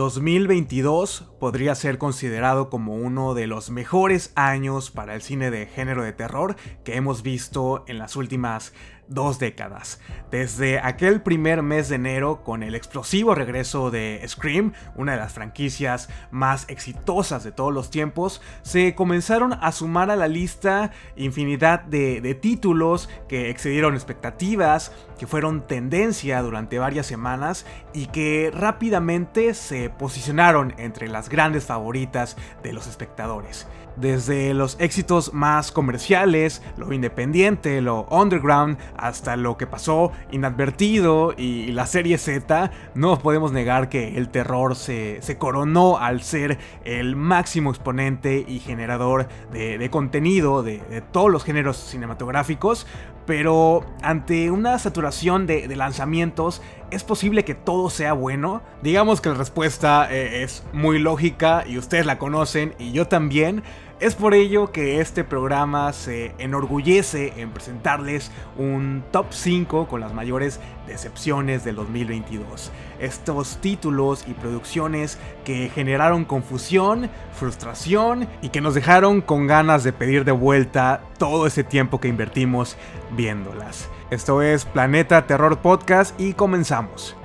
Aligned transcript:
2022 0.00 1.26
podría 1.38 1.74
ser 1.74 1.98
considerado 1.98 2.70
como 2.70 2.94
uno 2.94 3.34
de 3.34 3.46
los 3.46 3.68
mejores 3.68 4.32
años 4.34 4.90
para 4.90 5.14
el 5.14 5.20
cine 5.20 5.50
de 5.50 5.66
género 5.66 6.02
de 6.02 6.14
terror 6.14 6.56
que 6.84 6.96
hemos 6.96 7.22
visto 7.22 7.84
en 7.86 7.98
las 7.98 8.16
últimas 8.16 8.72
dos 9.10 9.38
décadas. 9.38 10.00
Desde 10.30 10.78
aquel 10.78 11.20
primer 11.20 11.62
mes 11.62 11.88
de 11.88 11.96
enero 11.96 12.42
con 12.42 12.62
el 12.62 12.74
explosivo 12.74 13.34
regreso 13.34 13.90
de 13.90 14.24
Scream, 14.26 14.72
una 14.94 15.12
de 15.12 15.18
las 15.18 15.32
franquicias 15.32 16.08
más 16.30 16.64
exitosas 16.68 17.44
de 17.44 17.52
todos 17.52 17.74
los 17.74 17.90
tiempos, 17.90 18.40
se 18.62 18.94
comenzaron 18.94 19.52
a 19.52 19.72
sumar 19.72 20.10
a 20.10 20.16
la 20.16 20.28
lista 20.28 20.92
infinidad 21.16 21.82
de, 21.82 22.20
títulos 22.40 23.10
que 23.28 23.50
excedieron 23.50 23.94
expectativas, 23.94 24.92
que 25.18 25.26
fueron 25.26 25.66
tendencia 25.66 26.40
durante 26.40 26.78
varias 26.78 27.06
semanas 27.06 27.66
y 27.92 28.06
que 28.06 28.50
rápidamente 28.54 29.52
se 29.54 29.90
posicionaron 29.90 30.74
entre 30.78 31.08
las 31.08 31.28
grandes 31.28 31.66
favoritas 31.66 32.36
de 32.62 32.72
los 32.72 32.86
espectadores. 32.86 33.66
Desde 34.00 34.54
los 34.54 34.76
éxitos 34.80 35.34
más 35.34 35.72
comerciales, 35.72 36.62
lo 36.78 36.92
independiente, 36.92 37.82
lo 37.82 38.06
underground, 38.10 38.78
hasta 38.96 39.36
lo 39.36 39.58
que 39.58 39.66
pasó 39.66 40.12
inadvertido 40.30 41.34
y 41.36 41.66
la 41.72 41.84
serie 41.84 42.16
Z, 42.16 42.70
no 42.94 43.18
podemos 43.18 43.52
negar 43.52 43.90
que 43.90 44.16
el 44.16 44.30
terror 44.30 44.74
se, 44.74 45.20
coronó 45.38 45.98
al 45.98 46.22
ser 46.22 46.58
el 46.84 47.14
máximo 47.14 47.70
exponente 47.70 48.44
y 48.46 48.60
generador 48.60 49.28
de, 49.52 49.90
contenido 49.90 50.62
de, 50.62 50.80
todos 51.12 51.30
los 51.30 51.44
géneros 51.44 51.76
cinematográficos, 51.76 52.86
pero 53.26 53.84
ante 54.02 54.50
una 54.50 54.78
saturación 54.78 55.46
de, 55.46 55.68
lanzamientos, 55.76 56.62
¿es 56.90 57.04
posible 57.04 57.44
que 57.44 57.54
todo 57.54 57.90
sea 57.90 58.12
bueno? 58.12 58.62
Digamos 58.82 59.20
que 59.20 59.28
la 59.28 59.34
respuesta 59.34 60.08
eh, 60.10 60.42
es 60.42 60.64
muy 60.72 60.98
lógica 60.98 61.64
y 61.66 61.78
ustedes 61.78 62.06
la 62.06 62.18
conocen 62.18 62.74
y 62.78 62.92
yo 62.92 63.06
también. 63.06 63.62
Es 64.00 64.14
por 64.14 64.32
ello 64.32 64.72
que 64.72 65.02
este 65.02 65.24
programa 65.24 65.92
se 65.92 66.32
enorgullece 66.38 67.34
en 67.36 67.50
presentarles 67.50 68.30
un 68.56 69.04
top 69.10 69.26
5 69.28 69.88
con 69.88 70.00
las 70.00 70.14
mayores 70.14 70.58
decepciones 70.86 71.64
del 71.64 71.76
2022. 71.76 72.72
Estos 72.98 73.58
títulos 73.58 74.24
y 74.26 74.32
producciones 74.32 75.18
que 75.44 75.68
generaron 75.68 76.24
confusión, 76.24 77.10
frustración 77.34 78.26
y 78.40 78.48
que 78.48 78.62
nos 78.62 78.74
dejaron 78.74 79.20
con 79.20 79.46
ganas 79.46 79.84
de 79.84 79.92
pedir 79.92 80.24
de 80.24 80.32
vuelta 80.32 81.02
todo 81.18 81.46
ese 81.46 81.62
tiempo 81.62 82.00
que 82.00 82.08
invertimos 82.08 82.78
viéndolas. 83.10 83.90
Esto 84.10 84.40
es 84.40 84.64
Planeta 84.64 85.26
Terror 85.26 85.58
Podcast 85.58 86.18
y 86.18 86.32
comenzamos. 86.32 87.19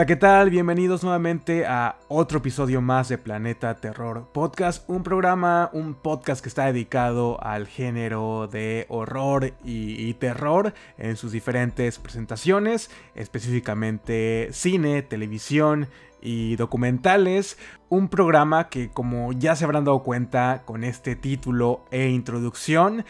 Hola, 0.00 0.06
¿qué 0.06 0.16
tal? 0.16 0.48
Bienvenidos 0.48 1.02
nuevamente 1.02 1.66
a 1.66 1.98
otro 2.08 2.38
episodio 2.38 2.80
más 2.80 3.10
de 3.10 3.18
Planeta 3.18 3.74
Terror 3.74 4.30
Podcast, 4.32 4.88
un 4.88 5.02
programa, 5.02 5.68
un 5.74 5.92
podcast 5.92 6.42
que 6.42 6.48
está 6.48 6.64
dedicado 6.64 7.38
al 7.44 7.66
género 7.66 8.48
de 8.50 8.86
horror 8.88 9.52
y, 9.62 10.14
terror 10.14 10.72
en 10.96 11.18
sus 11.18 11.32
diferentes 11.32 11.98
presentaciones, 11.98 12.90
específicamente 13.14 14.48
cine, 14.52 15.02
televisión 15.02 15.86
y 16.22 16.56
documentales, 16.56 17.58
un 17.90 18.08
programa 18.08 18.70
que 18.70 18.88
como 18.88 19.34
ya 19.34 19.54
se 19.54 19.66
habrán 19.66 19.84
dado 19.84 20.02
cuenta 20.02 20.62
con 20.64 20.82
este 20.82 21.14
título 21.14 21.84
e 21.90 22.08
introducción, 22.08 23.04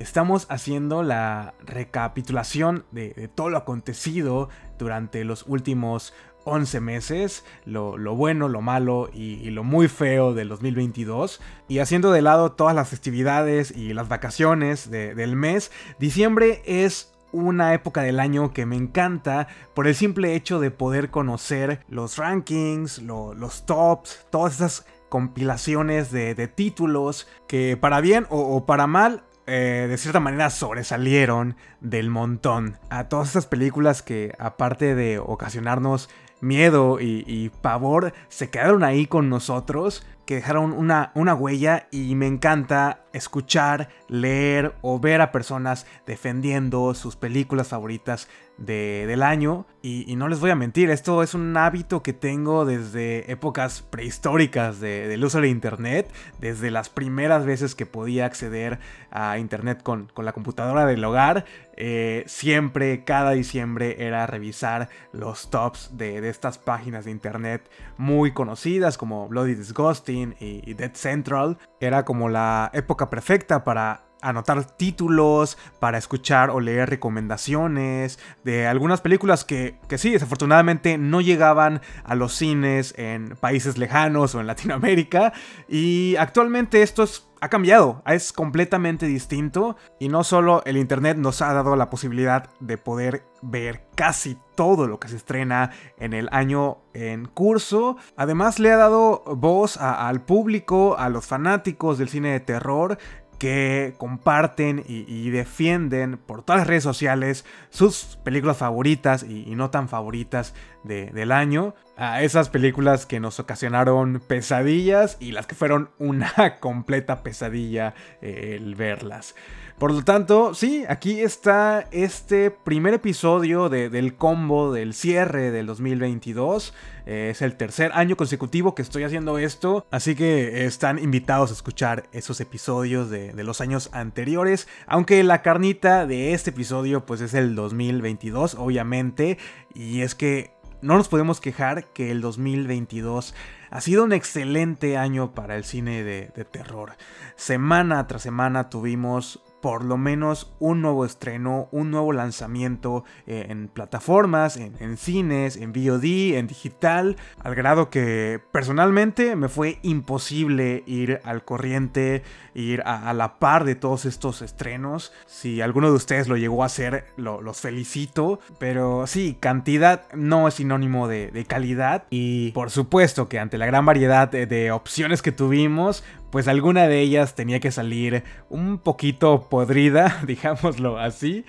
estamos 0.00 0.46
haciendo 0.48 1.02
la 1.02 1.54
recapitulación 1.64 2.84
de, 2.90 3.30
todo 3.34 3.50
lo 3.50 3.58
acontecido 3.58 4.48
durante 4.78 5.24
los 5.24 5.44
últimos 5.46 6.14
11 6.44 6.80
meses, 6.80 7.44
lo, 7.66 7.98
bueno, 8.16 8.48
lo 8.48 8.62
malo 8.62 9.10
y, 9.12 9.50
lo 9.50 9.62
muy 9.62 9.88
feo 9.88 10.32
del 10.32 10.48
2022. 10.48 11.40
Y 11.68 11.78
haciendo 11.80 12.12
de 12.12 12.22
lado 12.22 12.52
todas 12.52 12.74
las 12.74 12.88
festividades 12.88 13.70
y 13.76 13.92
las 13.92 14.08
vacaciones 14.08 14.90
del 14.90 15.36
mes, 15.36 15.70
diciembre 15.98 16.62
es 16.64 17.12
una 17.32 17.74
época 17.74 18.00
del 18.02 18.18
año 18.18 18.52
que 18.52 18.66
me 18.66 18.76
encanta 18.76 19.48
por 19.74 19.86
el 19.86 19.94
simple 19.94 20.34
hecho 20.34 20.58
de 20.60 20.70
poder 20.70 21.10
conocer 21.10 21.84
los 21.88 22.16
rankings, 22.16 23.02
los 23.02 23.66
tops, 23.66 24.26
todas 24.30 24.54
esas 24.54 24.86
compilaciones 25.10 26.10
de, 26.10 26.48
títulos 26.48 27.28
que 27.46 27.76
para 27.76 28.00
bien 28.00 28.26
o 28.30 28.64
para 28.64 28.86
mal 28.86 29.24
eh, 29.52 29.88
de 29.88 29.98
cierta 29.98 30.20
manera 30.20 30.48
sobresalieron 30.48 31.56
del 31.80 32.08
montón. 32.08 32.78
A 32.88 33.08
todas 33.08 33.26
estas 33.28 33.46
películas 33.46 34.00
que 34.00 34.32
aparte 34.38 34.94
de 34.94 35.18
ocasionarnos 35.18 36.08
miedo 36.40 36.98
y, 37.00 37.50
pavor, 37.60 38.12
se 38.28 38.48
quedaron 38.48 38.84
ahí 38.84 39.06
con 39.06 39.28
nosotros, 39.28 40.06
que 40.30 40.36
dejaron 40.36 40.70
una, 40.70 41.10
una 41.16 41.34
huella 41.34 41.88
y 41.90 42.14
me 42.14 42.28
encanta 42.28 43.00
escuchar, 43.12 43.88
leer 44.06 44.76
o 44.80 45.00
ver 45.00 45.22
a 45.22 45.32
personas 45.32 45.88
defendiendo 46.06 46.94
sus 46.94 47.16
películas 47.16 47.66
favoritas 47.66 48.28
del 48.56 49.24
año. 49.24 49.66
Y, 49.82 50.14
no 50.14 50.28
les 50.28 50.38
voy 50.38 50.50
a 50.50 50.54
mentir, 50.54 50.90
esto 50.90 51.24
es 51.24 51.34
un 51.34 51.56
hábito 51.56 52.04
que 52.04 52.12
tengo 52.12 52.64
desde 52.64 53.32
épocas 53.32 53.82
prehistóricas 53.82 54.78
del 54.78 55.24
uso 55.24 55.40
de 55.40 55.48
Internet, 55.48 56.12
desde 56.38 56.70
las 56.70 56.90
primeras 56.90 57.44
veces 57.44 57.74
que 57.74 57.86
podía 57.86 58.26
acceder 58.26 58.78
a 59.10 59.38
Internet 59.38 59.82
con, 59.82 60.12
con 60.14 60.26
la 60.26 60.32
computadora 60.32 60.86
del 60.86 61.02
hogar. 61.02 61.44
Eh, 61.82 62.24
siempre, 62.26 63.04
cada 63.04 63.30
diciembre, 63.30 64.06
era 64.06 64.26
revisar 64.26 64.90
los 65.12 65.48
tops 65.48 65.96
de, 65.96 66.28
estas 66.28 66.58
páginas 66.58 67.06
de 67.06 67.10
Internet 67.10 67.70
muy 67.96 68.32
conocidas 68.32 68.98
como 68.98 69.26
Bloody 69.28 69.54
Disgusting 69.54 70.19
y 70.38 70.74
Dead 70.74 70.94
Central. 70.94 71.58
Era 71.80 72.04
como 72.04 72.28
la 72.28 72.70
época 72.72 73.10
perfecta 73.10 73.64
para 73.64 74.09
anotar 74.22 74.64
títulos, 74.64 75.58
para 75.78 75.98
escuchar 75.98 76.50
o 76.50 76.60
leer 76.60 76.90
recomendaciones 76.90 78.18
de 78.44 78.66
algunas 78.66 79.00
películas 79.00 79.44
que, 79.44 79.76
que, 79.88 79.98
sí, 79.98 80.10
desafortunadamente 80.10 80.98
no 80.98 81.20
llegaban 81.20 81.80
a 82.04 82.14
los 82.14 82.34
cines 82.34 82.94
en 82.96 83.36
países 83.36 83.78
lejanos 83.78 84.34
o 84.34 84.40
en 84.40 84.46
Latinoamérica. 84.46 85.32
Y 85.68 86.16
actualmente 86.16 86.82
esto 86.82 87.02
es 87.02 87.30
ha 87.40 87.48
cambiado, 87.48 88.02
es 88.06 88.32
completamente 88.32 89.06
distinto. 89.06 89.76
Y 89.98 90.08
no 90.08 90.24
solo 90.24 90.62
el 90.66 90.76
Internet 90.76 91.16
nos 91.16 91.42
ha 91.42 91.52
dado 91.52 91.74
la 91.76 91.90
posibilidad 91.90 92.50
de 92.60 92.78
poder 92.78 93.24
ver 93.42 93.86
casi 93.94 94.36
todo 94.54 94.86
lo 94.86 95.00
que 95.00 95.08
se 95.08 95.16
estrena 95.16 95.70
en 95.98 96.12
el 96.12 96.28
año 96.32 96.78
en 96.92 97.24
curso, 97.26 97.96
además 98.16 98.58
le 98.58 98.72
ha 98.72 98.76
dado 98.76 99.22
voz 99.24 99.78
al 99.78 100.22
público, 100.22 100.96
a 100.98 101.08
los 101.08 101.26
fanáticos 101.26 101.96
del 101.96 102.10
cine 102.10 102.32
de 102.32 102.40
terror 102.40 102.98
que 103.40 103.94
comparten 103.96 104.84
y, 104.86 105.30
defienden 105.30 106.18
por 106.18 106.42
todas 106.42 106.60
las 106.60 106.68
redes 106.68 106.82
sociales 106.82 107.46
sus 107.70 108.18
películas 108.22 108.58
favoritas 108.58 109.22
y, 109.22 109.56
no 109.56 109.70
tan 109.70 109.88
favoritas 109.88 110.54
del 110.84 111.32
año. 111.32 111.74
A 111.96 112.22
esas 112.22 112.50
películas 112.50 113.06
que 113.06 113.18
nos 113.18 113.40
ocasionaron 113.40 114.22
pesadillas 114.28 115.16
y 115.20 115.32
las 115.32 115.46
que 115.46 115.54
fueron 115.54 115.88
una 115.98 116.58
completa 116.60 117.22
pesadilla 117.22 117.94
eh, 118.20 118.56
el 118.60 118.74
verlas. 118.74 119.34
Por 119.80 119.94
lo 119.94 120.04
tanto, 120.04 120.52
sí, 120.52 120.84
aquí 120.90 121.22
está 121.22 121.88
este 121.90 122.50
primer 122.50 122.92
episodio 122.92 123.70
del 123.70 124.14
combo 124.14 124.74
del 124.74 124.92
cierre 124.92 125.50
del 125.50 125.64
2022. 125.64 126.74
Eh, 127.06 127.28
es 127.30 127.40
el 127.40 127.56
tercer 127.56 127.90
año 127.94 128.14
consecutivo 128.14 128.74
que 128.74 128.82
estoy 128.82 129.04
haciendo 129.04 129.38
esto, 129.38 129.86
así 129.90 130.14
que 130.14 130.66
están 130.66 130.98
invitados 130.98 131.48
a 131.48 131.54
escuchar 131.54 132.10
esos 132.12 132.42
episodios 132.42 133.08
de, 133.08 133.32
los 133.42 133.62
años 133.62 133.88
anteriores. 133.94 134.68
Aunque 134.86 135.24
la 135.24 135.40
carnita 135.40 136.06
de 136.06 136.34
este 136.34 136.50
episodio 136.50 137.06
pues 137.06 137.22
es 137.22 137.32
el 137.32 137.54
2022, 137.54 138.56
obviamente. 138.56 139.38
Y 139.72 140.02
es 140.02 140.14
que 140.14 140.50
no 140.82 140.98
nos 140.98 141.08
podemos 141.08 141.40
quejar 141.40 141.86
que 141.86 142.10
el 142.10 142.20
2022 142.20 143.34
ha 143.70 143.80
sido 143.80 144.04
un 144.04 144.12
excelente 144.12 144.98
año 144.98 145.32
para 145.32 145.56
el 145.56 145.64
cine 145.64 146.02
de, 146.02 146.26
terror. 146.44 146.96
Semana 147.36 148.06
tras 148.06 148.20
semana 148.20 148.68
tuvimos 148.68 149.42
por 149.60 149.84
lo 149.84 149.96
menos 149.96 150.52
un 150.58 150.82
nuevo 150.82 151.04
estreno, 151.04 151.68
un 151.70 151.90
nuevo 151.90 152.12
lanzamiento 152.12 153.04
eh, 153.26 153.46
en 153.48 153.68
plataformas, 153.68 154.56
en, 154.56 154.96
cines, 154.96 155.56
en 155.56 155.72
VOD, 155.72 156.36
en 156.36 156.46
digital, 156.46 157.16
al 157.42 157.54
grado 157.54 157.90
que 157.90 158.40
personalmente 158.52 159.36
me 159.36 159.48
fue 159.48 159.78
imposible 159.82 160.82
ir 160.86 161.20
al 161.24 161.44
corriente, 161.44 162.22
ir 162.54 162.82
a, 162.84 163.12
la 163.12 163.38
par 163.38 163.64
de 163.64 163.74
todos 163.74 164.04
estos 164.04 164.42
estrenos. 164.42 165.12
Si 165.26 165.60
alguno 165.60 165.88
de 165.88 165.96
ustedes 165.96 166.28
lo 166.28 166.36
llegó 166.36 166.62
a 166.62 166.66
hacer, 166.66 167.06
los 167.16 167.60
felicito, 167.60 168.40
pero 168.58 169.06
sí, 169.06 169.36
cantidad 169.38 170.10
no 170.14 170.48
es 170.48 170.54
sinónimo 170.54 171.08
de, 171.08 171.30
calidad 171.48 172.04
y 172.10 172.52
por 172.52 172.70
supuesto 172.70 173.28
que 173.28 173.38
ante 173.38 173.58
la 173.58 173.66
gran 173.66 173.84
variedad 173.84 174.28
de 174.28 174.72
opciones 174.72 175.22
que 175.22 175.32
tuvimos, 175.32 176.04
pues 176.30 176.48
alguna 176.48 176.86
de 176.86 177.00
ellas 177.00 177.34
tenía 177.34 177.60
que 177.60 177.72
salir 177.72 178.24
un 178.48 178.78
poquito 178.78 179.48
podrida, 179.48 180.22
digámoslo 180.26 180.98
así. 180.98 181.44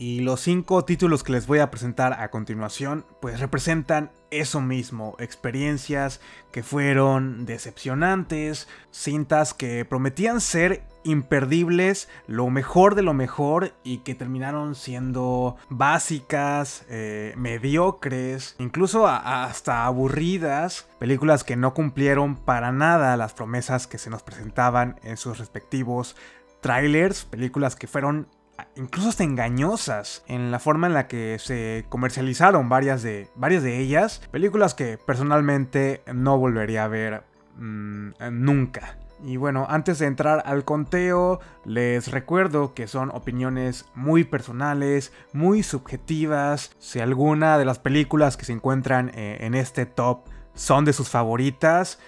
Y 0.00 0.20
los 0.20 0.40
cinco 0.40 0.84
títulos 0.84 1.24
que 1.24 1.32
les 1.32 1.48
voy 1.48 1.58
a 1.58 1.72
presentar 1.72 2.12
a 2.12 2.30
continuación, 2.30 3.04
pues 3.20 3.40
representan 3.40 4.12
eso 4.30 4.60
mismo, 4.60 5.16
experiencias 5.18 6.20
que 6.52 6.62
fueron 6.62 7.46
decepcionantes, 7.46 8.68
cintas 8.92 9.54
que 9.54 9.84
prometían 9.84 10.40
ser 10.40 10.84
imperdibles, 11.08 12.08
lo 12.26 12.50
mejor 12.50 12.94
de 12.94 13.02
lo 13.02 13.14
mejor 13.14 13.72
y 13.82 13.98
que 13.98 14.14
terminaron 14.14 14.74
siendo 14.74 15.56
básicas, 15.70 16.84
eh, 16.88 17.34
mediocres, 17.36 18.56
incluso 18.58 19.06
hasta 19.06 19.86
aburridas, 19.86 20.88
películas 20.98 21.44
que 21.44 21.56
no 21.56 21.74
cumplieron 21.74 22.36
para 22.36 22.72
nada 22.72 23.16
las 23.16 23.34
promesas 23.34 23.86
que 23.86 23.98
se 23.98 24.10
nos 24.10 24.22
presentaban 24.22 25.00
en 25.02 25.16
sus 25.16 25.38
respectivos 25.38 26.16
trailers, 26.60 27.24
películas 27.24 27.76
que 27.76 27.86
fueron 27.86 28.28
incluso 28.76 29.08
hasta 29.08 29.24
engañosas 29.24 30.24
en 30.26 30.50
la 30.50 30.58
forma 30.58 30.86
en 30.86 30.94
la 30.94 31.06
que 31.06 31.38
se 31.38 31.86
comercializaron 31.88 32.68
varias 32.68 33.02
de, 33.02 33.28
varias 33.34 33.62
de 33.62 33.78
ellas. 33.78 34.20
Películas 34.30 34.74
que 34.74 34.98
personalmente 34.98 36.02
no 36.12 36.38
volvería 36.38 36.84
a 36.84 36.88
ver 36.88 37.22
mm, 37.56 38.10
nunca. 38.32 38.98
Y 39.22 39.36
bueno, 39.36 39.66
antes 39.68 39.98
de 39.98 40.06
entrar 40.06 40.42
al 40.46 40.64
conteo, 40.64 41.40
les 41.64 42.10
recuerdo 42.10 42.72
que 42.74 42.86
son 42.86 43.10
opiniones 43.10 43.86
muy 43.94 44.24
personales, 44.24 45.12
muy 45.32 45.62
subjetivas. 45.62 46.70
Si 46.78 47.00
alguna 47.00 47.58
de 47.58 47.64
las 47.64 47.78
películas 47.78 48.36
que 48.36 48.44
se 48.44 48.52
encuentran 48.52 49.10
eh, 49.14 49.38
en 49.40 49.54
este 49.54 49.86
top 49.86 50.20
son 50.54 50.84
de 50.84 50.92
sus 50.92 51.08
favoritas, 51.08 51.98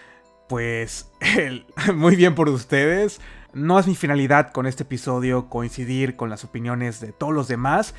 pues 0.48 1.10
muy 1.94 2.16
bien 2.16 2.34
por 2.34 2.48
ustedes. 2.48 3.20
No 3.52 3.78
es 3.80 3.88
mi 3.88 3.96
finalidad 3.96 4.52
con 4.52 4.66
este 4.66 4.84
episodio 4.84 5.48
coincidir 5.48 6.14
con 6.14 6.30
las 6.30 6.44
opiniones 6.44 7.00
de 7.00 7.12
todos 7.12 7.34
los 7.34 7.48
demás, 7.48 7.94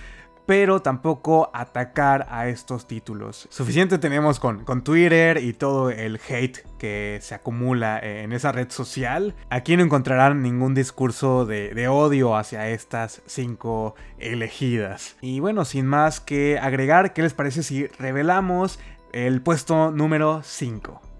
pero 0.51 0.81
tampoco 0.81 1.49
atacar 1.53 2.27
a 2.29 2.49
estos 2.49 2.85
títulos. 2.85 3.47
Suficiente 3.49 3.97
tenemos 3.99 4.37
con, 4.37 4.65
con, 4.65 4.83
Twitter 4.83 5.37
y 5.37 5.53
todo 5.53 5.89
el 5.89 6.19
hate 6.27 6.57
que 6.77 7.19
se 7.21 7.35
acumula 7.35 7.97
en 8.03 8.33
esa 8.33 8.51
red 8.51 8.69
social. 8.69 9.33
Aquí 9.49 9.77
no 9.77 9.83
encontrarán 9.83 10.41
ningún 10.41 10.75
discurso 10.75 11.45
de, 11.45 11.73
de 11.73 11.87
odio 11.87 12.35
hacia 12.35 12.67
estas 12.67 13.21
cinco 13.27 13.95
elegidas. 14.19 15.15
Y 15.21 15.39
bueno, 15.39 15.63
sin 15.63 15.85
más 15.85 16.19
que 16.19 16.59
agregar, 16.59 17.13
¿qué 17.13 17.21
les 17.21 17.33
parece 17.33 17.63
si 17.63 17.87
revelamos 17.87 18.77
el 19.13 19.41
puesto 19.41 19.91
número 19.91 20.41
5? 20.43 21.10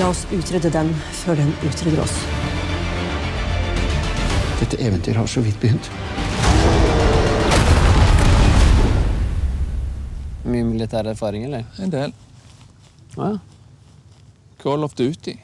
La 0.00 0.06
oss 0.08 0.22
utrydde 0.32 0.70
den 0.72 0.88
før 1.20 1.36
den 1.36 1.50
utrydder 1.68 2.00
oss. 2.00 2.14
Dette 4.62 4.78
eventyret 4.80 5.20
har 5.20 5.28
så 5.28 5.42
vidt 5.44 5.58
begynt. 5.60 5.90
Mye 10.48 10.64
militær 10.64 11.10
erfaring, 11.12 11.44
eller? 11.44 11.68
En 11.78 11.92
del. 11.92 12.14
Ah, 13.18 13.34
ja. 13.34 13.38
Call 14.62 14.88
of 14.88 14.96
Duty. 14.96 15.36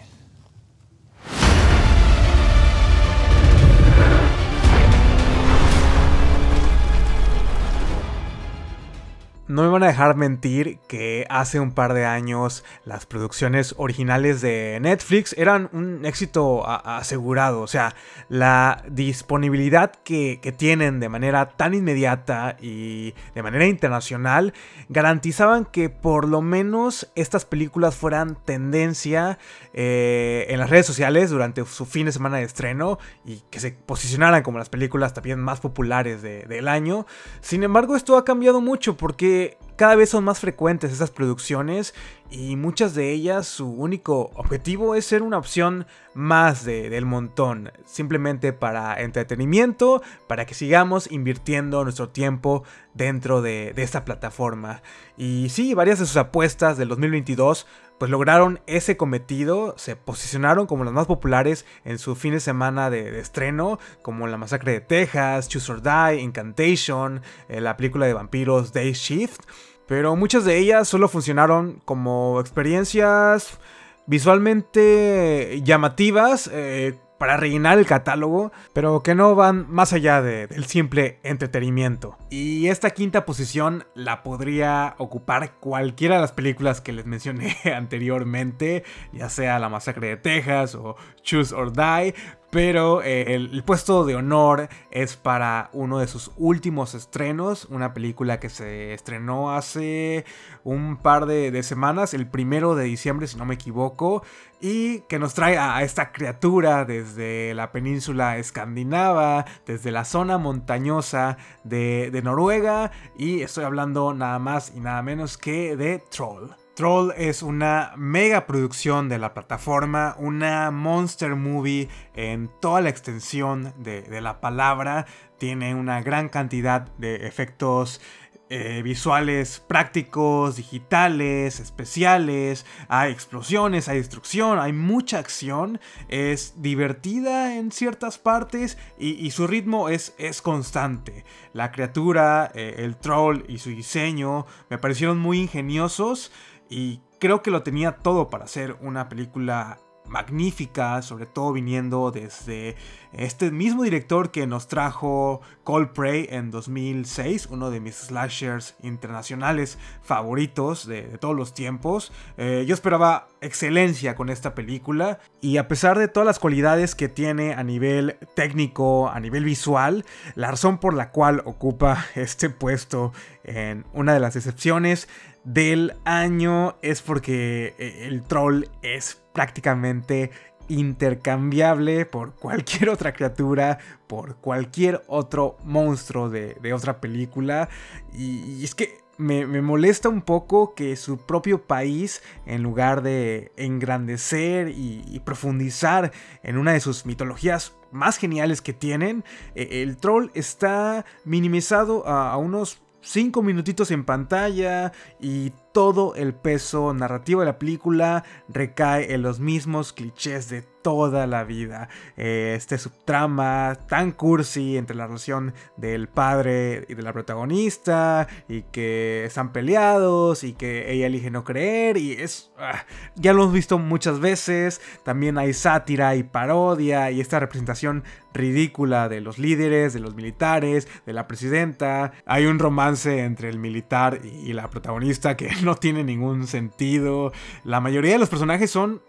No 9.48 9.62
me 9.62 9.68
van 9.68 9.82
a 9.82 9.86
dejar 9.86 10.14
mentir 10.14 10.78
que 10.88 11.26
hace 11.30 11.58
un 11.58 11.72
par 11.72 11.94
de 11.94 12.04
años 12.04 12.64
las 12.84 13.06
producciones 13.06 13.74
originales 13.78 14.42
de 14.42 14.78
Netflix 14.82 15.34
eran 15.38 15.70
un 15.72 16.04
éxito 16.04 16.68
asegurado. 16.68 17.62
O 17.62 17.66
sea, 17.66 17.94
la 18.28 18.84
disponibilidad 18.90 19.90
que, 20.04 20.38
tienen 20.58 21.00
de 21.00 21.08
manera 21.08 21.50
tan 21.50 21.72
inmediata 21.72 22.56
y 22.60 23.14
de 23.34 23.42
manera 23.42 23.64
internacional 23.66 24.52
garantizaban 24.90 25.64
que 25.64 25.88
por 25.88 26.28
lo 26.28 26.42
menos 26.42 27.10
estas 27.14 27.44
películas 27.44 27.94
fueran 27.94 28.36
tendencia 28.44 29.38
eh, 29.72 30.46
en 30.48 30.58
las 30.58 30.68
redes 30.68 30.86
sociales 30.86 31.30
durante 31.30 31.64
su 31.64 31.86
fin 31.86 32.06
de 32.06 32.12
semana 32.12 32.38
de 32.38 32.42
estreno 32.42 32.98
y 33.24 33.42
que 33.50 33.60
se 33.60 33.72
posicionaran 33.72 34.42
como 34.42 34.58
las 34.58 34.68
películas 34.68 35.14
también 35.14 35.38
más 35.38 35.60
populares 35.60 36.20
del 36.20 36.68
año. 36.68 37.06
Sin 37.40 37.62
embargo, 37.62 37.96
esto 37.96 38.16
ha 38.16 38.24
cambiado 38.24 38.60
mucho 38.60 38.96
porque 38.96 39.37
で 39.38 39.56
cada 39.78 39.94
vez 39.94 40.10
son 40.10 40.24
más 40.24 40.40
frecuentes 40.40 40.92
esas 40.92 41.12
producciones 41.12 41.94
y 42.30 42.56
muchas 42.56 42.96
de 42.96 43.12
ellas 43.12 43.46
su 43.46 43.70
único 43.70 44.32
objetivo 44.34 44.96
es 44.96 45.04
ser 45.06 45.22
una 45.22 45.38
opción 45.38 45.86
más 46.14 46.64
del 46.64 47.06
montón, 47.06 47.70
simplemente 47.86 48.52
para 48.52 49.00
entretenimiento, 49.00 50.02
para 50.26 50.46
que 50.46 50.54
sigamos 50.54 51.08
invirtiendo 51.12 51.84
nuestro 51.84 52.08
tiempo 52.08 52.64
dentro 52.92 53.40
de, 53.40 53.72
de 53.72 53.84
esta 53.84 54.04
plataforma. 54.04 54.82
Y 55.16 55.48
sí, 55.50 55.74
varias 55.74 56.00
de 56.00 56.06
sus 56.06 56.16
apuestas 56.16 56.76
del 56.76 56.88
2022 56.88 57.64
pues 57.98 58.10
lograron 58.10 58.60
ese 58.66 58.96
cometido, 58.96 59.74
se 59.76 59.96
posicionaron 59.96 60.66
como 60.66 60.84
las 60.84 60.92
más 60.92 61.06
populares 61.06 61.66
en 61.84 61.98
su 61.98 62.14
fin 62.14 62.32
de 62.32 62.40
semana 62.40 62.90
de, 62.90 63.18
estreno, 63.18 63.78
como 64.02 64.26
La 64.28 64.36
Masacre 64.36 64.72
de 64.72 64.80
Texas, 64.80 65.48
Choose 65.48 65.72
or 65.72 65.82
Die, 65.82 66.20
Incantation, 66.20 67.22
eh, 67.48 67.60
la 67.60 67.76
película 67.76 68.06
de 68.06 68.14
vampiros 68.14 68.72
Day 68.72 68.92
Shift, 68.92 69.42
pero 69.88 70.14
muchas 70.14 70.44
de 70.44 70.58
ellas 70.58 70.86
solo 70.86 71.08
funcionaron 71.08 71.82
como 71.84 72.38
experiencias 72.38 73.58
visualmente 74.06 75.60
llamativas, 75.64 76.48
eh, 76.52 76.94
para 77.18 77.36
rellenar 77.36 77.78
el 77.78 77.86
catálogo, 77.86 78.52
pero 78.72 79.02
que 79.02 79.14
no 79.14 79.34
van 79.34 79.66
más 79.68 79.92
allá 79.92 80.22
del 80.22 80.64
simple 80.66 81.18
entretenimiento. 81.24 82.16
Y 82.30 82.68
esta 82.68 82.90
quinta 82.90 83.24
posición 83.24 83.84
la 83.94 84.22
podría 84.22 84.94
ocupar 84.98 85.54
cualquiera 85.58 86.14
de 86.14 86.20
las 86.22 86.32
películas 86.32 86.80
que 86.80 86.92
les 86.92 87.06
mencioné 87.06 87.56
anteriormente, 87.76 88.84
ya 89.12 89.28
sea 89.28 89.58
La 89.58 89.68
Masacre 89.68 90.08
de 90.08 90.16
Texas 90.16 90.76
o 90.76 90.96
Choose 91.22 91.54
or 91.54 91.72
Die, 91.72 92.14
pero 92.50 93.02
eh, 93.02 93.34
el, 93.34 93.62
puesto 93.62 94.04
de 94.04 94.16
honor 94.16 94.68
es 94.90 95.16
para 95.16 95.68
uno 95.72 95.98
de 95.98 96.06
sus 96.06 96.30
últimos 96.36 96.94
estrenos, 96.94 97.66
una 97.66 97.92
película 97.92 98.40
que 98.40 98.48
se 98.48 98.94
estrenó 98.94 99.54
hace 99.54 100.24
un 100.64 100.96
par 100.96 101.26
de, 101.26 101.62
semanas, 101.62 102.14
el 102.14 102.26
primero 102.26 102.74
de 102.74 102.84
diciembre 102.84 103.26
si 103.26 103.36
no 103.36 103.44
me 103.44 103.54
equivoco, 103.54 104.22
y 104.60 105.00
que 105.00 105.18
nos 105.18 105.34
trae 105.34 105.58
a, 105.58 105.82
esta 105.82 106.10
criatura 106.10 106.84
desde 106.84 107.52
la 107.54 107.70
península 107.70 108.38
escandinava, 108.38 109.44
desde 109.66 109.90
la 109.90 110.04
zona 110.04 110.38
montañosa 110.38 111.36
de, 111.64 112.10
de 112.10 112.22
Noruega, 112.22 112.92
y 113.18 113.42
estoy 113.42 113.64
hablando 113.64 114.14
nada 114.14 114.38
más 114.38 114.72
y 114.74 114.80
nada 114.80 115.02
menos 115.02 115.36
que 115.36 115.76
de 115.76 115.98
Troll. 115.98 116.67
Troll 116.78 117.12
es 117.16 117.42
una 117.42 117.92
mega 117.96 118.46
producción 118.46 119.08
de 119.08 119.18
la 119.18 119.34
plataforma, 119.34 120.14
una 120.16 120.70
monster 120.70 121.34
movie 121.34 121.88
en 122.14 122.48
toda 122.60 122.80
la 122.80 122.88
extensión 122.88 123.74
de, 123.78 124.20
la 124.20 124.40
palabra. 124.40 125.04
Tiene 125.38 125.74
una 125.74 126.02
gran 126.02 126.28
cantidad 126.28 126.82
de 126.96 127.26
efectos 127.26 128.00
eh, 128.48 128.82
visuales 128.84 129.58
prácticos, 129.58 130.54
digitales, 130.54 131.58
especiales, 131.58 132.64
hay 132.86 133.10
explosiones, 133.10 133.88
hay 133.88 133.98
destrucción, 133.98 134.60
hay 134.60 134.72
mucha 134.72 135.18
acción, 135.18 135.80
es 136.06 136.62
divertida 136.62 137.56
en 137.56 137.72
ciertas 137.72 138.18
partes 138.18 138.78
y, 138.96 139.28
su 139.32 139.48
ritmo 139.48 139.88
es, 139.88 140.14
constante. 140.42 141.24
La 141.52 141.72
criatura, 141.72 142.52
eh, 142.54 142.76
el 142.78 142.96
troll 142.96 143.42
y 143.48 143.58
su 143.58 143.70
diseño 143.70 144.46
me 144.70 144.78
parecieron 144.78 145.18
muy 145.18 145.40
ingeniosos 145.40 146.30
y 146.68 147.00
creo 147.18 147.42
que 147.42 147.50
lo 147.50 147.62
tenía 147.62 147.92
todo 147.96 148.28
para 148.28 148.44
hacer 148.44 148.76
una 148.80 149.08
película 149.08 149.78
magnífica, 150.08 151.02
sobre 151.02 151.26
todo 151.26 151.52
viniendo 151.52 152.10
desde 152.10 152.76
este 153.12 153.50
mismo 153.50 153.82
director 153.82 154.30
que 154.30 154.46
nos 154.46 154.68
trajo 154.68 155.40
Cold 155.64 155.90
Prey 155.92 156.26
en 156.30 156.50
2006, 156.50 157.48
uno 157.50 157.70
de 157.70 157.80
mis 157.80 157.94
slashers 157.94 158.74
internacionales 158.82 159.78
favoritos 160.02 160.86
de, 160.86 161.02
todos 161.18 161.36
los 161.36 161.54
tiempos. 161.54 162.12
Eh, 162.36 162.64
yo 162.66 162.74
esperaba 162.74 163.28
excelencia 163.40 164.14
con 164.14 164.30
esta 164.30 164.54
película 164.54 165.20
y 165.40 165.58
a 165.58 165.68
pesar 165.68 165.98
de 165.98 166.08
todas 166.08 166.26
las 166.26 166.38
cualidades 166.38 166.94
que 166.94 167.08
tiene 167.08 167.54
a 167.54 167.62
nivel 167.62 168.16
técnico, 168.34 169.08
a 169.08 169.20
nivel 169.20 169.44
visual, 169.44 170.04
la 170.34 170.50
razón 170.50 170.78
por 170.78 170.94
la 170.94 171.10
cual 171.10 171.42
ocupa 171.44 172.06
este 172.14 172.50
puesto 172.50 173.12
en 173.44 173.86
una 173.94 174.12
de 174.12 174.20
las 174.20 174.36
excepciones 174.36 175.08
del 175.44 175.94
año 176.04 176.76
es 176.82 177.02
porque 177.02 177.74
eh, 177.78 178.06
el 178.06 178.22
troll 178.22 178.64
es 178.82 179.22
prácticamente 179.32 180.30
intercambiable 180.68 182.06
por 182.06 182.34
cualquier 182.34 182.90
otra 182.90 183.12
criatura, 183.12 183.78
por 184.06 184.36
cualquier 184.36 185.02
otro 185.06 185.56
monstruo 185.64 186.28
de, 186.28 186.72
otra 186.72 187.00
película. 187.00 187.68
Y, 188.12 188.64
es 188.64 188.74
que 188.74 188.98
me, 189.16 189.46
molesta 189.62 190.08
un 190.08 190.22
poco 190.22 190.74
que 190.74 190.94
su 190.96 191.18
propio 191.18 191.66
país, 191.66 192.22
en 192.46 192.62
lugar 192.62 193.02
de 193.02 193.52
engrandecer 193.56 194.68
y, 194.68 195.20
profundizar 195.24 196.12
en 196.42 196.56
una 196.56 196.72
de 196.72 196.80
sus 196.80 197.04
mitologías 197.04 197.74
más 197.90 198.18
geniales 198.18 198.62
que 198.62 198.72
tienen, 198.72 199.24
eh, 199.54 199.82
el 199.82 199.96
troll 199.96 200.30
está 200.34 201.04
minimizado 201.24 202.06
a 202.06 202.36
unos 202.36 202.80
5 203.00 203.42
minutitos 203.42 203.90
en 203.90 204.04
pantalla 204.04 204.92
y 205.20 205.52
todo 205.78 206.16
el 206.16 206.34
peso 206.34 206.92
narrativo 206.92 207.38
de 207.38 207.46
la 207.46 207.60
película 207.60 208.24
recae 208.48 209.14
en 209.14 209.22
los 209.22 209.38
mismos 209.38 209.92
clichés 209.92 210.48
de 210.48 210.62
toda 210.82 211.26
la 211.26 211.44
vida. 211.44 211.88
Eh, 212.16 212.54
este 212.56 212.78
subtrama 212.78 213.76
tan 213.88 214.12
cursi 214.12 214.76
entre 214.76 214.96
la 214.96 215.06
relación 215.06 215.54
del 215.76 216.08
padre 216.08 216.84
y 216.88 216.94
de 216.94 217.02
la 217.02 217.12
protagonista 217.12 218.26
y 218.48 218.62
que 218.62 219.24
están 219.24 219.52
peleados 219.52 220.44
y 220.44 220.54
que 220.54 220.90
ella 220.90 221.06
elige 221.06 221.30
no 221.30 221.44
creer 221.44 221.96
y 221.96 222.12
es... 222.12 222.50
Ah, 222.58 222.84
ya 223.14 223.32
lo 223.32 223.42
hemos 223.42 223.54
visto 223.54 223.78
muchas 223.78 224.18
veces. 224.18 224.80
También 225.04 225.38
hay 225.38 225.52
sátira 225.52 226.16
y 226.16 226.22
parodia 226.22 227.10
y 227.10 227.20
esta 227.20 227.38
representación 227.38 228.02
ridícula 228.34 229.08
de 229.08 229.20
los 229.20 229.38
líderes, 229.38 229.92
de 229.92 230.00
los 230.00 230.14
militares, 230.14 230.88
de 231.06 231.12
la 231.12 231.26
presidenta. 231.26 232.12
Hay 232.26 232.46
un 232.46 232.58
romance 232.58 233.20
entre 233.24 233.48
el 233.48 233.58
militar 233.58 234.20
y 234.24 234.52
la 234.52 234.68
protagonista 234.70 235.36
que 235.36 235.50
no 235.68 235.74
tiene 235.74 236.02
ningún 236.02 236.46
sentido. 236.46 237.30
La 237.62 237.80
mayoría 237.80 238.12
de 238.12 238.18
los 238.18 238.30
personajes 238.30 238.70
son 238.70 239.02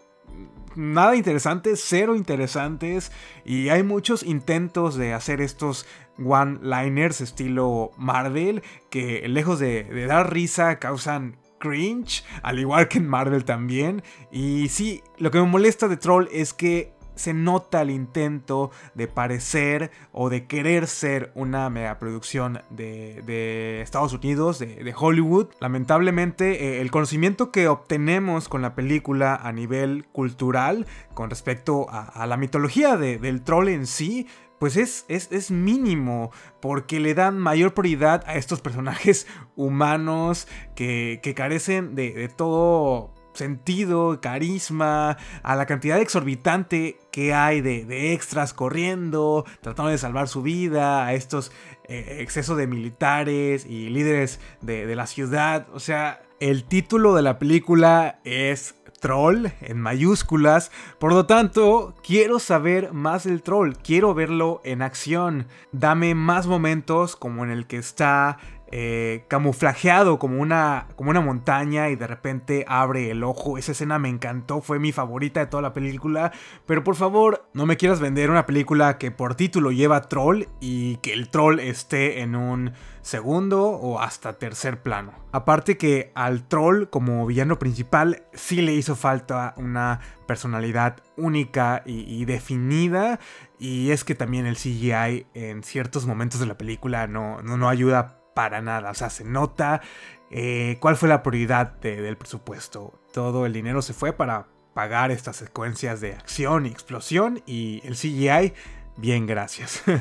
nada 0.76 1.16
interesantes, 1.16 1.82
cero 1.82 2.14
interesantes. 2.14 3.12
Y 3.46 3.70
hay 3.70 3.82
muchos 3.82 4.22
intentos 4.22 4.94
de 4.96 5.14
hacer 5.14 5.40
estos 5.40 5.86
one-liners 6.22 7.22
estilo 7.22 7.92
Marvel 7.96 8.62
que 8.90 9.26
lejos 9.26 9.58
de, 9.58 9.84
de 9.84 10.04
dar 10.04 10.30
risa 10.34 10.78
causan 10.78 11.38
cringe, 11.58 12.24
al 12.42 12.58
igual 12.58 12.88
que 12.88 12.98
en 12.98 13.08
Marvel 13.08 13.46
también. 13.46 14.02
Y 14.30 14.68
sí, 14.68 15.02
lo 15.16 15.30
que 15.30 15.38
me 15.38 15.46
molesta 15.46 15.88
de 15.88 15.96
Troll 15.96 16.28
es 16.30 16.52
que 16.52 16.92
se 17.20 17.34
nota 17.34 17.82
el 17.82 17.90
intento 17.90 18.70
de 18.94 19.06
parecer 19.06 19.90
o 20.12 20.30
de 20.30 20.46
querer 20.46 20.86
ser 20.86 21.30
una 21.34 21.68
megaproducción 21.70 22.62
de, 22.70 23.22
de 23.26 23.82
Estados 23.82 24.12
Unidos, 24.12 24.58
de, 24.58 24.94
Hollywood. 24.96 25.48
Lamentablemente, 25.60 26.64
eh, 26.64 26.80
el 26.80 26.90
conocimiento 26.90 27.52
que 27.52 27.68
obtenemos 27.68 28.48
con 28.48 28.62
la 28.62 28.74
película 28.74 29.36
a 29.36 29.52
nivel 29.52 30.06
cultural 30.06 30.86
con 31.14 31.30
respecto 31.30 31.86
a, 31.90 32.26
la 32.26 32.36
mitología 32.36 32.96
del 32.96 33.42
troll 33.42 33.68
en 33.68 33.86
sí, 33.86 34.26
pues 34.58 34.76
es, 34.76 35.04
es, 35.08 35.50
mínimo, 35.50 36.32
porque 36.60 37.00
le 37.00 37.14
dan 37.14 37.38
mayor 37.38 37.72
prioridad 37.72 38.22
a 38.26 38.36
estos 38.36 38.60
personajes 38.60 39.26
humanos 39.56 40.48
que, 40.74 41.20
carecen 41.36 41.94
de, 41.94 42.12
de 42.12 42.28
todo 42.28 43.14
sentido, 43.40 44.20
carisma, 44.20 45.16
a 45.42 45.56
la 45.56 45.64
cantidad 45.64 45.98
exorbitante 45.98 47.00
que 47.10 47.32
hay 47.32 47.62
de, 47.62 48.12
extras 48.12 48.52
corriendo, 48.52 49.46
tratando 49.62 49.90
de 49.90 49.98
salvar 49.98 50.28
su 50.28 50.42
vida, 50.42 51.06
a 51.06 51.14
estos 51.14 51.52
eh, 51.88 52.18
excesos 52.20 52.58
de 52.58 52.66
militares 52.66 53.64
y 53.66 53.88
líderes 53.88 54.40
de, 54.60 54.86
de 54.86 54.94
la 54.94 55.06
ciudad. 55.06 55.66
O 55.72 55.80
sea, 55.80 56.22
el 56.38 56.64
título 56.64 57.14
de 57.14 57.22
la 57.22 57.38
película 57.38 58.20
es 58.24 58.74
troll 59.00 59.46
en 59.62 59.80
mayúsculas. 59.80 60.70
Por 60.98 61.12
lo 61.12 61.26
tanto, 61.26 61.94
quiero 62.06 62.38
saber 62.38 62.92
más 62.92 63.24
del 63.24 63.42
troll, 63.42 63.72
quiero 63.82 64.14
verlo 64.14 64.60
en 64.64 64.82
acción. 64.82 65.46
Dame 65.72 66.14
más 66.14 66.46
momentos 66.46 67.16
como 67.16 67.42
en 67.44 67.50
el 67.50 67.66
que 67.66 67.78
está 67.78 68.38
eh, 68.72 69.24
camuflajeado 69.26 70.20
como 70.20 70.40
una, 70.40 70.86
como 70.94 71.10
una 71.10 71.20
montaña 71.20 71.88
y 71.88 71.96
de 71.96 72.06
repente 72.06 72.64
abre 72.68 73.10
el 73.10 73.24
ojo. 73.24 73.58
Esa 73.58 73.72
escena 73.72 73.98
me 73.98 74.08
encantó, 74.08 74.60
fue 74.60 74.78
mi 74.78 74.92
favorita 74.92 75.40
de 75.40 75.46
toda 75.46 75.62
la 75.62 75.72
película. 75.72 76.32
Pero 76.66 76.84
por 76.84 76.94
favor, 76.94 77.48
no 77.52 77.66
me 77.66 77.76
quieras 77.76 78.00
vender 78.00 78.30
una 78.30 78.46
película 78.46 78.96
que 78.98 79.10
por 79.10 79.34
título 79.34 79.72
lleva 79.72 80.02
troll 80.02 80.44
y 80.60 80.96
que 80.96 81.12
el 81.12 81.28
troll 81.28 81.58
esté 81.58 82.20
en 82.20 82.36
un 82.36 82.72
segundo 83.02 83.70
o 83.70 83.98
hasta 83.98 84.34
tercer 84.34 84.82
plano. 84.82 85.14
Aparte 85.32 85.76
que 85.76 86.12
al 86.14 86.46
troll 86.46 86.88
como 86.90 87.26
villano 87.26 87.58
principal 87.58 88.24
sí 88.34 88.62
le 88.62 88.74
hizo 88.74 88.94
falta 88.94 89.54
una 89.56 90.00
personalidad 90.26 91.02
única 91.16 91.82
y, 91.86 92.24
definida. 92.24 93.18
Y 93.58 93.90
es 93.90 94.04
que 94.04 94.14
también 94.14 94.46
el 94.46 94.56
CGI 94.56 95.26
en 95.34 95.62
ciertos 95.64 96.06
momentos 96.06 96.40
de 96.40 96.46
la 96.46 96.56
película 96.56 97.06
no, 97.06 97.42
no, 97.42 97.56
no 97.56 97.68
ayuda 97.68 98.19
para 98.40 98.62
nada. 98.62 98.90
O 98.90 98.94
sea, 98.94 99.10
se 99.10 99.22
nota 99.22 99.82
eh, 100.30 100.78
cuál 100.80 100.96
fue 100.96 101.10
la 101.10 101.22
prioridad 101.22 101.72
del 101.80 102.16
presupuesto. 102.16 102.98
Todo 103.12 103.44
el 103.44 103.52
dinero 103.52 103.82
se 103.82 103.92
fue 103.92 104.14
para 104.14 104.46
pagar 104.72 105.10
estas 105.10 105.36
secuencias 105.36 106.00
de 106.00 106.14
acción 106.14 106.64
y 106.64 106.70
explosión 106.70 107.42
y 107.44 107.82
el 107.84 107.96
CGI, 107.96 108.54
bien 108.96 109.26
gracias. 109.26 109.82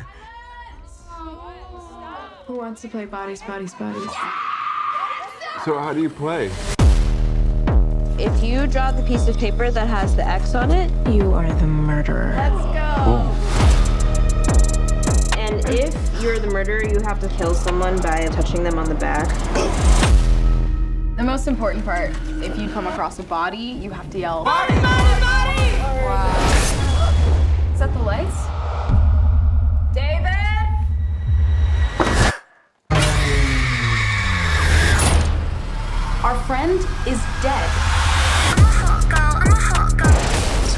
Who 2.48 2.55
wants 2.55 2.81
to 2.81 2.88
play 2.88 3.05
bodies, 3.05 3.46
bodies, 3.46 3.75
bodies? 3.77 4.10
So 5.65 5.77
how 5.77 5.93
do 5.93 6.00
you 6.00 6.10
play? 6.10 6.50
If 8.17 8.41
you 8.41 8.65
draw 8.67 8.91
the 8.91 9.03
piece 9.03 9.27
of 9.27 9.38
paper 9.38 9.69
that 9.69 9.88
has 9.88 10.15
the 10.15 10.25
X 10.25 10.55
on 10.55 10.72
it, 10.72 10.89
you 11.08 11.34
are 11.34 11.51
the 11.60 11.67
murderer. 11.67 12.34
Let's 12.38 12.63
go. 12.74 13.03
Cool. 13.03 13.58
And 15.49 15.67
if 15.67 16.21
you're 16.21 16.37
the 16.37 16.45
murderer, 16.45 16.83
you 16.83 16.99
have 16.99 17.19
to 17.21 17.27
kill 17.29 17.55
someone 17.55 17.99
by 18.03 18.27
touching 18.27 18.61
them 18.61 18.77
on 18.77 18.87
the 18.87 18.93
back. 18.93 19.27
The 21.17 21.23
most 21.23 21.47
important 21.47 21.83
part, 21.83 22.11
if 22.43 22.55
you 22.55 22.69
come 22.69 22.85
across 22.85 23.17
a 23.17 23.23
body, 23.23 23.57
you 23.57 23.89
have 23.89 24.07
to 24.11 24.19
yell, 24.19 24.43
Body, 24.43 24.75
body, 24.75 25.21
body! 25.21 25.71
Wow. 26.05 26.29
Is 27.73 27.79
that 27.79 27.91
the 27.93 28.03
lights? 28.03 28.45
David? 29.95 30.29
Our 36.23 36.35
friend 36.45 36.79
is 37.07 37.19
dead. 37.41 37.88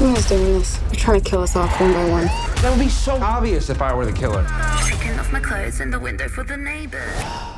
Someone's 0.02 0.28
doing 0.28 0.58
this. 0.58 0.78
They're 0.78 0.98
trying 0.98 1.20
to 1.20 1.30
kill 1.30 1.42
us 1.42 1.54
off 1.54 1.80
one 1.80 1.92
by 1.92 2.10
one. 2.10 2.24
That 2.24 2.70
would 2.70 2.80
be 2.80 2.88
so 2.88 3.14
obvious 3.22 3.70
if 3.70 3.80
I 3.80 3.94
were 3.94 4.04
the 4.04 4.12
killer. 4.12 4.44
Taking 4.84 5.16
off 5.16 5.32
my 5.32 5.38
clothes 5.38 5.78
in 5.78 5.92
the 5.92 6.00
window 6.00 6.26
for 6.26 6.42
the 6.42 6.56
neighbors. 6.56 7.51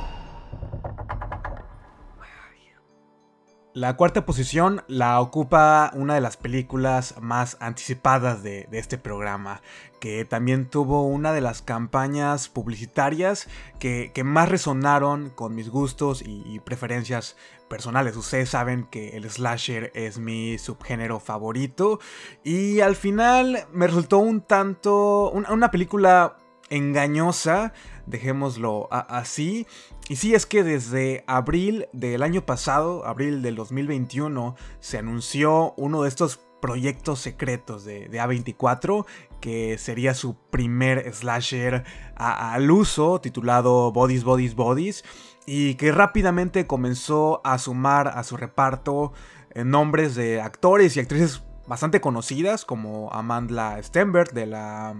La 3.74 3.96
cuarta 3.96 4.24
posición 4.24 4.84
la 4.86 5.20
ocupa 5.20 5.90
una 5.94 6.14
de 6.14 6.20
las 6.20 6.36
películas 6.36 7.16
más 7.20 7.56
anticipadas 7.58 8.44
de, 8.44 8.68
este 8.70 8.98
programa, 8.98 9.62
que 9.98 10.24
también 10.24 10.70
tuvo 10.70 11.02
una 11.02 11.32
de 11.32 11.40
las 11.40 11.60
campañas 11.60 12.48
publicitarias 12.48 13.48
que, 13.80 14.12
más 14.24 14.48
resonaron 14.48 15.30
con 15.30 15.56
mis 15.56 15.70
gustos 15.70 16.22
y, 16.24 16.60
preferencias 16.60 17.36
personales. 17.68 18.16
Ustedes 18.16 18.50
saben 18.50 18.84
que 18.84 19.16
el 19.16 19.28
slasher 19.28 19.90
es 19.96 20.18
mi 20.18 20.56
subgénero 20.56 21.18
favorito 21.18 21.98
y 22.44 22.78
al 22.78 22.94
final 22.94 23.66
me 23.72 23.88
resultó 23.88 24.18
un 24.18 24.40
tanto 24.40 25.32
una 25.32 25.72
película 25.72 26.36
engañosa, 26.70 27.72
dejémoslo 28.06 28.88
así. 28.92 29.66
Y 30.08 30.16
sí 30.16 30.34
es 30.34 30.44
que 30.44 30.62
desde 30.62 31.24
abril 31.26 31.88
del 31.92 32.22
año 32.22 32.44
pasado, 32.44 33.06
abril 33.06 33.40
del 33.40 33.56
2021, 33.56 34.54
se 34.80 34.98
anunció 34.98 35.72
uno 35.78 36.02
de 36.02 36.08
estos 36.08 36.40
proyectos 36.60 37.20
secretos 37.20 37.84
de, 37.84 38.10
A24, 38.10 39.06
que 39.40 39.78
sería 39.78 40.14
su 40.14 40.36
primer 40.50 41.12
slasher 41.14 41.84
al 42.16 42.70
uso, 42.70 43.20
titulado 43.20 43.92
Bodies, 43.92 44.24
Bodies, 44.24 44.54
Bodies, 44.54 45.04
y 45.46 45.74
que 45.74 45.92
rápidamente 45.92 46.66
comenzó 46.66 47.40
a 47.44 47.58
sumar 47.58 48.08
a 48.08 48.24
su 48.24 48.36
reparto 48.36 49.12
eh, 49.50 49.64
nombres 49.64 50.14
de 50.14 50.40
actores 50.40 50.96
y 50.96 51.00
actrices 51.00 51.42
bastante 51.66 52.00
conocidas 52.00 52.64
como 52.64 53.10
Amanda 53.12 53.82
Stenberg 53.82 54.32
de 54.32 54.46
la 54.46 54.94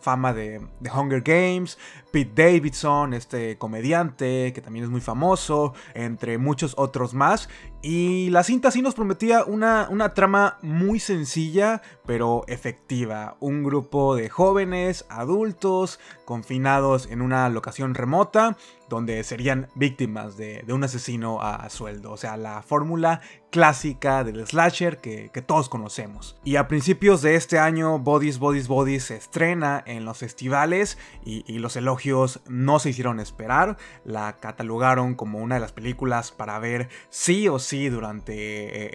fama 0.00 0.32
de, 0.32 0.60
de, 0.80 0.90
Hunger 0.90 1.22
Games, 1.22 1.78
Pete 2.10 2.32
Davidson, 2.34 3.14
este 3.14 3.58
comediante 3.58 4.52
que 4.52 4.60
también 4.60 4.84
es 4.84 4.90
muy 4.90 5.00
famoso, 5.00 5.74
entre 5.94 6.38
muchos 6.38 6.74
otros 6.76 7.14
más. 7.14 7.48
Y 7.82 8.30
la 8.30 8.42
cinta 8.42 8.70
sí 8.70 8.82
nos 8.82 8.94
prometía 8.94 9.44
una, 9.44 9.88
una 9.90 10.14
trama 10.14 10.58
muy 10.62 10.98
sencilla, 10.98 11.80
pero 12.06 12.44
efectiva. 12.48 13.36
Un 13.40 13.62
grupo 13.62 14.16
de 14.16 14.28
jóvenes, 14.28 15.06
adultos, 15.08 16.00
confinados 16.24 17.06
en 17.10 17.22
una 17.22 17.48
locación 17.48 17.94
remota, 17.94 18.56
donde 18.88 19.22
serían 19.24 19.68
víctimas 19.74 20.36
de, 20.36 20.64
un 20.68 20.84
asesino 20.84 21.40
a, 21.42 21.68
sueldo. 21.70 22.12
O 22.12 22.16
sea, 22.16 22.36
la 22.36 22.62
fórmula 22.62 23.20
clásica 23.50 24.24
del 24.24 24.46
slasher 24.46 24.98
que, 24.98 25.30
que, 25.32 25.42
todos 25.42 25.68
conocemos. 25.68 26.36
Y 26.44 26.56
a 26.56 26.68
principios 26.68 27.22
de 27.22 27.34
este 27.34 27.58
año, 27.58 27.98
Bodies, 27.98 28.38
Bodies, 28.38 28.68
Bodies 28.68 29.04
se 29.04 29.16
estrena 29.16 29.82
en 29.86 30.04
los 30.04 30.18
festivales 30.18 30.98
y, 31.24 31.44
y 31.52 31.58
los 31.58 31.76
elogios 31.76 32.40
no 32.48 32.78
se 32.78 32.90
hicieron 32.90 33.20
esperar. 33.20 33.76
La 34.04 34.36
catalogaron 34.36 35.14
como 35.14 35.38
una 35.38 35.56
de 35.56 35.60
las 35.60 35.72
películas 35.72 36.32
para 36.32 36.58
ver 36.58 36.88
sí 37.10 37.48
o 37.48 37.58
sí 37.58 37.88
durante 37.88 38.34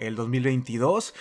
eh, 0.02 0.06
el 0.06 0.16
2022. 0.16 1.14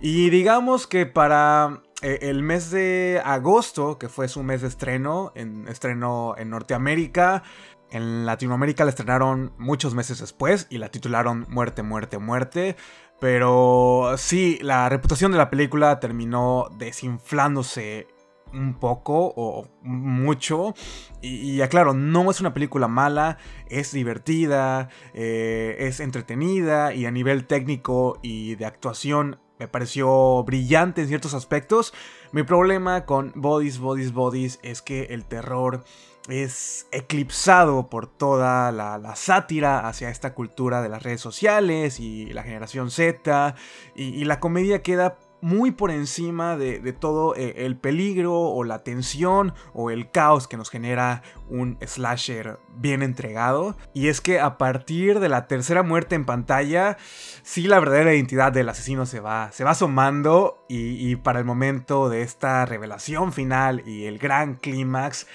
Y 0.00 0.30
digamos 0.30 0.86
que 0.86 1.04
para 1.04 1.82
eh, 2.02 2.20
el 2.22 2.42
mes 2.42 2.70
de 2.70 3.20
agosto, 3.22 3.98
que 3.98 4.08
fue 4.08 4.28
su 4.28 4.42
mes 4.42 4.62
de 4.62 4.68
estreno, 4.68 5.32
en 5.34 5.68
estreno 5.68 6.34
en 6.38 6.48
Norteamérica, 6.48 7.42
en 7.90 8.26
Latinoamérica 8.26 8.84
la 8.84 8.90
estrenaron 8.90 9.52
muchos 9.58 9.94
meses 9.94 10.20
después 10.20 10.66
y 10.70 10.78
la 10.78 10.90
titularon 10.90 11.46
Muerte, 11.48 11.82
Muerte, 11.82 12.18
Muerte. 12.18 12.76
Pero 13.20 14.14
sí, 14.16 14.58
la 14.62 14.88
reputación 14.88 15.32
de 15.32 15.38
la 15.38 15.50
película 15.50 16.00
terminó 16.00 16.68
desinflándose 16.78 18.06
un 18.52 18.74
poco 18.74 19.32
o 19.36 19.68
mucho. 19.82 20.74
Y, 21.20 21.50
y, 21.50 21.62
aclaro, 21.62 21.92
no 21.94 22.30
es 22.30 22.40
una 22.40 22.54
película 22.54 22.88
mala, 22.88 23.38
es 23.68 23.92
divertida, 23.92 24.88
eh, 25.14 25.76
es 25.80 26.00
entretenida 26.00 26.94
y 26.94 27.06
a 27.06 27.10
nivel 27.10 27.46
técnico 27.46 28.18
y 28.22 28.54
de 28.54 28.66
actuación 28.66 29.38
me 29.58 29.68
pareció 29.68 30.42
brillante 30.44 31.02
en 31.02 31.08
ciertos 31.08 31.34
aspectos. 31.34 31.92
Mi 32.32 32.42
problema 32.42 33.04
con 33.04 33.32
Bodies, 33.36 33.78
Bodies, 33.78 34.12
Bodies 34.12 34.58
es 34.62 34.80
que 34.80 35.02
el 35.10 35.26
terror 35.26 35.84
es 36.32 36.86
eclipsado 36.92 37.88
por 37.88 38.06
toda 38.06 38.72
la, 38.72 39.14
sátira 39.16 39.88
hacia 39.88 40.10
esta 40.10 40.34
cultura 40.34 40.82
de 40.82 40.88
las 40.88 41.02
redes 41.02 41.20
sociales 41.20 42.00
y 42.00 42.26
la 42.32 42.42
generación 42.42 42.90
Z 42.90 43.54
y, 43.94 44.24
la 44.24 44.38
comedia 44.38 44.82
queda 44.82 45.18
muy 45.42 45.70
por 45.70 45.90
encima 45.90 46.56
de, 46.56 46.80
de 46.80 46.92
todo 46.92 47.34
eh, 47.34 47.64
el 47.64 47.76
peligro 47.76 48.38
o 48.38 48.62
la 48.62 48.84
tensión 48.84 49.54
o 49.72 49.90
el 49.90 50.10
caos 50.10 50.46
que 50.46 50.56
nos 50.56 50.70
genera 50.70 51.22
un 51.48 51.78
slasher 51.84 52.58
bien 52.76 53.02
entregado. 53.02 53.76
Y 53.94 54.08
es 54.08 54.20
que 54.20 54.38
a 54.38 54.58
partir 54.58 55.18
de 55.18 55.28
la 55.28 55.46
tercera 55.46 55.82
muerte 55.82 56.14
en 56.14 56.26
pantalla, 56.26 56.98
sí 57.42 57.62
la 57.62 57.80
verdadera 57.80 58.14
identidad 58.14 58.52
del 58.52 58.68
asesino 58.68 59.06
se 59.06 59.20
va, 59.20 59.50
se 59.52 59.64
va 59.64 59.70
asomando 59.70 60.64
y, 60.68 61.10
y 61.10 61.16
para 61.16 61.38
el 61.38 61.44
momento 61.44 62.08
de 62.08 62.22
esta 62.22 62.66
revelación 62.66 63.32
final 63.32 63.82
y 63.86 64.04
el 64.04 64.18
gran 64.18 64.56
clímax, 64.56 65.26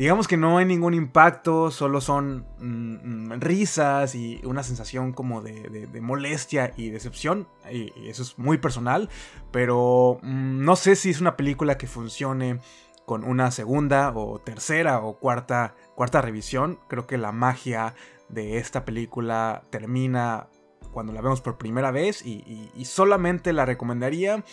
digamos 0.00 0.26
que 0.28 0.38
no 0.38 0.56
hay 0.56 0.64
ningún 0.64 0.94
impacto, 0.94 1.70
solo 1.70 2.00
son 2.00 2.46
mm, 2.58 3.38
risas 3.38 4.14
y 4.14 4.40
una 4.44 4.62
sensación 4.62 5.12
como 5.12 5.42
de, 5.42 5.88
molestia 6.00 6.72
y 6.74 6.88
decepción. 6.88 7.46
Y, 7.70 7.92
eso 8.08 8.22
es 8.22 8.38
muy 8.38 8.56
personal, 8.56 9.10
pero 9.50 10.18
mm, 10.22 10.64
no 10.64 10.74
sé 10.76 10.96
si 10.96 11.10
es 11.10 11.20
una 11.20 11.36
película 11.36 11.76
que 11.76 11.86
funcione 11.86 12.60
con 13.04 13.24
una 13.24 13.50
segunda 13.50 14.10
o 14.16 14.38
tercera 14.38 15.00
o 15.00 15.18
cuarta, 15.18 15.74
cuarta 15.96 16.22
revisión. 16.22 16.78
Creo 16.88 17.06
que 17.06 17.18
la 17.18 17.30
magia 17.30 17.94
de 18.30 18.56
esta 18.56 18.86
película 18.86 19.64
termina 19.68 20.48
cuando 20.92 21.12
la 21.12 21.20
vemos 21.20 21.42
por 21.42 21.58
primera 21.58 21.90
vez 21.90 22.24
y 22.24 22.84
solamente 22.86 23.52
la 23.52 23.66
recomendaría 23.66 24.44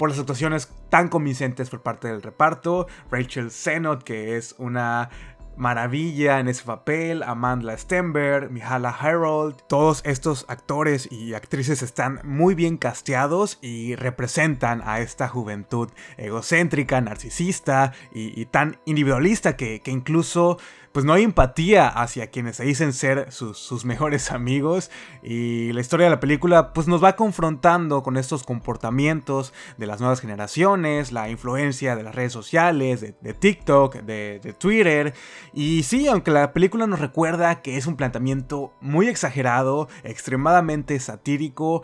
por 0.00 0.08
las 0.08 0.18
actuaciones 0.18 0.70
tan 0.88 1.08
convincentes 1.08 1.68
por 1.68 1.82
parte 1.82 2.08
del 2.08 2.22
reparto. 2.22 2.86
Rachel 3.10 3.50
Sennott, 3.50 4.02
que 4.02 4.38
es 4.38 4.54
una 4.56 5.10
maravilla 5.58 6.40
en 6.40 6.48
ese 6.48 6.64
papel, 6.64 7.22
Amanda 7.22 7.76
Stenberg, 7.76 8.50
Mihala 8.50 8.88
Harold, 8.88 9.56
todos 9.68 10.00
estos 10.06 10.46
actores 10.48 11.06
y 11.12 11.34
actrices 11.34 11.82
están 11.82 12.18
muy 12.24 12.54
bien 12.54 12.78
casteados 12.78 13.58
y 13.60 13.94
representan 13.94 14.80
a 14.86 15.00
esta 15.00 15.28
juventud 15.28 15.90
egocéntrica, 16.16 16.98
narcisista 17.02 17.92
y, 18.10 18.46
tan 18.46 18.78
individualista 18.86 19.58
que 19.58 19.82
incluso 19.84 20.56
pues 20.92 21.04
no 21.04 21.12
hay 21.12 21.22
empatía 21.22 21.88
hacia 21.88 22.28
quienes 22.28 22.56
se 22.56 22.64
dicen 22.64 22.92
ser 22.92 23.30
sus, 23.30 23.58
sus, 23.58 23.84
mejores 23.84 24.32
amigos. 24.32 24.90
Y 25.22 25.72
la 25.72 25.80
historia 25.80 26.04
de 26.04 26.10
la 26.10 26.20
película 26.20 26.72
pues 26.72 26.88
nos 26.88 27.02
va 27.02 27.14
confrontando 27.14 28.02
con 28.02 28.16
estos 28.16 28.42
comportamientos 28.42 29.52
de 29.76 29.86
las 29.86 30.00
nuevas 30.00 30.20
generaciones, 30.20 31.12
la 31.12 31.28
influencia 31.30 31.94
de 31.94 32.02
las 32.02 32.14
redes 32.14 32.32
sociales, 32.32 33.00
de, 33.00 33.34
TikTok, 33.34 33.96
de, 33.96 34.54
Twitter. 34.58 35.14
Y 35.52 35.84
sí, 35.84 36.08
aunque 36.08 36.32
la 36.32 36.52
película 36.52 36.86
nos 36.86 36.98
recuerda 36.98 37.62
que 37.62 37.76
es 37.76 37.86
un 37.86 37.96
planteamiento 37.96 38.72
muy 38.80 39.08
exagerado, 39.08 39.88
extremadamente 40.02 40.98
satírico, 40.98 41.82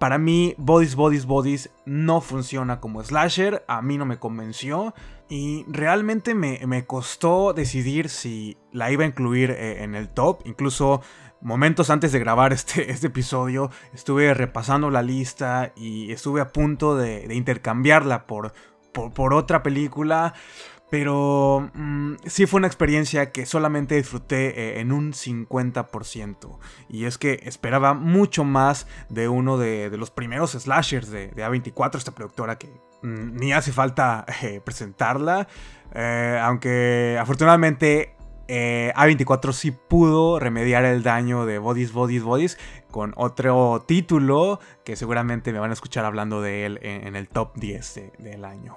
para 0.00 0.16
mí, 0.16 0.54
Bodies, 0.56 0.94
Bodies, 0.94 1.26
Bodies 1.26 1.70
no 1.84 2.22
funciona 2.22 2.80
como 2.80 3.04
slasher, 3.04 3.62
a 3.68 3.82
mí 3.82 3.98
no 3.98 4.06
me 4.06 4.18
convenció. 4.18 4.94
Y 5.28 5.66
realmente 5.68 6.34
me, 6.34 6.58
me 6.66 6.86
costó 6.86 7.52
decidir 7.52 8.08
si 8.08 8.56
la 8.72 8.90
iba 8.90 9.04
a 9.04 9.06
incluir 9.06 9.50
eh, 9.50 9.84
en 9.84 9.94
el 9.94 10.08
top, 10.08 10.40
incluso 10.46 11.02
momentos 11.42 11.90
antes 11.90 12.12
de 12.12 12.18
grabar 12.18 12.54
este, 12.54 12.90
este, 12.90 13.08
episodio 13.08 13.70
estuve 13.92 14.32
repasando 14.32 14.88
la 14.88 15.02
lista 15.02 15.74
y 15.76 16.10
estuve 16.12 16.40
a 16.40 16.48
punto 16.48 16.96
de, 16.96 17.34
intercambiarla 17.34 18.26
por, 18.26 18.54
por, 18.94 19.34
otra 19.34 19.62
película. 19.62 20.32
Pero 20.90 21.70
mmm, 21.72 22.14
sí 22.26 22.46
fue 22.46 22.58
una 22.58 22.66
experiencia 22.66 23.30
que 23.30 23.46
solamente 23.46 23.94
disfruté 23.94 24.48
eh, 24.48 24.80
en 24.80 24.92
un 24.92 25.12
50%. 25.12 26.58
Y 26.88 27.04
es 27.04 27.16
que 27.16 27.40
esperaba 27.44 27.94
mucho 27.94 28.44
más 28.44 28.86
de 29.08 29.28
uno 29.28 29.56
de, 29.56 29.90
los 29.96 30.10
primeros 30.10 30.52
slashers 30.52 31.10
de, 31.10 31.28
de, 31.28 31.44
A24, 31.44 31.96
esta 31.96 32.12
productora 32.12 32.58
que 32.58 32.68
mmm, 33.02 33.36
ni 33.36 33.52
hace 33.52 33.72
falta 33.72 34.26
eh, 34.42 34.60
presentarla. 34.64 35.46
Eh, 35.92 36.38
aunque 36.42 37.18
afortunadamente 37.20 38.14
eh, 38.52 38.92
A24 38.96 39.52
sí 39.52 39.70
pudo 39.70 40.40
remediar 40.40 40.84
el 40.84 41.04
daño 41.04 41.46
de 41.46 41.58
Bodies, 41.58 41.92
Bodies, 41.92 42.24
Bodies 42.24 42.58
con 42.90 43.12
otro 43.16 43.84
título 43.86 44.58
que 44.84 44.96
seguramente 44.96 45.52
me 45.52 45.60
van 45.60 45.70
a 45.70 45.74
escuchar 45.74 46.04
hablando 46.04 46.42
de 46.42 46.66
él 46.66 46.80
en, 46.82 47.06
en 47.06 47.14
el 47.14 47.28
top 47.28 47.54
10 47.54 47.94
de, 47.94 48.12
del 48.18 48.44
año. 48.44 48.76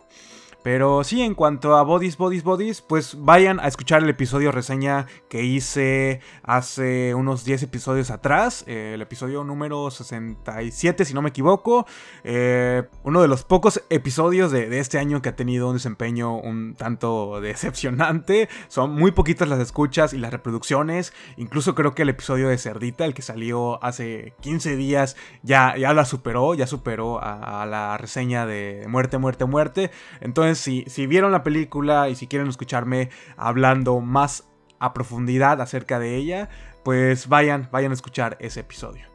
Pero 0.63 1.03
sí, 1.03 1.21
en 1.21 1.35
cuanto 1.35 1.75
a 1.75 1.83
Bodies, 1.83 2.15
Bodies, 2.15 2.43
Bodies, 2.43 2.81
pues 2.81 3.17
vayan 3.19 3.59
a 3.59 3.67
escuchar 3.67 4.01
el 4.01 4.07
episodio 4.07 4.49
reseña 4.49 5.07
que 5.27 5.43
hice 5.43 6.21
hace 6.41 7.13
unos 7.13 7.43
10 7.43 7.63
episodios 7.63 8.09
atrás. 8.11 8.63
Eh, 8.65 8.91
el 8.93 9.01
episodio 9.01 9.43
número 9.43 9.91
67, 9.91 11.03
si 11.03 11.13
no 11.13 11.21
me 11.21 11.29
equivoco. 11.29 11.85
Eh, 12.23 12.83
uno 13.03 13.21
de 13.21 13.27
los 13.27 13.43
pocos 13.43 13.83
episodios 13.89 14.53
de, 14.53 14.69
de, 14.69 14.79
este 14.79 14.99
año 14.99 15.21
que 15.21 15.29
ha 15.29 15.35
tenido 15.35 15.67
un 15.67 15.73
desempeño 15.73 16.37
un 16.37 16.75
tanto 16.75 17.41
decepcionante. 17.41 18.47
Son 18.69 18.95
muy 18.95 19.11
poquitas 19.11 19.49
las 19.49 19.59
escuchas 19.59 20.13
y 20.13 20.17
las 20.17 20.31
reproducciones. 20.31 21.11
Incluso 21.35 21.75
creo 21.75 21.93
que 21.93 22.03
el 22.03 22.09
episodio 22.09 22.47
de 22.47 22.57
Cerdita, 22.57 23.03
el 23.03 23.13
que 23.13 23.21
salió 23.21 23.83
hace 23.83 24.33
15 24.39 24.77
días, 24.77 25.17
ya, 25.41 25.75
ya 25.75 25.93
la 25.93 26.05
superó. 26.05 26.53
Ya 26.53 26.67
superó 26.67 27.21
a, 27.21 27.63
a 27.63 27.65
la 27.65 27.97
reseña 27.97 28.45
de 28.45 28.85
Muerte, 28.87 29.17
Muerte, 29.17 29.43
Muerte. 29.43 29.91
Entonces, 30.21 30.52
si, 30.55 30.83
si, 30.87 31.07
vieron 31.07 31.31
la 31.31 31.43
película 31.43 32.09
y 32.09 32.15
si 32.15 32.27
quieren 32.27 32.47
escucharme 32.47 33.09
hablando 33.37 33.99
más 33.99 34.45
a 34.79 34.93
profundidad 34.93 35.61
acerca 35.61 35.99
de 35.99 36.15
ella, 36.15 36.49
pues 36.83 37.27
vayan, 37.27 37.69
vayan 37.71 37.91
a 37.91 37.95
escuchar 37.95 38.37
ese 38.39 38.61
episodio. 38.61 39.07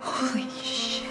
Holy 0.00 0.48
shit. 0.62 1.10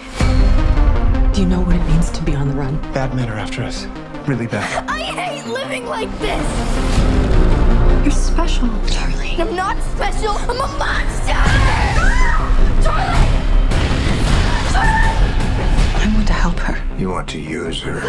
Do 1.32 1.40
you 1.40 1.46
know 1.46 1.60
what 1.60 1.76
it 1.76 1.84
means 1.86 2.10
to 2.10 2.22
be 2.22 2.34
on 2.34 2.48
the 2.48 2.54
run? 2.54 2.76
Bad 2.92 3.14
men 3.14 3.28
are 3.30 3.38
after 3.38 3.62
us. 3.62 3.86
Really 4.26 4.46
bad. 4.46 4.88
I 4.88 5.00
hate 5.00 5.46
living 5.46 5.86
like 5.86 6.10
this! 6.18 7.00
You're 8.02 8.10
special, 8.10 8.68
Charlie. 8.88 9.36
I'm 9.38 9.54
not 9.54 9.80
special. 9.94 10.32
I'm 10.32 10.60
a 10.60 10.78
monster! 10.78 11.79
Help 16.40 16.58
her. 16.60 16.82
You 16.96 17.10
want 17.10 17.28
to 17.28 17.38
use 17.38 17.82
her. 17.82 18.00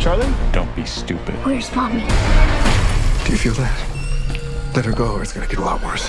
Charlie? 0.00 0.26
Don't 0.50 0.74
be 0.74 0.84
stupid. 0.84 1.36
Where's 1.46 1.72
mommy? 1.76 2.00
Do 3.24 3.30
you 3.30 3.38
feel 3.38 3.54
that? 3.54 3.78
Let 4.74 4.86
her 4.86 4.92
go 4.92 5.12
or 5.12 5.22
it's 5.22 5.32
gonna 5.32 5.46
get 5.46 5.60
a 5.60 5.62
lot 5.62 5.80
worse. 5.84 6.08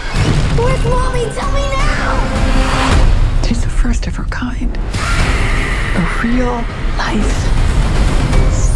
Where's 0.58 0.84
mommy? 0.86 1.26
Tell 1.36 1.52
me 1.52 1.62
now! 1.62 3.44
She's 3.48 3.62
the 3.62 3.70
first 3.70 4.08
of 4.08 4.16
her 4.16 4.24
kind. 4.24 4.76
A 4.76 6.04
real 6.24 6.56
life 6.98 7.32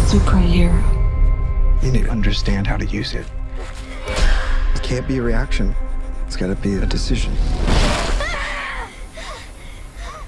superhero. 0.06 0.80
You 1.82 1.90
need 1.90 2.04
to 2.04 2.10
understand 2.10 2.68
how 2.68 2.76
to 2.76 2.86
use 2.86 3.14
it. 3.14 3.26
It 4.76 4.82
can't 4.84 5.08
be 5.08 5.18
a 5.18 5.22
reaction. 5.22 5.74
It's 6.28 6.36
got 6.36 6.48
to 6.48 6.54
be 6.54 6.76
a 6.76 6.86
decision. 6.86 7.34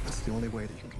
That's 0.05 0.21
the 0.21 0.33
only 0.33 0.49
way 0.49 0.67
that 0.67 0.75
you 0.75 0.81
can 0.81 0.91
control. 0.91 0.98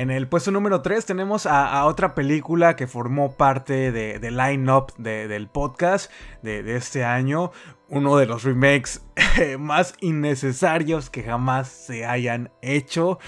En 0.00 0.10
el 0.10 0.28
puesto 0.28 0.50
número 0.50 0.80
3 0.80 1.04
tenemos 1.04 1.44
a, 1.44 1.84
otra 1.84 2.14
película 2.14 2.74
que 2.74 2.86
formó 2.86 3.36
parte 3.36 3.92
de, 3.92 4.18
de 4.18 4.30
line-up 4.30 4.94
de- 4.96 5.28
del 5.28 5.46
podcast 5.46 6.10
de 6.40 6.74
este 6.74 7.04
año. 7.04 7.50
Uno 7.92 8.16
de 8.16 8.26
los 8.26 8.44
remakes 8.44 9.02
más 9.58 9.94
innecesarios 10.00 11.10
que 11.10 11.24
jamás 11.24 11.68
se 11.68 12.06
hayan 12.06 12.52
hecho. 12.62 13.18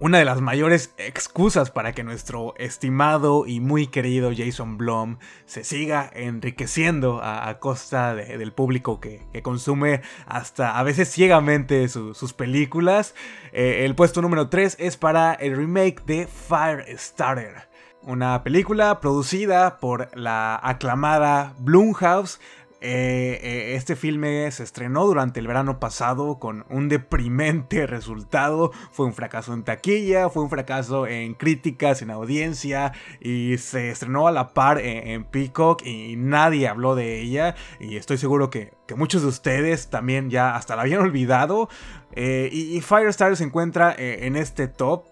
Una 0.00 0.18
de 0.18 0.24
las 0.24 0.40
mayores 0.40 0.94
excusas 0.96 1.70
para 1.70 1.92
que 1.92 2.02
nuestro 2.02 2.54
estimado 2.56 3.46
y 3.46 3.60
muy 3.60 3.86
querido 3.88 4.30
Jason 4.34 4.78
Blum 4.78 5.18
se 5.44 5.64
siga 5.64 6.10
enriqueciendo 6.14 7.20
a, 7.22 7.58
costa 7.60 8.14
de- 8.14 8.38
del 8.38 8.52
público 8.54 9.00
que, 9.00 9.20
consume 9.42 10.00
hasta 10.26 10.78
a 10.78 10.82
veces 10.82 11.10
ciegamente 11.10 11.86
su- 11.88 12.14
sus 12.14 12.32
películas. 12.32 13.14
Eh, 13.52 13.84
el 13.84 13.94
puesto 13.94 14.22
número 14.22 14.48
3 14.48 14.76
es 14.80 14.96
para 14.96 15.34
el 15.34 15.56
remake 15.56 16.02
de 16.06 16.26
Firestarter. 16.26 17.68
Una 18.02 18.42
película 18.44 19.00
producida 19.00 19.78
por 19.78 20.08
la 20.16 20.58
aclamada 20.62 21.54
Blumhouse. 21.58 22.40
Eh, 22.82 23.40
eh, 23.42 23.74
este 23.74 23.96
filme 23.96 24.50
se 24.50 24.62
estrenó 24.62 25.06
durante 25.06 25.40
el 25.40 25.46
verano 25.46 25.80
pasado 25.80 26.38
con 26.38 26.66
un 26.68 26.88
deprimente 26.88 27.86
resultado. 27.86 28.70
Fue 28.92 29.06
un 29.06 29.14
fracaso 29.14 29.54
en 29.54 29.64
taquilla, 29.64 30.28
fue 30.28 30.42
un 30.42 30.50
fracaso 30.50 31.06
en 31.06 31.34
críticas, 31.34 32.02
en 32.02 32.10
audiencia 32.10 32.92
y 33.20 33.56
se 33.58 33.90
estrenó 33.90 34.28
a 34.28 34.32
la 34.32 34.48
par 34.48 34.78
en, 34.78 35.24
Peacock 35.24 35.84
y 35.84 36.16
nadie 36.16 36.68
habló 36.68 36.94
de 36.94 37.20
ella. 37.20 37.54
Y 37.80 37.96
estoy 37.96 38.18
seguro 38.18 38.50
que, 38.50 38.74
que 38.86 38.94
muchos 38.94 39.22
de 39.22 39.28
ustedes 39.28 39.88
también 39.88 40.30
ya 40.30 40.54
hasta 40.54 40.76
la 40.76 40.82
habían 40.82 41.00
olvidado. 41.02 41.68
Eh, 42.12 42.50
y, 42.52 42.76
y 42.76 42.80
Firestarter 42.82 43.36
se 43.36 43.44
encuentra 43.44 43.94
en 43.96 44.36
este 44.36 44.68
top 44.68 45.04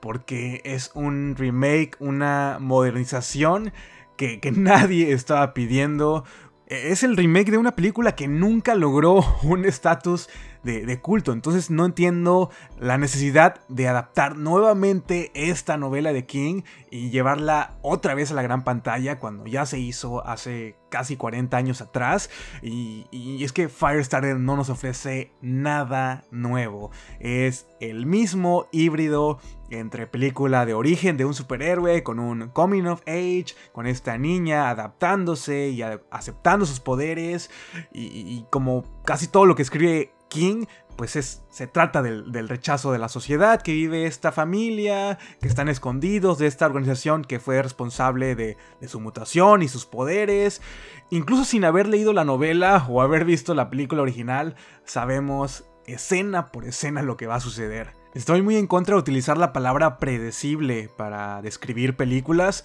porque 0.00 0.62
es 0.64 0.90
un 0.94 1.36
remake, 1.36 1.96
una 1.98 2.56
modernización 2.60 3.72
que, 4.16 4.40
que 4.40 4.50
nadie 4.52 5.12
estaba 5.12 5.54
pidiendo. 5.54 6.24
Es 6.70 7.02
el 7.02 7.16
remake 7.16 7.50
de 7.50 7.58
una 7.58 7.74
película 7.74 8.14
que 8.14 8.28
nunca 8.28 8.76
logró 8.76 9.24
un 9.42 9.64
estatus 9.64 10.28
de, 10.62 11.00
culto. 11.00 11.32
Entonces 11.32 11.70
no 11.70 11.86
entiendo 11.86 12.50
la 12.78 12.98
necesidad 12.98 13.60
de 13.68 13.88
adaptar 13.88 14.36
nuevamente 14.36 15.30
esta 15.34 15.76
novela 15.76 16.12
de 16.12 16.26
King 16.26 16.62
y 16.90 17.10
llevarla 17.10 17.76
otra 17.82 18.14
vez 18.14 18.30
a 18.30 18.34
la 18.34 18.42
gran 18.42 18.64
pantalla 18.64 19.18
cuando 19.18 19.46
ya 19.46 19.66
se 19.66 19.78
hizo 19.78 20.26
hace 20.26 20.76
casi 20.90 21.16
40 21.16 21.56
años 21.56 21.80
atrás. 21.80 22.30
Y, 22.62 23.06
es 23.42 23.52
que 23.52 23.68
Firestarter 23.68 24.38
no 24.38 24.56
nos 24.56 24.68
ofrece 24.68 25.32
nada 25.40 26.24
nuevo. 26.30 26.90
Es 27.20 27.66
el 27.80 28.06
mismo 28.06 28.66
híbrido 28.72 29.38
entre 29.70 30.08
película 30.08 30.66
de 30.66 30.74
origen 30.74 31.16
de 31.16 31.24
un 31.24 31.32
superhéroe 31.32 32.02
con 32.02 32.18
un 32.18 32.48
coming 32.48 32.86
of 32.86 33.02
age, 33.06 33.54
con 33.72 33.86
esta 33.86 34.18
niña 34.18 34.68
adaptándose 34.68 35.68
y 35.68 35.82
aceptando 36.10 36.66
sus 36.66 36.80
poderes 36.80 37.50
y 37.92 38.44
como 38.50 38.84
casi 39.04 39.28
todo 39.28 39.46
lo 39.46 39.54
que 39.54 39.62
escribe 39.62 40.12
King, 40.30 40.64
pues 40.96 41.16
es, 41.16 41.42
se 41.50 41.66
trata 41.66 42.00
del, 42.00 42.32
del 42.32 42.48
rechazo 42.48 42.92
de 42.92 42.98
la 42.98 43.10
sociedad 43.10 43.60
que 43.60 43.72
vive 43.72 44.06
esta 44.06 44.32
familia, 44.32 45.18
que 45.42 45.48
están 45.48 45.68
escondidos 45.68 46.38
de 46.38 46.46
esta 46.46 46.64
organización 46.64 47.22
que 47.22 47.40
fue 47.40 47.62
responsable 47.62 48.34
de, 48.34 48.56
de 48.80 48.88
su 48.88 49.00
mutación 49.00 49.62
y 49.62 49.68
sus 49.68 49.84
poderes. 49.84 50.62
Incluso 51.10 51.44
sin 51.44 51.64
haber 51.64 51.86
leído 51.86 52.14
la 52.14 52.24
novela 52.24 52.86
o 52.88 53.02
haber 53.02 53.26
visto 53.26 53.54
la 53.54 53.68
película 53.68 54.00
original, 54.00 54.56
sabemos 54.84 55.64
escena 55.86 56.46
por 56.46 56.64
escena 56.64 57.02
lo 57.02 57.16
que 57.16 57.26
va 57.26 57.36
a 57.36 57.40
suceder. 57.40 57.94
Estoy 58.14 58.42
muy 58.42 58.56
en 58.56 58.66
contra 58.66 58.94
de 58.94 59.00
utilizar 59.00 59.38
la 59.38 59.52
palabra 59.52 59.98
predecible 59.98 60.90
para 60.96 61.42
describir 61.42 61.96
películas, 61.96 62.64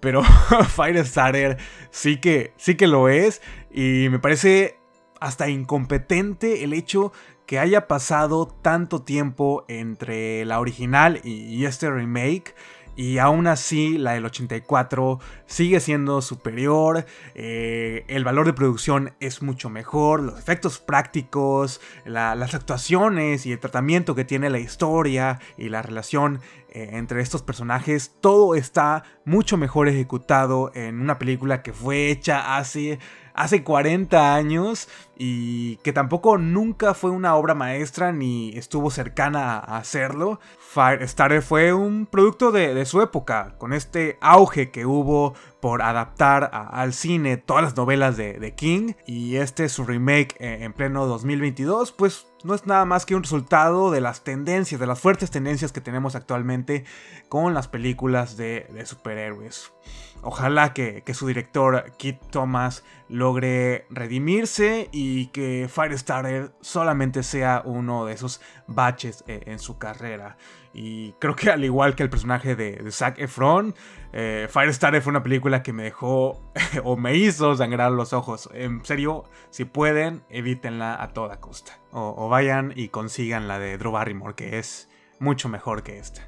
pero 0.00 0.22
Firestarter 0.76 1.58
sí 1.90 2.18
que, 2.18 2.52
sí 2.56 2.74
que 2.74 2.88
lo 2.88 3.08
es 3.08 3.40
y 3.70 4.08
me 4.10 4.18
parece 4.18 4.81
hasta 5.22 5.48
incompetente 5.48 6.64
el 6.64 6.72
hecho 6.72 7.12
que 7.46 7.58
haya 7.58 7.86
pasado 7.86 8.46
tanto 8.46 9.02
tiempo 9.02 9.64
entre 9.68 10.44
la 10.44 10.58
original 10.60 11.20
y, 11.24 11.64
este 11.64 11.90
remake. 11.90 12.54
Y 12.94 13.16
aún 13.16 13.46
así 13.46 13.96
la 13.96 14.12
del 14.12 14.26
84 14.26 15.18
sigue 15.46 15.80
siendo 15.80 16.20
superior, 16.20 17.06
eh, 17.34 18.04
el 18.08 18.22
valor 18.22 18.44
de 18.44 18.52
producción 18.52 19.14
es 19.18 19.40
mucho 19.40 19.70
mejor, 19.70 20.20
los 20.20 20.38
efectos 20.38 20.78
prácticos, 20.78 21.80
la- 22.04 22.34
las 22.34 22.52
actuaciones 22.54 23.46
y 23.46 23.52
el 23.52 23.60
tratamiento 23.60 24.14
que 24.14 24.26
tiene 24.26 24.50
la 24.50 24.58
historia 24.58 25.40
y 25.56 25.70
la 25.70 25.80
relación 25.80 26.40
eh, 26.74 26.90
entre 26.92 27.20
estos 27.22 27.42
personajes, 27.42 28.14
todo 28.22 28.54
está 28.54 29.04
mucho 29.26 29.56
mejor 29.58 29.88
ejecutado 29.88 30.70
en 30.74 31.00
una 31.00 31.18
película 31.18 31.62
que 31.62 31.72
fue 31.74 32.10
hecha 32.10 32.56
hace 32.56 32.98
hace 33.34 33.62
40 33.64 34.34
años 34.34 34.88
y 35.16 35.76
que 35.76 35.92
tampoco 35.92 36.38
nunca 36.38 36.94
fue 36.94 37.10
una 37.10 37.36
obra 37.36 37.54
maestra 37.54 38.12
ni 38.12 38.56
estuvo 38.56 38.90
cercana 38.90 39.58
a 39.58 39.78
hacerlo. 39.78 40.40
Firestarter 40.58 41.42
fue 41.42 41.72
un 41.72 42.06
producto 42.06 42.50
de, 42.50 42.84
su 42.86 43.02
época, 43.02 43.54
con 43.58 43.72
este 43.72 44.18
auge 44.20 44.70
que 44.70 44.86
hubo 44.86 45.34
por 45.60 45.82
adaptar 45.82 46.50
al 46.52 46.92
cine 46.92 47.36
todas 47.36 47.62
las 47.62 47.76
novelas 47.76 48.16
de, 48.16 48.54
King 48.56 48.94
y 49.06 49.36
este 49.36 49.68
su 49.68 49.84
remake 49.84 50.34
eh, 50.40 50.64
en 50.64 50.72
pleno 50.72 51.06
2022 51.06 51.92
pues 51.92 52.26
no 52.42 52.54
es 52.54 52.66
nada 52.66 52.84
más 52.84 53.06
que 53.06 53.14
un 53.14 53.22
resultado 53.22 53.92
de 53.92 54.00
las 54.00 54.24
tendencias, 54.24 54.80
de 54.80 54.86
las 54.86 54.98
fuertes 54.98 55.30
tendencias 55.30 55.70
que 55.70 55.80
tenemos 55.80 56.16
actualmente 56.16 56.84
con 57.28 57.54
las 57.54 57.68
películas 57.68 58.36
de 58.36 58.66
superhéroes. 58.84 59.72
Ojalá 60.22 60.72
que, 60.72 61.02
que 61.02 61.14
su 61.14 61.26
director 61.26 61.92
Kit 61.96 62.20
Thomas 62.30 62.84
logre 63.08 63.86
redimirse 63.90 64.88
y 64.92 65.26
que 65.26 65.68
Firestarter 65.68 66.52
solamente 66.60 67.24
sea 67.24 67.62
uno 67.64 68.06
de 68.06 68.14
esos 68.14 68.40
baches 68.68 69.24
eh, 69.26 69.42
en 69.46 69.58
su 69.58 69.78
carrera. 69.78 70.36
Y 70.72 71.12
creo 71.14 71.34
que 71.34 71.50
al 71.50 71.64
igual 71.64 71.94
que 71.96 72.04
el 72.04 72.08
personaje 72.08 72.54
de, 72.54 72.76
de 72.76 72.92
Zac 72.92 73.18
Efron, 73.18 73.74
eh, 74.12 74.48
Firestarter 74.48 75.02
fue 75.02 75.10
una 75.10 75.24
película 75.24 75.62
que 75.62 75.72
me 75.72 75.82
dejó 75.82 76.40
o 76.84 76.96
me 76.96 77.16
hizo 77.16 77.56
sangrar 77.56 77.90
los 77.90 78.12
ojos. 78.12 78.48
En 78.54 78.84
serio, 78.84 79.24
si 79.50 79.64
pueden, 79.64 80.22
evítenla 80.30 81.02
a 81.02 81.08
toda 81.08 81.40
costa. 81.40 81.78
O, 81.90 82.14
o 82.16 82.28
vayan 82.28 82.72
y 82.76 82.88
consigan 82.88 83.48
la 83.48 83.58
de 83.58 83.76
Drew 83.76 83.90
Barrymore, 83.90 84.34
que 84.34 84.58
es 84.58 84.88
mucho 85.18 85.48
mejor 85.48 85.82
que 85.82 85.98
esta. 85.98 86.26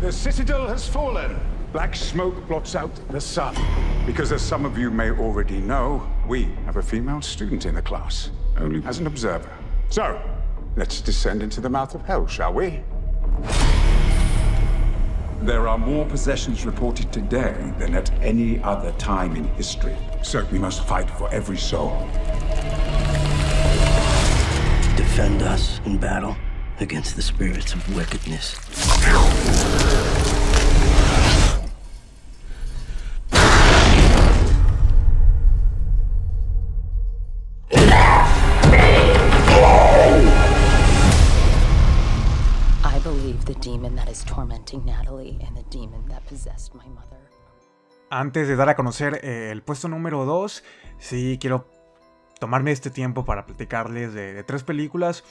The 0.00 0.12
citadel 0.12 0.66
has 0.68 0.86
fallen. 0.86 1.40
Black 1.72 1.96
smoke 1.96 2.46
blots 2.46 2.74
out 2.74 2.90
the 3.10 3.20
sun. 3.20 3.56
Because 4.04 4.32
as 4.32 4.42
some 4.42 4.64
of 4.64 4.76
you 4.76 4.90
may 4.90 5.10
already 5.10 5.60
know, 5.60 6.06
we 6.26 6.44
have 6.66 6.76
a 6.76 6.82
female 6.82 7.22
student 7.22 7.64
in 7.64 7.74
the 7.74 7.82
class, 7.82 8.30
only 8.58 8.84
as 8.86 8.98
an 8.98 9.06
observer. 9.06 9.50
So, 9.88 10.20
let's 10.76 11.00
descend 11.00 11.42
into 11.42 11.60
the 11.60 11.70
mouth 11.70 11.94
of 11.94 12.02
hell, 12.02 12.26
shall 12.26 12.52
we? 12.52 12.80
There 15.40 15.68
are 15.68 15.78
more 15.78 16.04
possessions 16.04 16.66
reported 16.66 17.12
today 17.12 17.54
than 17.78 17.94
at 17.94 18.10
any 18.22 18.62
other 18.62 18.92
time 18.92 19.36
in 19.36 19.44
history. 19.54 19.96
So 20.22 20.46
we 20.50 20.58
must 20.58 20.84
fight 20.86 21.08
for 21.08 21.32
every 21.32 21.58
soul. 21.58 21.98
Defend 24.96 25.42
us 25.42 25.80
in 25.86 25.98
battle 25.98 26.36
against 26.80 27.16
the 27.16 27.22
spirits 27.22 27.74
of 27.74 27.94
wickedness. 27.94 28.56
I 42.82 42.98
believe 43.02 43.44
the 43.44 43.54
demon 43.60 43.94
that 43.96 44.08
is 44.08 44.24
tormenting 44.24 44.84
Natalie 44.84 45.38
and 45.46 45.56
the 45.56 45.62
demon 45.70 46.06
that 46.08 46.26
possessed 46.26 46.74
my 46.74 46.86
mother. 46.88 47.18
Antes 48.10 48.46
de 48.48 48.54
dar 48.56 48.68
a 48.68 48.76
conocer 48.76 49.20
eh, 49.24 49.50
el 49.50 49.62
puesto 49.62 49.88
número 49.88 50.24
2, 50.24 50.62
sí 50.98 51.38
quiero 51.40 51.66
tomarme 52.44 52.72
este 52.72 52.90
tiempo 52.90 53.24
para 53.24 53.46
platicarles 53.46 54.12
de, 54.12 54.44
tres 54.44 54.64
películas 54.64 55.24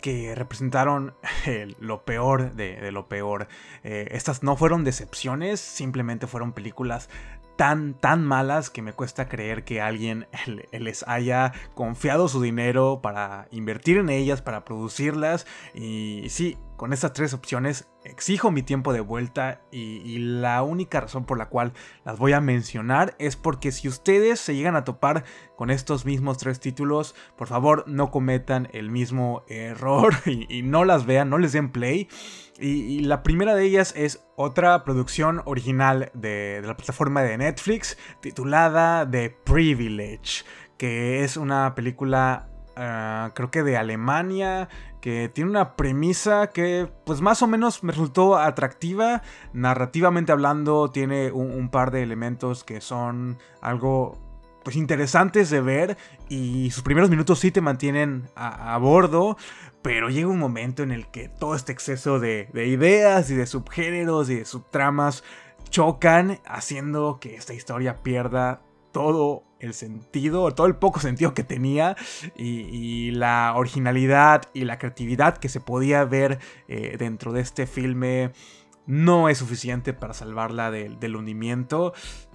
que 0.00 0.36
representaron 0.36 1.14
lo 1.80 2.04
peor 2.04 2.52
de, 2.52 2.76
de 2.76 2.92
lo 2.92 3.08
peor. 3.08 3.48
Eh, 3.82 4.06
estas 4.12 4.44
no 4.44 4.54
fueron 4.54 4.84
decepciones, 4.84 5.58
simplemente 5.58 6.28
fueron 6.28 6.52
películas 6.52 7.08
tan, 7.56 7.94
tan 7.94 8.24
malas 8.24 8.70
que 8.70 8.82
me 8.82 8.92
cuesta 8.92 9.28
creer 9.28 9.64
que 9.64 9.80
alguien 9.80 10.28
les 10.72 11.06
haya 11.08 11.52
confiado 11.74 12.28
su 12.28 12.40
dinero 12.40 13.00
para 13.02 13.48
invertir 13.50 13.98
en 13.98 14.08
ellas, 14.08 14.40
para 14.40 14.64
producirlas. 14.64 15.48
Y 15.74 16.26
sí, 16.30 16.56
con 16.80 16.94
estas 16.94 17.12
tres 17.12 17.34
opciones 17.34 17.90
exijo 18.04 18.50
mi 18.50 18.62
tiempo 18.62 18.94
de 18.94 19.00
vuelta 19.00 19.60
y, 19.70 20.16
la 20.16 20.62
única 20.62 20.98
razón 20.98 21.26
por 21.26 21.36
la 21.36 21.50
cual 21.50 21.74
las 22.06 22.18
voy 22.18 22.32
a 22.32 22.40
mencionar 22.40 23.14
es 23.18 23.36
porque 23.36 23.70
si 23.70 23.86
ustedes 23.86 24.40
se 24.40 24.54
llegan 24.54 24.76
a 24.76 24.84
topar 24.84 25.24
con 25.56 25.68
estos 25.68 26.06
mismos 26.06 26.38
tres 26.38 26.58
títulos, 26.58 27.14
por 27.36 27.48
favor 27.48 27.84
no 27.86 28.10
cometan 28.10 28.70
el 28.72 28.90
mismo 28.90 29.42
error 29.46 30.14
y, 30.24 30.62
no 30.62 30.86
las 30.86 31.04
vean, 31.04 31.28
no 31.28 31.36
les 31.36 31.52
den 31.52 31.70
play. 31.70 32.08
Y, 32.58 33.00
la 33.00 33.22
primera 33.22 33.54
de 33.54 33.66
ellas 33.66 33.92
es 33.94 34.24
otra 34.36 34.82
producción 34.82 35.42
original 35.44 36.10
de, 36.14 36.62
la 36.64 36.78
plataforma 36.78 37.20
de 37.20 37.36
Netflix 37.36 37.98
titulada 38.22 39.06
The 39.06 39.28
Privilege, 39.28 40.46
que 40.78 41.24
es 41.24 41.36
una 41.36 41.74
película 41.74 42.48
ah, 42.74 43.32
creo 43.34 43.50
que 43.50 43.62
de 43.62 43.76
Alemania, 43.76 44.70
que 45.00 45.30
tiene 45.32 45.50
una 45.50 45.76
premisa 45.76 46.48
que 46.48 46.88
pues 47.04 47.20
más 47.20 47.42
o 47.42 47.46
menos 47.46 47.82
me 47.82 47.92
resultó 47.92 48.36
atractiva, 48.36 49.22
narrativamente 49.52 50.32
hablando 50.32 50.90
tiene 50.90 51.32
un, 51.32 51.70
par 51.70 51.90
de 51.90 52.02
elementos 52.02 52.64
que 52.64 52.80
son 52.80 53.38
algo 53.60 54.18
pues 54.62 54.76
interesantes 54.76 55.48
de 55.50 55.60
ver 55.60 55.96
y 56.28 56.70
sus 56.70 56.82
primeros 56.82 57.10
minutos 57.10 57.38
sí 57.38 57.50
te 57.50 57.60
mantienen 57.60 58.28
a, 58.34 58.76
bordo, 58.78 59.36
pero 59.82 60.10
llega 60.10 60.28
un 60.28 60.38
momento 60.38 60.82
en 60.82 60.90
el 60.90 61.06
que 61.08 61.28
todo 61.28 61.54
este 61.54 61.72
exceso 61.72 62.20
de, 62.20 62.48
de 62.52 62.66
ideas 62.66 63.30
y 63.30 63.34
de 63.34 63.46
subgéneros 63.46 64.28
y 64.28 64.36
de 64.36 64.44
subtramas 64.44 65.24
chocan 65.70 66.40
haciendo 66.44 67.18
que 67.20 67.36
esta 67.36 67.54
historia 67.54 67.96
pierda 68.02 68.60
todo 68.92 69.44
el 69.60 69.74
sentido, 69.74 70.52
todo 70.54 70.66
el 70.66 70.76
poco 70.76 71.00
sentido 71.00 71.34
que 71.34 71.44
tenía 71.44 71.96
y, 72.36 73.10
la 73.12 73.52
originalidad 73.56 74.42
y 74.54 74.64
la 74.64 74.78
creatividad 74.78 75.36
que 75.36 75.48
se 75.48 75.60
podía 75.60 76.04
ver 76.04 76.38
eh, 76.68 76.96
dentro 76.98 77.32
de 77.32 77.40
este 77.40 77.66
filme 77.66 78.32
no 78.86 79.28
es 79.28 79.38
suficiente 79.38 79.92
para 79.92 80.14
salvarla 80.14 80.70
del 80.70 81.16
hundimiento. 81.16 81.92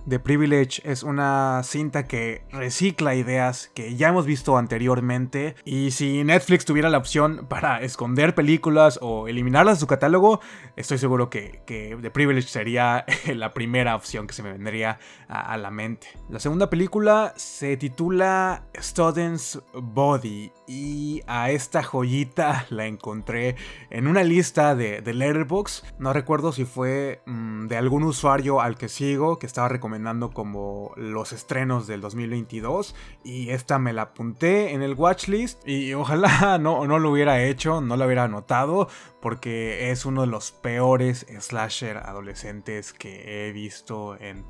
The 0.08 0.20
Privilege 0.20 0.84
es 0.84 1.02
una 1.02 1.62
cinta 1.64 2.06
que 2.06 2.44
recicla 2.52 3.16
ideas 3.16 3.72
que 3.74 3.96
ya 3.96 4.10
hemos 4.10 4.28
visto 4.28 4.56
anteriormente 4.56 5.56
y 5.66 5.90
si 5.92 6.24
Netflix 6.24 6.64
tuviera 6.64 6.92
la 6.92 7.00
opción 7.00 7.48
para 7.50 7.82
esconder 7.82 8.36
películas 8.36 9.00
o 9.02 9.28
eliminarlas 9.28 9.78
de 9.78 9.80
su 9.80 9.88
catálogo, 9.88 10.42
estoy 10.76 11.00
seguro 11.00 11.32
que, 11.32 11.64
The 11.66 12.12
Privilege 12.12 12.48
sería 12.48 13.04
la 13.34 13.56
primera 13.56 13.96
opción 13.96 14.28
que 14.28 14.36
se 14.36 14.44
me 14.44 14.52
vendría 14.52 15.00
a, 15.28 15.58
la 15.58 15.72
mente. 15.72 16.08
La 16.30 16.40
segunda 16.40 16.70
película 16.70 17.34
se 17.36 17.76
titula 17.76 18.68
Student's 18.80 19.60
Body 19.74 20.52
y 20.68 21.24
a 21.26 21.50
esta 21.50 21.82
joyita 21.82 22.68
la 22.70 22.86
encontré 22.86 23.56
en 23.90 24.08
una 24.08 24.24
lista 24.24 24.76
de, 24.76 25.02
de 25.02 25.14
Letterboxd. 25.16 25.84
No 25.98 26.14
recuerdo 26.14 26.52
si 26.52 26.66
fue 26.66 27.22
mm, 27.26 27.66
de 27.68 27.78
algún 27.78 28.04
usuario 28.04 28.62
al 28.62 28.78
que 28.78 28.88
sigo 28.88 29.40
que 29.40 29.48
estaba 29.48 29.68
recomendando 29.68 29.95
como 30.34 30.92
los 30.96 31.34
estrenos 31.34 31.88
del 31.88 32.02
2022 32.02 32.96
y 33.24 33.50
esta 33.50 33.80
me 33.80 33.94
la 33.94 34.04
apunté 34.04 34.74
en 34.74 34.82
el 34.82 34.94
watchlist 34.94 35.68
y 35.68 35.94
ojalá 35.94 36.58
no, 36.60 36.86
no 36.86 37.00
lo 37.00 37.12
hubiera 37.12 37.44
hecho, 37.44 37.82
no 37.82 37.98
lo 37.98 38.06
hubiera 38.06 38.28
notado 38.28 38.88
porque 39.22 39.90
es 39.90 40.06
uno 40.06 40.22
de 40.22 40.28
los 40.28 40.52
peores 40.52 41.26
slasher 41.40 41.98
adolescentes 41.98 42.94
que 42.94 43.48
he 43.48 43.52
visto 43.52 44.18
en, 44.20 44.46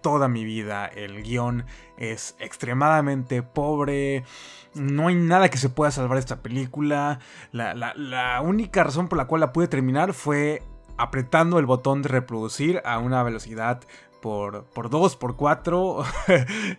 toda 0.00 0.28
mi 0.28 0.44
vida. 0.44 0.86
El 0.86 1.22
guion 1.22 1.66
es 1.98 2.36
extremadamente 2.38 3.42
pobre. 3.42 4.24
No 4.72 5.08
hay 5.08 5.16
nada 5.16 5.50
que 5.50 5.58
se 5.58 5.68
pueda 5.68 5.90
salvar 5.90 6.16
esta 6.16 6.42
película. 6.42 7.18
La, 7.52 7.74
la, 7.74 8.40
única 8.40 8.82
razón 8.82 9.08
por 9.08 9.18
la 9.18 9.26
cual 9.26 9.40
la 9.40 9.52
pude 9.52 9.68
terminar 9.68 10.14
fue 10.14 10.62
apretando 10.96 11.58
el 11.58 11.66
botón 11.66 12.00
de 12.00 12.08
reproducir 12.08 12.80
a 12.84 12.98
una 12.98 13.22
velocidad 13.22 13.82
por, 14.26 14.90
2, 14.90 15.16
por 15.16 15.36
4. 15.36 16.04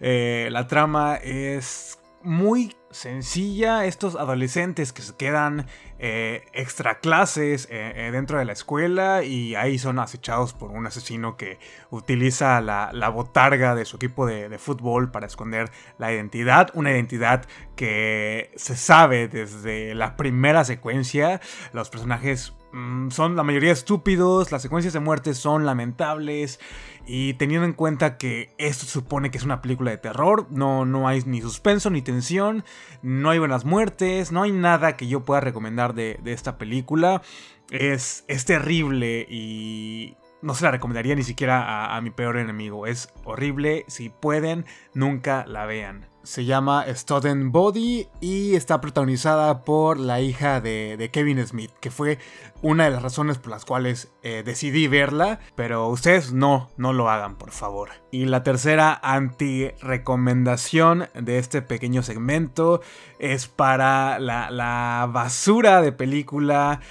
Eh, 0.01 0.49
la 0.51 0.67
trama 0.67 1.15
es 1.15 1.99
muy 2.21 2.75
sencilla. 2.91 3.85
Estos 3.85 4.15
adolescentes 4.15 4.91
que 4.91 5.01
se 5.01 5.15
quedan 5.15 5.65
eh, 5.97 6.43
extra 6.51 6.99
clases 6.99 7.67
eh, 7.71 8.09
dentro 8.11 8.37
de 8.37 8.45
la 8.45 8.51
escuela 8.51 9.23
y 9.23 9.55
ahí 9.55 9.79
son 9.79 9.99
acechados 9.99 10.53
por 10.53 10.71
un 10.71 10.85
asesino 10.85 11.37
que 11.37 11.57
utiliza 11.89 12.59
la, 12.59 13.09
botarga 13.09 13.75
de 13.75 13.85
su 13.85 13.95
equipo 13.95 14.25
de, 14.25 14.57
fútbol 14.57 15.09
para 15.09 15.25
esconder 15.25 15.71
la 15.97 16.11
identidad. 16.11 16.69
Una 16.73 16.91
identidad 16.91 17.45
que 17.77 18.51
se 18.57 18.75
sabe 18.75 19.29
desde 19.29 19.95
la 19.95 20.17
primera 20.17 20.65
secuencia. 20.65 21.39
Los 21.71 21.89
personajes 21.89 22.53
son 23.09 23.35
la 23.35 23.43
mayoría 23.43 23.71
estúpidos, 23.71 24.51
las 24.51 24.61
secuencias 24.61 24.93
de 24.93 24.99
muerte 24.99 25.33
son 25.33 25.65
lamentables 25.65 26.59
y 27.05 27.33
teniendo 27.35 27.65
en 27.65 27.73
cuenta 27.73 28.17
que 28.17 28.53
esto 28.57 28.85
supone 28.85 29.31
que 29.31 29.37
es 29.37 29.43
una 29.43 29.61
película 29.61 29.91
de 29.91 29.97
terror, 29.97 30.47
no, 30.51 30.85
no 30.85 31.07
hay 31.07 31.21
ni 31.25 31.41
suspenso 31.41 31.89
ni 31.89 32.01
tensión, 32.01 32.65
no 33.01 33.29
hay 33.29 33.39
buenas 33.39 33.65
muertes, 33.65 34.31
no 34.31 34.43
hay 34.43 34.51
nada 34.51 34.97
que 34.97 35.07
yo 35.07 35.23
pueda 35.23 35.39
recomendar 35.39 35.93
de, 35.93 36.19
esta 36.25 36.57
película. 36.57 37.21
Es, 37.69 38.25
es 38.27 38.45
terrible 38.45 39.25
y 39.29 40.15
no 40.41 40.53
se 40.53 40.65
la 40.65 40.71
recomendaría 40.71 41.15
ni 41.15 41.23
siquiera 41.23 41.95
a, 41.95 42.01
mi 42.01 42.09
peor 42.09 42.37
enemigo. 42.37 42.87
Es 42.87 43.13
horrible. 43.23 43.85
Si 43.87 44.09
pueden, 44.09 44.65
nunca 44.93 45.45
la 45.47 45.65
vean 45.65 46.07
se 46.27 46.43
llama 46.43 46.83
Student 46.93 47.53
Body 47.53 48.09
y 48.19 48.55
está 48.55 48.81
protagonizada 48.81 49.63
por 49.63 49.97
la 49.97 50.19
hija 50.19 50.59
de, 50.59 51.09
Kevin 51.13 51.47
Smith, 51.47 51.71
que 51.79 51.89
fue 51.89 52.19
una 52.61 52.83
de 52.83 52.91
las 52.91 53.01
razones 53.01 53.37
por 53.37 53.51
las 53.51 53.63
cuales 53.63 54.11
eh, 54.23 54.43
decidí 54.45 54.89
verla, 54.89 55.39
pero 55.55 55.87
ustedes 55.87 56.33
no, 56.33 56.69
no 56.75 56.91
lo 56.91 57.09
hagan, 57.09 57.37
por 57.37 57.51
favor. 57.51 57.91
Y 58.11 58.25
la 58.25 58.43
tercera 58.43 58.99
anti-recomendación 59.01 61.07
de 61.13 61.37
este 61.37 61.61
pequeño 61.61 62.03
segmento 62.03 62.81
es 63.19 63.47
para 63.47 64.19
la, 64.19 65.09
basura 65.09 65.81
de 65.81 65.93
película 65.93 66.81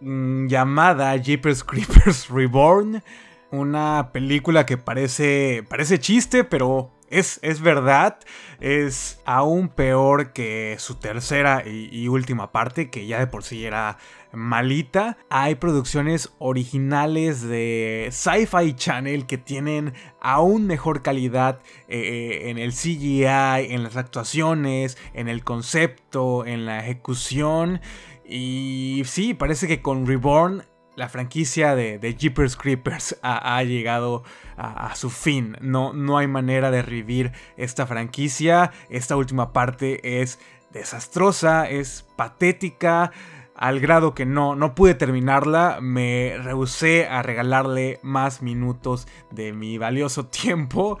mm, 0.00 0.46
llamada 0.46 1.14
Jeepers 1.18 1.64
Creepers 1.64 2.28
Reborn. 2.30 3.02
Una 3.50 4.08
película 4.12 4.64
que 4.64 4.78
parece, 4.78 5.66
parece 5.68 5.98
chiste, 5.98 6.44
pero 6.44 6.92
es, 7.10 7.60
verdad, 7.60 8.18
es 8.60 9.20
aún 9.24 9.68
peor 9.68 10.32
que 10.32 10.76
su 10.78 10.94
tercera 10.94 11.64
y, 11.66 12.06
última 12.08 12.52
parte, 12.52 12.88
que 12.88 13.06
ya 13.06 13.18
de 13.18 13.26
por 13.26 13.42
sí 13.42 13.64
era 13.64 13.98
malita. 14.32 15.18
Hay 15.28 15.56
producciones 15.56 16.32
originales 16.38 17.42
de 17.42 18.08
Sci-Fi 18.12 18.74
Channel 18.74 19.26
que 19.26 19.38
tienen 19.38 19.92
aún 20.20 20.66
mejor 20.66 21.02
calidad 21.02 21.60
eh, 21.88 21.98
eh, 21.98 22.50
en 22.50 22.58
el 22.58 22.72
CGI, 22.72 23.74
en 23.74 23.82
las 23.82 23.96
actuaciones, 23.96 24.96
en 25.12 25.28
el 25.28 25.42
concepto, 25.42 26.46
en 26.46 26.64
la 26.64 26.78
ejecución. 26.78 27.80
Y 28.24 29.02
sí, 29.04 29.34
parece 29.34 29.66
que 29.66 29.82
con 29.82 30.06
Reborn 30.06 30.62
la 31.00 31.08
franquicia 31.08 31.74
de, 31.74 31.98
Jeepers 32.18 32.56
Creepers 32.56 33.18
ha, 33.22 33.62
llegado 33.64 34.22
a, 34.22 34.49
su 34.94 35.10
fin. 35.10 35.56
No, 35.60 35.92
no 35.92 36.18
hay 36.18 36.26
manera 36.26 36.70
de 36.70 36.82
revivir 36.82 37.32
esta 37.56 37.86
franquicia. 37.86 38.72
Esta 38.88 39.16
última 39.16 39.52
parte 39.52 40.20
es 40.20 40.38
desastrosa, 40.72 41.68
es 41.68 42.06
patética. 42.16 43.12
Al 43.54 43.78
grado 43.80 44.14
que 44.14 44.24
no, 44.24 44.56
no 44.56 44.74
pude 44.74 44.94
terminarla, 44.94 45.78
me 45.82 46.36
rehusé 46.38 47.06
a 47.06 47.22
regalarle 47.22 48.00
más 48.02 48.40
minutos 48.40 49.06
de 49.30 49.52
mi 49.52 49.76
valioso 49.76 50.26
tiempo. 50.26 50.98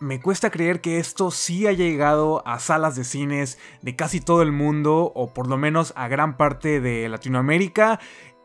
Me 0.00 0.18
cuesta 0.18 0.50
creer 0.50 0.80
que 0.80 0.98
esto 0.98 1.30
sí 1.30 1.66
haya 1.66 1.84
llegado 1.84 2.42
a 2.46 2.58
salas 2.58 2.96
de 2.96 3.04
cines 3.04 3.58
de 3.82 3.96
casi 3.96 4.18
todo 4.20 4.42
el 4.42 4.50
mundo, 4.50 5.12
o 5.14 5.32
por 5.34 5.46
lo 5.46 5.56
menos 5.56 5.92
a 5.94 6.08
gran 6.08 6.36
parte 6.36 6.80
de 6.80 7.08
Latinoamérica, 7.08 8.00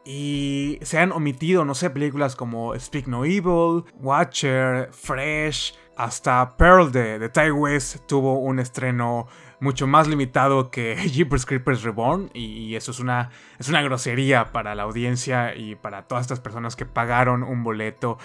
y 0.06 0.78
se 0.84 1.00
han 1.00 1.12
omitido, 1.12 1.66
no 1.66 1.74
sé, 1.74 1.90
películas 1.90 2.36
como 2.36 2.78
Speak 2.80 3.08
No 3.08 3.26
Evil, 3.26 3.84
Watcher, 4.00 4.90
Fresh, 4.94 5.76
hasta 5.98 6.56
Pearl 6.58 6.92
de, 6.92 7.18
de 7.18 7.30
Ty 7.30 7.52
West 7.52 8.06
tuvo 8.06 8.38
un 8.38 8.60
estreno 8.60 9.28
mucho 9.60 9.88
más 9.88 10.08
limitado 10.08 10.70
que 10.70 10.96
Jeepers 11.12 11.46
Creepers 11.46 11.84
Reborn 11.84 12.30
y 12.34 12.76
eso 12.76 12.92
es 12.92 13.00
una, 13.00 13.32
es 13.58 13.68
una 13.68 13.82
grosería 13.82 14.52
para 14.52 14.76
la 14.76 14.84
audiencia 14.84 15.56
y 15.56 15.76
para 15.76 16.08
todas 16.08 16.22
estas 16.22 16.40
personas 16.40 16.76
que 16.76 16.86
pagaron 16.86 17.44
un 17.44 17.64
boleto 17.64 18.18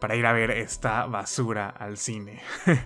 para 0.00 0.16
ir 0.16 0.26
a 0.26 0.32
ver 0.32 0.50
esta 0.50 1.06
basura 1.06 1.68
al 1.68 1.96
cine. 1.96 2.42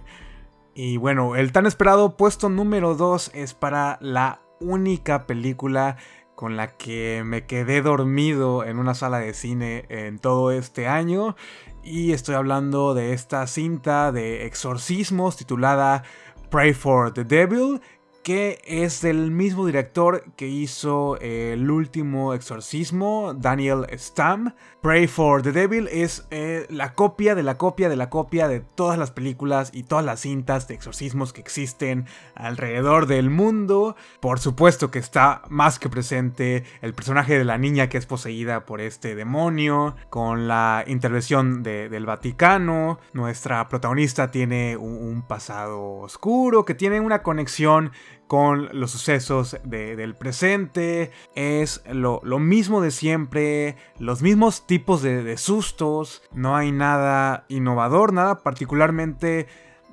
y 0.74 0.96
bueno, 0.96 1.36
el 1.36 1.52
tan 1.52 1.66
esperado 1.66 2.16
puesto 2.16 2.48
número 2.48 2.94
2 2.94 3.32
es 3.34 3.54
para 3.54 3.98
la 4.00 4.40
única 4.60 5.26
película 5.26 5.96
con 6.38 6.56
la 6.56 6.68
que 6.76 7.24
me 7.24 7.46
quedé 7.46 7.82
dormido 7.82 8.62
en 8.64 8.78
una 8.78 8.94
sala 8.94 9.18
de 9.18 9.34
cine 9.34 9.86
en 9.88 10.20
todo 10.20 10.52
este 10.52 10.86
año. 10.86 11.34
y 11.82 12.12
estoy 12.12 12.36
hablando 12.36 12.94
de 12.94 13.12
esta 13.12 13.44
cinta 13.48 14.12
de 14.12 14.46
exorcismos 14.46 15.36
titulada 15.36 16.04
Pray 16.48 16.74
for 16.74 17.12
the 17.12 17.24
Devil 17.24 17.80
que 18.28 18.60
es 18.66 19.00
del 19.00 19.30
mismo 19.30 19.64
director 19.64 20.22
que 20.36 20.48
hizo 20.48 21.18
el 21.22 21.70
último 21.70 22.34
exorcismo, 22.34 23.32
Daniel 23.32 23.86
Stam. 23.94 24.52
Pray 24.82 25.06
for 25.06 25.40
the 25.40 25.50
Devil 25.50 25.88
es 25.90 26.26
eh, 26.30 26.66
la 26.68 26.92
copia 26.92 27.34
de 27.34 27.42
la 27.42 27.56
copia 27.56 27.88
de 27.88 27.96
la 27.96 28.10
copia 28.10 28.46
de 28.46 28.60
todas 28.60 28.98
las 28.98 29.12
películas 29.12 29.70
y 29.72 29.84
todas 29.84 30.04
las 30.04 30.20
cintas 30.20 30.68
de 30.68 30.74
exorcismos 30.74 31.32
que 31.32 31.40
existen 31.40 32.04
alrededor 32.34 33.06
del 33.06 33.30
mundo. 33.30 33.96
Por 34.20 34.40
supuesto 34.40 34.90
que 34.90 34.98
está 34.98 35.40
más 35.48 35.78
que 35.78 35.88
presente 35.88 36.64
el 36.82 36.92
personaje 36.92 37.38
de 37.38 37.46
la 37.46 37.56
niña 37.56 37.88
que 37.88 37.96
es 37.96 38.04
poseída 38.04 38.66
por 38.66 38.82
este 38.82 39.14
demonio, 39.14 39.96
con 40.10 40.48
la 40.48 40.84
intervención 40.86 41.62
del 41.62 42.04
Vaticano. 42.04 43.00
Nuestra 43.14 43.66
protagonista 43.70 44.30
tiene 44.30 44.76
un 44.76 45.24
pasado 45.26 46.00
oscuro 46.00 46.66
que 46.66 46.74
tiene 46.74 47.00
una 47.00 47.22
conexión 47.22 47.90
con 48.28 48.68
los 48.78 48.92
sucesos 48.92 49.56
del 49.64 50.14
presente. 50.14 51.10
Es 51.34 51.82
lo, 51.90 52.20
mismo 52.38 52.80
de 52.80 52.92
siempre, 52.92 53.76
los 53.98 54.22
mismos 54.22 54.66
tipos 54.66 55.02
de, 55.02 55.36
sustos. 55.36 56.22
No 56.32 56.54
hay 56.54 56.70
nada 56.70 57.46
innovador, 57.48 58.12
nada 58.12 58.40
particularmente 58.42 59.48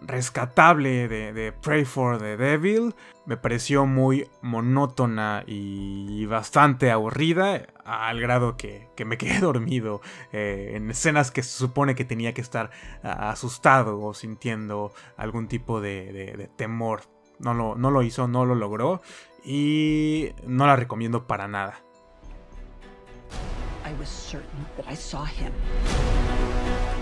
rescatable 0.06 1.08
de, 1.08 1.54
Pray 1.54 1.86
for 1.86 2.19
the 2.19 2.38
Devil. 2.38 2.93
Me 3.26 3.38
pareció 3.38 3.88
muy 3.88 4.30
monótona 4.41 5.43
y 5.48 6.26
bastante 6.28 6.91
aburrida, 6.91 7.65
al 7.86 8.19
grado 8.19 8.58
que, 8.58 8.89
me 9.04 9.17
quedé 9.17 9.39
dormido 9.41 10.02
eh, 10.34 10.74
en 10.76 10.91
escenas 10.91 11.32
que 11.32 11.41
se 11.41 11.58
supone 11.58 11.95
que 11.95 12.06
tenía 12.06 12.34
que 12.34 12.41
estar 12.41 12.69
asustado 13.02 14.00
o 14.02 14.13
sintiendo 14.13 14.93
algún 15.17 15.48
tipo 15.48 15.82
de 15.82 16.50
temor 16.58 17.14
no 17.39 17.54
lo, 17.54 17.76
no 17.76 17.91
lo 17.91 18.02
hizo, 18.04 18.28
no 18.28 18.45
lo 18.45 18.56
logró 18.56 19.02
y 19.43 20.34
no 20.45 20.65
la 20.65 20.76
recomiendo 20.76 21.28
para 21.28 21.48
nada. 21.48 21.82
I 23.86 23.93
was 24.00 24.10
certain 24.10 24.65
that 24.78 24.88
I 24.88 24.95
saw 24.95 25.24
him 25.24 25.54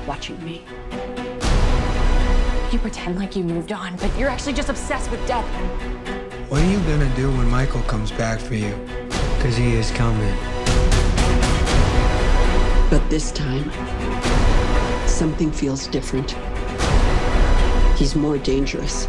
watching 0.05 0.43
me. 0.43 0.63
You 2.71 2.79
pretend 2.79 3.17
like 3.17 3.35
you 3.35 3.43
moved 3.43 3.71
on, 3.71 3.95
but 3.97 4.11
you're 4.17 4.29
actually 4.29 4.53
just 4.53 4.69
obsessed 4.69 5.09
with 5.11 5.25
death. 5.27 5.45
What 6.49 6.61
are 6.61 6.69
you 6.69 6.79
gonna 6.79 7.13
do 7.15 7.29
when 7.31 7.49
Michael 7.49 7.81
comes 7.83 8.11
back 8.11 8.39
for 8.39 8.55
you? 8.55 8.75
Because 9.37 9.55
he 9.55 9.75
is 9.75 9.91
coming. 9.91 10.35
But 12.89 13.07
this 13.09 13.31
time, 13.31 13.71
something 15.07 15.51
feels 15.51 15.87
different. 15.87 16.35
He's 17.95 18.15
more 18.15 18.37
dangerous. 18.37 19.07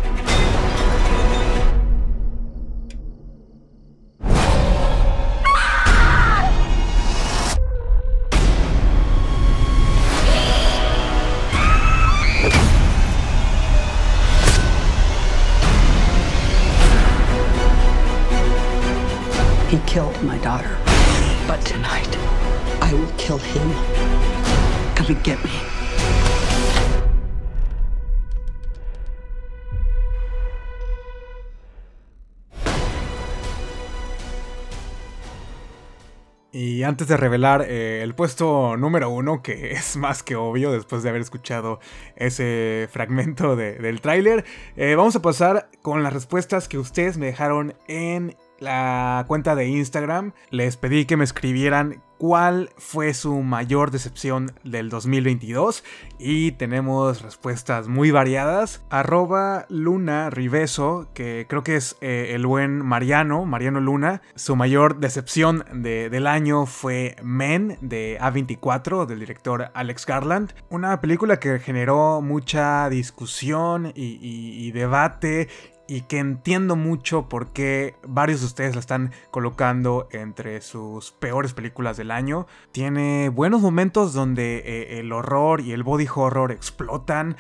My 20.27 20.39
daughter. 20.39 20.77
But 21.47 21.61
tonight, 21.65 22.17
I 22.81 22.93
will 22.95 23.13
kill 23.17 23.39
him. 23.39 23.71
Come 24.95 25.09
and 25.09 25.23
get 25.23 25.43
me. 25.45 25.51
Y 36.57 36.85
antes 36.85 37.09
de 37.09 37.17
revelar 37.17 37.63
eh, 37.63 38.01
el 38.03 38.15
puesto 38.15 38.77
número 38.77 39.11
uno, 39.11 39.43
que 39.43 39.73
es 39.73 39.97
más 39.97 40.23
que 40.23 40.37
obvio 40.37 40.71
después 40.71 41.03
de 41.03 41.09
haber 41.09 41.21
escuchado 41.21 41.81
ese 42.15 42.89
fragmento 42.93 43.57
del 43.57 44.01
tráiler, 44.01 44.45
eh, 44.77 44.95
vamos 44.95 45.17
a 45.17 45.21
pasar 45.21 45.69
con 45.83 46.05
las 46.05 46.13
respuestas 46.13 46.69
que 46.69 46.79
ustedes 46.79 47.19
me 47.19 47.27
dejaron 47.27 47.75
en 47.89 48.37
la 48.59 49.25
cuenta 49.29 49.55
de 49.55 49.67
Instagram, 49.67 50.33
les 50.51 50.77
pedí 50.77 51.05
que 51.05 51.17
me 51.17 51.25
escribieran 51.25 52.03
cuál 52.19 52.71
fue 52.79 53.13
su 53.13 53.43
mayor 53.43 53.91
decepción 53.91 54.53
del 54.63 54.89
2022 54.89 55.85
y 56.19 56.53
tenemos 56.53 57.23
respuestas 57.23 57.89
muy 57.89 58.11
variadas. 58.11 58.85
Arroba 58.89 59.67
Luna 59.69 60.31
Riveso, 60.31 61.09
que 61.13 61.47
creo 61.49 61.63
que 61.63 61.77
es 61.77 61.97
eh, 62.01 62.31
el 62.31 62.47
buen 62.47 62.79
Mariano, 62.85 63.45
Mariano 63.45 63.81
Luna, 63.81 64.23
su 64.37 64.57
mayor 64.57 65.01
decepción 65.01 65.65
del 65.73 66.27
año 66.27 66.67
fue 66.67 67.17
Men 67.23 67.77
de 67.81 68.19
A24 68.21 69.07
del 69.07 69.21
director 69.21 69.71
Alex 69.75 70.07
Garland, 70.07 70.55
una 70.71 71.01
película 71.01 71.39
que 71.39 71.59
generó 71.59 72.21
mucha 72.23 72.89
discusión 72.89 73.93
y 73.95 74.71
debate 74.73 75.49
y 75.87 76.03
que 76.03 76.19
entiendo 76.19 76.77
mucho 76.77 77.29
por 77.29 77.49
qué 77.49 77.95
varios 78.07 78.41
de 78.41 78.47
ustedes 78.47 78.75
la 78.75 78.81
están 78.81 79.13
colocando 79.31 80.09
entre 80.13 80.61
sus 80.61 81.13
peores 81.13 81.53
películas 81.53 81.97
del 81.97 82.11
año. 82.11 82.47
Tiene 82.73 83.29
buenos 83.29 83.61
momentos 83.61 84.13
donde 84.15 84.59
eh, 84.59 84.99
el 84.99 85.13
horror 85.13 85.61
y 85.61 85.73
el 85.73 85.83
body 85.83 86.07
horror 86.15 86.53
explotan, 86.53 87.37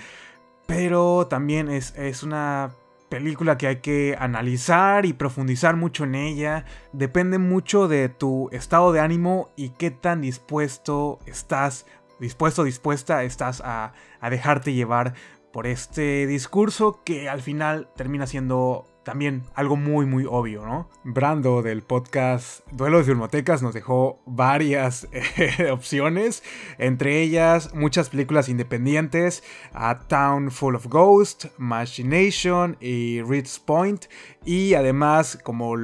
pero 0.67 1.27
también 1.29 1.69
es, 1.69 1.95
es 1.97 2.23
una 2.23 2.73
película 3.09 3.57
que 3.57 3.69
hay 3.69 3.77
que 3.77 4.17
analizar 4.19 5.07
y 5.07 5.13
profundizar 5.13 5.77
mucho 5.77 6.05
en 6.05 6.15
ella. 6.15 6.65
Depende 6.93 7.39
mucho 7.39 7.89
de 7.89 8.09
tu 8.09 8.49
estado 8.51 8.93
de 8.93 9.01
ánimo 9.01 9.51
y 9.57 9.71
qué 9.71 9.91
tan 9.91 10.21
dispuesto 10.21 11.19
estás, 11.25 11.87
dispuesto, 12.19 12.65
dispuesta 12.65 13.23
estás 13.23 13.63
a, 13.65 13.93
a 14.21 14.31
dejarte 14.31 14.73
llevar 14.73 15.15
por 15.55 15.69
este 15.69 16.27
discurso 16.27 17.01
que 17.05 17.29
al 17.29 17.40
final 17.40 17.88
termina 17.95 18.27
siendo 18.27 18.87
también 19.05 19.45
algo 19.55 19.77
muy 19.77 20.05
muy 20.05 20.27
obvio, 20.29 20.67
¿no? 20.67 20.88
Brando 21.05 21.62
del 21.62 21.83
podcast 21.83 22.67
Duelo 22.73 22.99
de 22.99 23.05
Filmotecas 23.05 23.62
nos 23.62 23.73
dejó 23.73 24.21
varias 24.27 25.07
eh, 25.12 25.71
opciones, 25.71 26.43
entre 26.79 27.23
ellas 27.23 27.73
muchas 27.73 28.09
películas 28.09 28.49
independientes, 28.49 29.45
A 29.73 30.01
Town 30.01 30.51
Full 30.51 30.75
of 30.75 30.88
Ghosts, 30.88 31.49
Machination 31.57 32.77
y 32.81 33.23
Ritz 33.23 33.61
Point, 33.61 34.07
y 34.45 34.75
además 34.75 35.38
como 35.40 35.77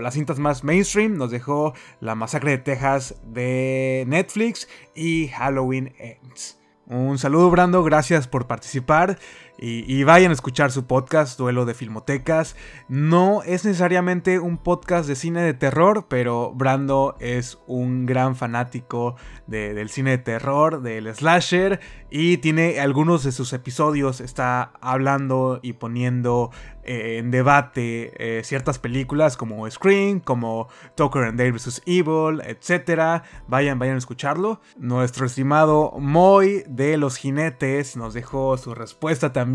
las 0.00 0.14
cintas 0.14 0.38
más 0.38 0.64
mainstream 0.64 1.18
nos 1.18 1.30
dejó 1.30 1.74
La 2.00 2.14
Masacre 2.14 2.52
de 2.52 2.58
Texas 2.58 3.16
de 3.26 4.06
Netflix 4.08 4.66
y 4.94 5.28
Halloween 5.28 5.92
Ends. 5.98 6.59
Un 6.90 7.18
saludo 7.18 7.48
Brando, 7.50 7.84
gracias 7.84 8.26
por 8.26 8.48
participar 8.48 9.16
y, 9.62 10.04
vayan 10.04 10.30
a 10.30 10.34
escuchar 10.34 10.72
su 10.72 10.86
podcast, 10.86 11.38
Duelo 11.38 11.66
de 11.66 11.74
Filmotecas. 11.74 12.56
No 12.88 13.42
es 13.42 13.66
necesariamente 13.66 14.38
un 14.38 14.56
podcast 14.56 15.06
de 15.06 15.14
cine 15.16 15.42
de 15.42 15.52
terror, 15.52 16.06
pero 16.08 16.52
Brando 16.54 17.14
es 17.20 17.58
un 17.66 18.06
gran 18.06 18.36
fanático 18.36 19.16
del 19.46 19.90
cine 19.90 20.12
de 20.12 20.18
terror, 20.18 20.80
del 20.80 21.14
slasher, 21.14 21.80
y 22.08 22.38
tiene 22.38 22.80
algunos 22.80 23.22
de 23.22 23.32
sus 23.32 23.52
episodios, 23.52 24.22
está 24.22 24.72
hablando 24.80 25.60
y 25.62 25.74
poniendo 25.74 26.50
eh, 26.82 27.18
en 27.18 27.30
debate 27.30 28.12
eh, 28.16 28.42
ciertas 28.42 28.78
películas 28.78 29.36
como 29.36 29.70
Scream, 29.70 30.20
como 30.20 30.68
Tucker 30.94 31.24
and 31.24 31.38
Dale 31.38 31.52
vs. 31.52 31.82
Evil, 31.84 32.40
etc. 32.46 33.22
Vayan, 33.46 33.78
vayan 33.78 33.96
a 33.96 33.98
escucharlo. 33.98 34.60
Nuestro 34.78 35.26
estimado 35.26 35.92
Moy 35.98 36.64
de 36.66 36.96
Los 36.96 37.16
Jinetes 37.16 37.96
nos 37.96 38.14
dejó 38.14 38.56
su 38.56 38.74
respuesta 38.74 39.32
también 39.32 39.49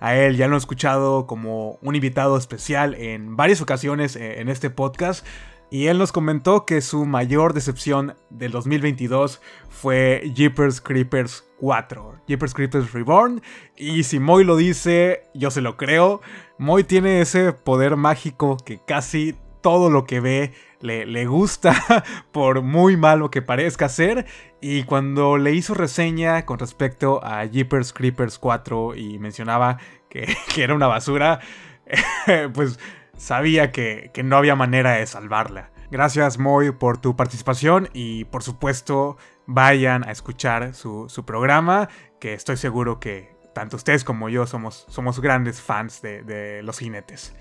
a 0.00 0.16
él 0.16 0.36
ya 0.36 0.48
lo 0.48 0.56
he 0.56 0.58
escuchado 0.58 1.26
como 1.26 1.78
un 1.82 1.94
invitado 1.94 2.36
especial 2.36 2.94
en 2.94 3.36
varias 3.36 3.60
ocasiones 3.60 4.16
eh, 4.16 4.40
en 4.40 4.48
este 4.48 4.70
podcast. 4.70 5.26
Y 5.68 5.88
él 5.88 5.98
nos 5.98 6.12
comentó 6.12 6.64
que 6.64 6.80
su 6.80 7.06
mayor 7.06 7.52
decepción 7.52 8.14
del 8.30 8.52
2022 8.52 9.40
fue 9.68 10.30
Jeepers 10.34 10.80
Creepers 10.80 11.44
4, 11.58 12.20
Jeepers 12.28 12.54
Creepers 12.54 12.92
Reborn. 12.92 13.42
Y 13.76 14.04
si 14.04 14.20
Moy 14.20 14.44
lo 14.44 14.56
dice, 14.56 15.24
yo 15.34 15.50
se 15.50 15.60
lo 15.60 15.76
creo. 15.76 16.20
Moy 16.58 16.84
tiene 16.84 17.20
ese 17.20 17.52
poder 17.52 17.96
mágico 17.96 18.56
que 18.58 18.80
casi 18.86 19.34
todo 19.66 19.90
lo 19.90 20.04
que 20.04 20.20
ve 20.20 20.52
le, 20.80 21.26
gusta, 21.26 21.74
por 22.30 22.62
muy 22.62 22.96
malo 22.96 23.32
que 23.32 23.42
parezca 23.42 23.88
ser. 23.88 24.24
Y 24.60 24.84
cuando 24.84 25.38
le 25.38 25.54
hizo 25.54 25.74
reseña 25.74 26.46
con 26.46 26.60
respecto 26.60 27.18
a 27.24 27.44
Jeepers 27.46 27.92
Creepers 27.92 28.38
4 28.38 28.94
y 28.94 29.18
mencionaba 29.18 29.78
que, 30.08 30.36
era 30.56 30.72
una 30.72 30.86
basura, 30.86 31.40
pues 32.54 32.78
sabía 33.16 33.72
que, 33.72 34.12
no 34.22 34.36
había 34.36 34.54
manera 34.54 34.92
de 34.92 35.06
salvarla. 35.08 35.72
Gracias 35.90 36.38
Moy 36.38 36.70
por 36.70 36.98
tu 36.98 37.16
participación 37.16 37.88
y 37.92 38.24
por 38.26 38.44
supuesto 38.44 39.16
vayan 39.46 40.08
a 40.08 40.12
escuchar 40.12 40.74
su, 40.74 41.08
su 41.08 41.24
programa, 41.24 41.88
que 42.20 42.34
estoy 42.34 42.56
seguro 42.56 43.00
que 43.00 43.34
tanto 43.52 43.74
ustedes 43.74 44.04
como 44.04 44.28
yo 44.28 44.46
somos, 44.46 44.86
somos 44.88 45.18
grandes 45.18 45.60
fans 45.60 46.02
de, 46.02 46.22
de 46.22 46.62
los 46.62 46.78
jinetes. 46.78 47.34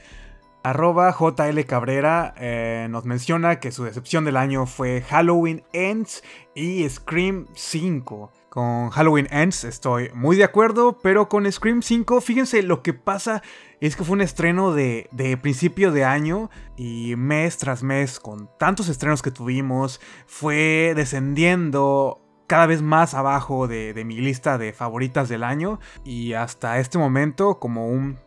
Arroba 0.66 1.12
JL 1.16 1.64
Cabrera 1.68 2.34
eh, 2.38 2.88
nos 2.90 3.06
menciona 3.06 3.60
que 3.60 3.72
su 3.72 3.84
decepción 3.84 4.26
del 4.26 4.36
año 4.36 4.66
fue 4.66 5.02
Halloween 5.02 5.64
Ends 5.74 6.24
y 6.56 6.90
Scream 6.90 7.46
5. 7.54 8.32
Con 8.50 8.90
Halloween 8.90 9.28
Ends 9.30 9.64
estoy 9.64 10.10
muy 10.16 10.38
de 10.38 10.44
acuerdo, 10.44 10.98
pero 11.04 11.30
con 11.30 11.52
Scream 11.52 11.84
5, 11.84 12.20
fíjense, 12.20 12.64
lo 12.64 12.82
que 12.82 12.94
pasa 12.94 13.44
es 13.80 13.96
que 13.96 14.04
fue 14.04 14.16
un 14.16 14.22
estreno 14.22 14.74
de, 14.74 15.08
principio 15.40 15.92
de 15.92 16.04
año 16.04 16.50
y 16.76 17.14
mes 17.16 17.60
tras 17.60 17.84
mes, 17.84 18.20
con 18.20 18.50
tantos 18.58 18.90
estrenos 18.90 19.22
que 19.22 19.30
tuvimos, 19.30 20.02
fue 20.26 20.94
descendiendo 20.96 22.24
cada 22.48 22.66
vez 22.66 22.82
más 22.82 23.14
abajo 23.14 23.68
de 23.68 24.04
mi 24.04 24.18
lista 24.18 24.58
de 24.58 24.74
favoritas 24.74 25.30
del 25.30 25.44
año 25.44 25.80
y 26.04 26.34
hasta 26.34 26.80
este 26.80 26.98
momento 26.98 27.60
como 27.60 27.88
un 27.88 28.18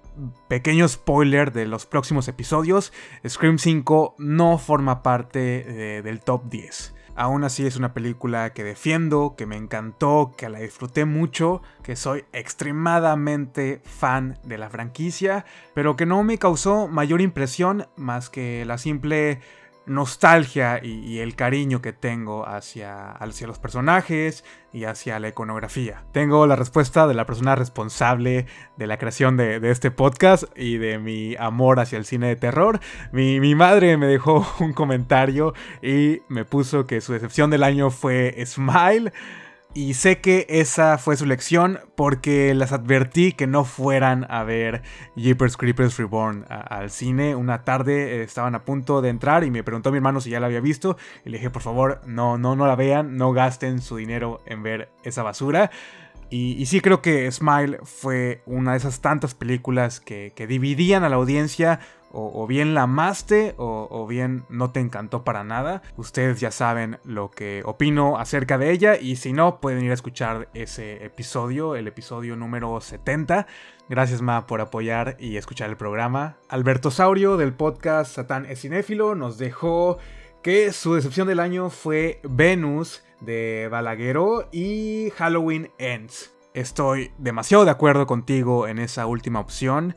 pequeño 0.48 0.88
spoiler 0.88 1.52
de 1.52 1.66
los 1.66 1.86
próximos 1.86 2.28
episodios, 2.28 2.92
Scream 3.26 3.58
5 3.58 4.16
no 4.18 4.58
forma 4.58 5.02
parte 5.02 5.38
de, 5.38 6.02
del 6.02 6.20
top 6.20 6.44
10. 6.48 6.94
Aún 7.18 7.42
así 7.42 7.66
es 7.66 7.74
una 7.74 7.94
película 7.94 8.52
que 8.52 8.62
defiendo, 8.62 9.34
que 9.36 9.44
me 9.44 9.56
encantó, 9.56 10.32
que 10.36 10.48
la 10.48 10.60
disfruté 10.60 11.04
mucho, 11.04 11.62
que 11.82 11.96
soy 11.96 12.24
extremadamente 12.32 13.80
fan 13.84 14.38
de 14.44 14.56
la 14.56 14.70
franquicia, 14.70 15.44
pero 15.74 15.96
que 15.96 16.06
no 16.06 16.22
me 16.22 16.38
causó 16.38 16.86
mayor 16.86 17.20
impresión 17.20 17.88
más 17.96 18.30
que 18.30 18.64
la 18.64 18.78
simple 18.78 19.40
nostalgia 19.88 20.80
y, 20.82 21.18
el 21.18 21.34
cariño 21.34 21.82
que 21.82 21.92
tengo 21.92 22.46
hacia, 22.46 23.10
hacia, 23.12 23.46
los 23.46 23.58
personajes 23.58 24.44
y 24.72 24.84
hacia 24.84 25.18
la 25.18 25.28
iconografía. 25.28 26.04
Tengo 26.12 26.46
la 26.46 26.56
respuesta 26.56 27.06
de 27.06 27.14
la 27.14 27.26
persona 27.26 27.54
responsable 27.54 28.46
de 28.76 28.86
la 28.86 28.98
creación 28.98 29.36
de, 29.36 29.60
este 29.70 29.90
podcast 29.90 30.44
y 30.56 30.78
de 30.78 30.98
mi 30.98 31.34
amor 31.36 31.80
hacia 31.80 31.98
el 31.98 32.04
cine 32.04 32.28
de 32.28 32.36
terror. 32.36 32.80
Mi, 33.12 33.40
mi, 33.40 33.54
madre 33.54 33.96
me 33.96 34.06
dejó 34.06 34.46
un 34.60 34.72
comentario 34.72 35.54
y 35.82 36.22
me 36.28 36.44
puso 36.44 36.86
que 36.86 37.00
su 37.00 37.12
decepción 37.12 37.50
del 37.50 37.62
año 37.62 37.90
fue 37.90 38.34
Smile. 38.44 39.12
Y 39.78 39.94
sé 39.94 40.20
que 40.20 40.44
esa 40.48 40.98
fue 40.98 41.16
su 41.16 41.24
lección 41.24 41.78
porque 41.94 42.52
las 42.52 42.72
advertí 42.72 43.30
que 43.30 43.46
no 43.46 43.62
fueran 43.62 44.26
a 44.28 44.42
ver 44.42 44.82
Jeepers 45.14 45.56
Creepers 45.56 45.96
Reborn 45.98 46.46
al 46.48 46.90
cine. 46.90 47.36
Una 47.36 47.62
tarde 47.62 48.16
eh, 48.16 48.22
estaban 48.24 48.56
a 48.56 48.64
punto 48.64 49.02
de 49.02 49.10
entrar 49.10 49.44
y 49.44 49.52
me 49.52 49.62
preguntó 49.62 49.92
mi 49.92 49.98
hermano 49.98 50.20
si 50.20 50.30
ya 50.30 50.40
la 50.40 50.46
había 50.46 50.58
visto. 50.58 50.96
Y 51.24 51.30
le 51.30 51.36
dije, 51.36 51.50
por 51.50 51.62
favor, 51.62 52.00
no, 52.06 52.38
no, 52.38 52.56
no 52.56 52.66
la 52.66 52.74
vean, 52.74 53.16
no 53.16 53.30
gasten 53.30 53.80
su 53.80 53.94
dinero 53.94 54.40
en 54.46 54.64
ver 54.64 54.88
esa 55.04 55.22
basura. 55.22 55.70
Y, 56.28 56.66
sí 56.66 56.80
creo 56.80 57.00
que 57.00 57.30
Smile 57.30 57.78
fue 57.84 58.42
una 58.46 58.72
de 58.72 58.78
esas 58.78 59.00
tantas 59.00 59.34
películas 59.34 60.00
que, 60.00 60.32
que 60.34 60.48
dividían 60.48 61.04
a 61.04 61.08
la 61.08 61.16
audiencia 61.16 61.78
o, 62.10 62.46
bien 62.46 62.74
la 62.74 62.82
amaste 62.82 63.54
o, 63.58 64.06
bien 64.06 64.44
no 64.48 64.70
te 64.70 64.80
encantó 64.80 65.24
para 65.24 65.44
nada. 65.44 65.82
Ustedes 65.96 66.40
ya 66.40 66.50
saben 66.50 66.98
lo 67.04 67.30
que 67.30 67.62
opino 67.64 68.18
acerca 68.18 68.58
de 68.58 68.70
ella 68.70 68.96
y 68.96 69.16
si 69.16 69.32
no 69.32 69.60
pueden 69.60 69.84
ir 69.84 69.90
a 69.90 69.94
escuchar 69.94 70.48
ese 70.54 71.04
episodio, 71.04 71.76
el 71.76 71.86
episodio 71.86 72.36
número 72.36 72.80
70. 72.80 73.46
Gracias 73.88 74.22
Ma 74.22 74.46
por 74.46 74.60
apoyar 74.60 75.16
y 75.18 75.36
escuchar 75.36 75.70
el 75.70 75.76
programa. 75.76 76.36
Alberto 76.48 76.90
Saurio 76.90 77.36
del 77.36 77.52
podcast 77.54 78.14
Satán 78.14 78.46
es 78.46 78.60
cinéfilo 78.60 79.14
nos 79.14 79.38
dejó 79.38 79.98
que 80.42 80.72
su 80.72 80.94
decepción 80.94 81.26
del 81.28 81.40
año 81.40 81.70
fue 81.70 82.20
Venus 82.22 83.02
de 83.20 83.68
Balagueró 83.70 84.48
y 84.52 85.10
Halloween 85.16 85.70
Ends. 85.78 86.32
Estoy 86.54 87.12
demasiado 87.18 87.64
de 87.64 87.70
acuerdo 87.70 88.06
contigo 88.06 88.66
en 88.66 88.78
esa 88.78 89.06
última 89.06 89.40
opción. 89.40 89.94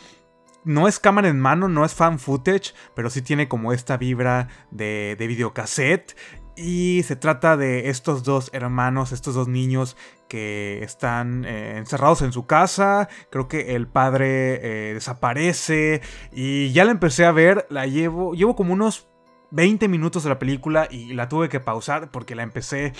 no 0.65 0.89
es 0.89 0.99
cámara 0.99 1.29
en 1.29 1.39
mano, 1.39 1.69
no 1.69 1.85
es 1.85 1.93
fan 1.93 2.19
footage, 2.19 2.73
pero 2.93 3.09
sí 3.09 3.21
tiene 3.21 3.47
como 3.47 3.71
esta 3.71 3.95
vibra 3.95 4.49
de, 4.69 5.15
de 5.17 5.27
videocassette. 5.27 6.17
Y 6.57 7.03
se 7.03 7.15
trata 7.15 7.55
de 7.55 7.89
estos 7.89 8.23
dos 8.23 8.49
hermanos, 8.51 9.11
estos 9.11 9.35
dos 9.35 9.47
niños 9.47 9.95
que 10.27 10.83
están 10.83 11.45
eh, 11.45 11.77
encerrados 11.77 12.23
en 12.23 12.33
su 12.33 12.47
casa. 12.47 13.09
Creo 13.29 13.47
que 13.47 13.75
el 13.75 13.87
padre 13.87 14.55
eh, 14.89 14.93
desaparece. 14.95 16.01
Y 16.31 16.71
ya 16.71 16.83
la 16.83 16.91
empecé 16.91 17.25
a 17.25 17.31
ver, 17.31 17.67
la 17.69 17.85
llevo. 17.85 18.33
Llevo 18.33 18.55
como 18.55 18.73
unos 18.73 19.07
20 19.51 19.87
minutos 19.87 20.23
de 20.23 20.29
la 20.29 20.39
película 20.39 20.87
y 20.89 21.13
la 21.13 21.29
tuve 21.29 21.47
que 21.47 21.59
pausar 21.59 22.09
porque 22.09 22.33
la 22.33 22.41
empecé 22.41 22.93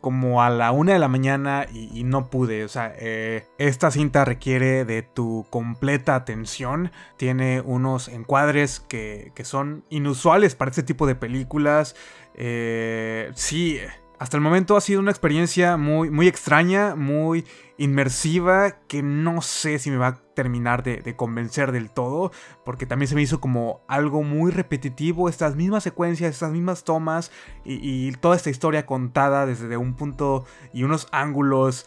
como 0.00 0.42
a 0.42 0.50
la 0.50 0.70
una 0.70 0.92
de 0.92 0.98
la 1.00 1.08
mañana 1.08 1.66
y, 1.72 2.04
no 2.04 2.30
pude. 2.30 2.64
O 2.64 2.68
sea, 2.68 2.92
eh, 2.96 3.46
esta 3.58 3.90
cinta 3.90 4.24
requiere 4.24 4.84
de 4.84 5.02
tu 5.02 5.46
completa 5.50 6.14
atención. 6.14 6.92
Tiene 7.16 7.60
unos 7.60 8.08
encuadres 8.08 8.78
que, 8.78 9.32
que 9.34 9.44
son 9.44 9.84
inusuales 9.90 10.54
para 10.54 10.70
este 10.70 10.84
tipo 10.84 11.08
de 11.08 11.16
películas. 11.16 11.96
Eh, 12.36 13.32
sí, 13.34 13.80
hasta 14.18 14.36
el 14.36 14.42
momento 14.42 14.76
ha 14.76 14.80
sido 14.80 15.00
una 15.00 15.10
experiencia 15.10 15.76
muy, 15.76 16.10
muy 16.10 16.28
extraña, 16.28 16.94
muy 16.94 17.44
inmersiva, 17.76 18.78
que 18.88 19.02
no 19.02 19.42
sé 19.42 19.78
si 19.78 19.90
me 19.90 19.98
va 19.98 20.06
a 20.06 20.20
terminar 20.34 20.82
de, 20.82 21.16
convencer 21.16 21.72
del 21.72 21.90
todo, 21.90 22.32
porque 22.64 22.86
también 22.86 23.08
se 23.08 23.14
me 23.14 23.22
hizo 23.22 23.40
como 23.40 23.82
algo 23.88 24.22
muy 24.22 24.50
repetitivo, 24.52 25.28
estas 25.28 25.56
mismas 25.56 25.82
secuencias, 25.82 26.30
estas 26.30 26.52
mismas 26.52 26.84
tomas 26.84 27.30
y, 27.64 28.12
toda 28.12 28.36
esta 28.36 28.50
historia 28.50 28.86
contada 28.86 29.44
desde 29.44 29.76
un 29.76 29.94
punto 29.94 30.44
y 30.72 30.84
unos 30.84 31.08
ángulos 31.12 31.86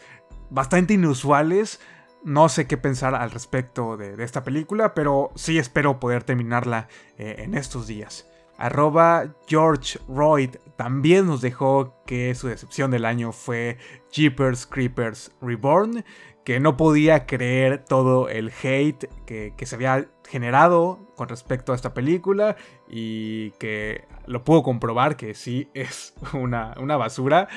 bastante 0.50 0.94
inusuales. 0.94 1.80
No 2.22 2.48
sé 2.48 2.66
qué 2.66 2.76
pensar 2.76 3.14
al 3.14 3.30
respecto 3.30 3.96
de, 3.96 4.22
esta 4.22 4.44
película, 4.44 4.94
pero 4.94 5.32
sí 5.34 5.58
espero 5.58 5.98
poder 5.98 6.22
terminarla 6.22 6.86
eh, 7.18 7.36
en 7.38 7.54
estos 7.54 7.86
días. 7.86 8.29
Arroba 8.60 9.34
George 9.48 9.98
Royd 10.06 10.56
también 10.76 11.26
nos 11.26 11.40
dejó 11.40 11.94
que 12.04 12.34
su 12.34 12.48
decepción 12.48 12.90
del 12.90 13.06
año 13.06 13.32
fue 13.32 13.78
Jeepers 14.12 14.66
Creepers 14.66 15.32
Reborn, 15.40 16.04
que 16.44 16.60
no 16.60 16.76
podía 16.76 17.24
creer 17.26 17.84
todo 17.84 18.28
el 18.28 18.52
hate 18.62 19.08
que, 19.24 19.54
que, 19.56 19.66
se 19.66 19.76
había 19.76 20.08
generado 20.28 20.98
con 21.16 21.28
respecto 21.28 21.72
a 21.72 21.74
esta 21.74 21.94
película 21.94 22.56
y 22.86 23.52
que 23.52 24.04
lo 24.26 24.44
puedo 24.44 24.62
comprobar 24.62 25.16
que 25.16 25.34
sí 25.34 25.70
es 25.72 26.12
una, 26.34 26.74
una 26.78 26.98
basura. 26.98 27.48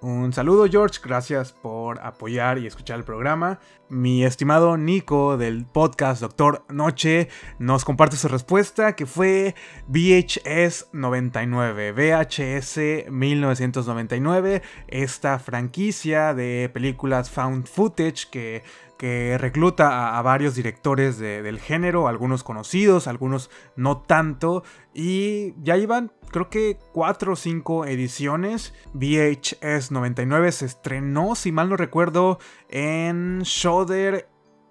Un 0.00 0.32
saludo 0.32 0.68
George, 0.70 1.00
gracias 1.02 1.52
por 1.52 1.98
apoyar 2.00 2.58
y 2.58 2.66
escuchar 2.66 2.98
el 2.98 3.04
programa. 3.04 3.58
Mi 3.88 4.24
estimado 4.24 4.76
Nico 4.76 5.36
del 5.36 5.64
podcast 5.64 6.20
Doctor 6.20 6.64
Noche 6.68 7.28
nos 7.60 7.84
comparte 7.84 8.16
su 8.16 8.26
respuesta 8.26 8.96
que 8.96 9.06
fue 9.06 9.54
VHS 9.86 10.88
99, 10.92 11.92
VHS 11.92 13.08
1999, 13.08 14.62
esta 14.88 15.38
franquicia 15.38 16.34
de 16.34 16.68
películas 16.74 17.30
found 17.30 17.68
footage 17.68 18.28
que 18.28 18.64
que 18.96 19.36
recluta 19.38 20.16
a, 20.16 20.22
varios 20.22 20.54
directores 20.54 21.18
del 21.18 21.60
género, 21.60 22.08
algunos 22.08 22.42
conocidos, 22.42 23.06
algunos 23.06 23.50
no 23.76 23.98
tanto, 23.98 24.64
y 24.94 25.52
ya 25.62 25.76
iban 25.76 26.12
creo 26.30 26.50
que 26.50 26.78
4 26.92 27.32
o 27.32 27.36
5 27.36 27.86
ediciones. 27.86 28.74
VHS 28.94 29.90
99 29.90 30.52
se 30.52 30.66
estrenó, 30.66 31.34
si 31.34 31.52
mal 31.52 31.68
no 31.68 31.76
recuerdo, 31.76 32.38
en 32.68 33.42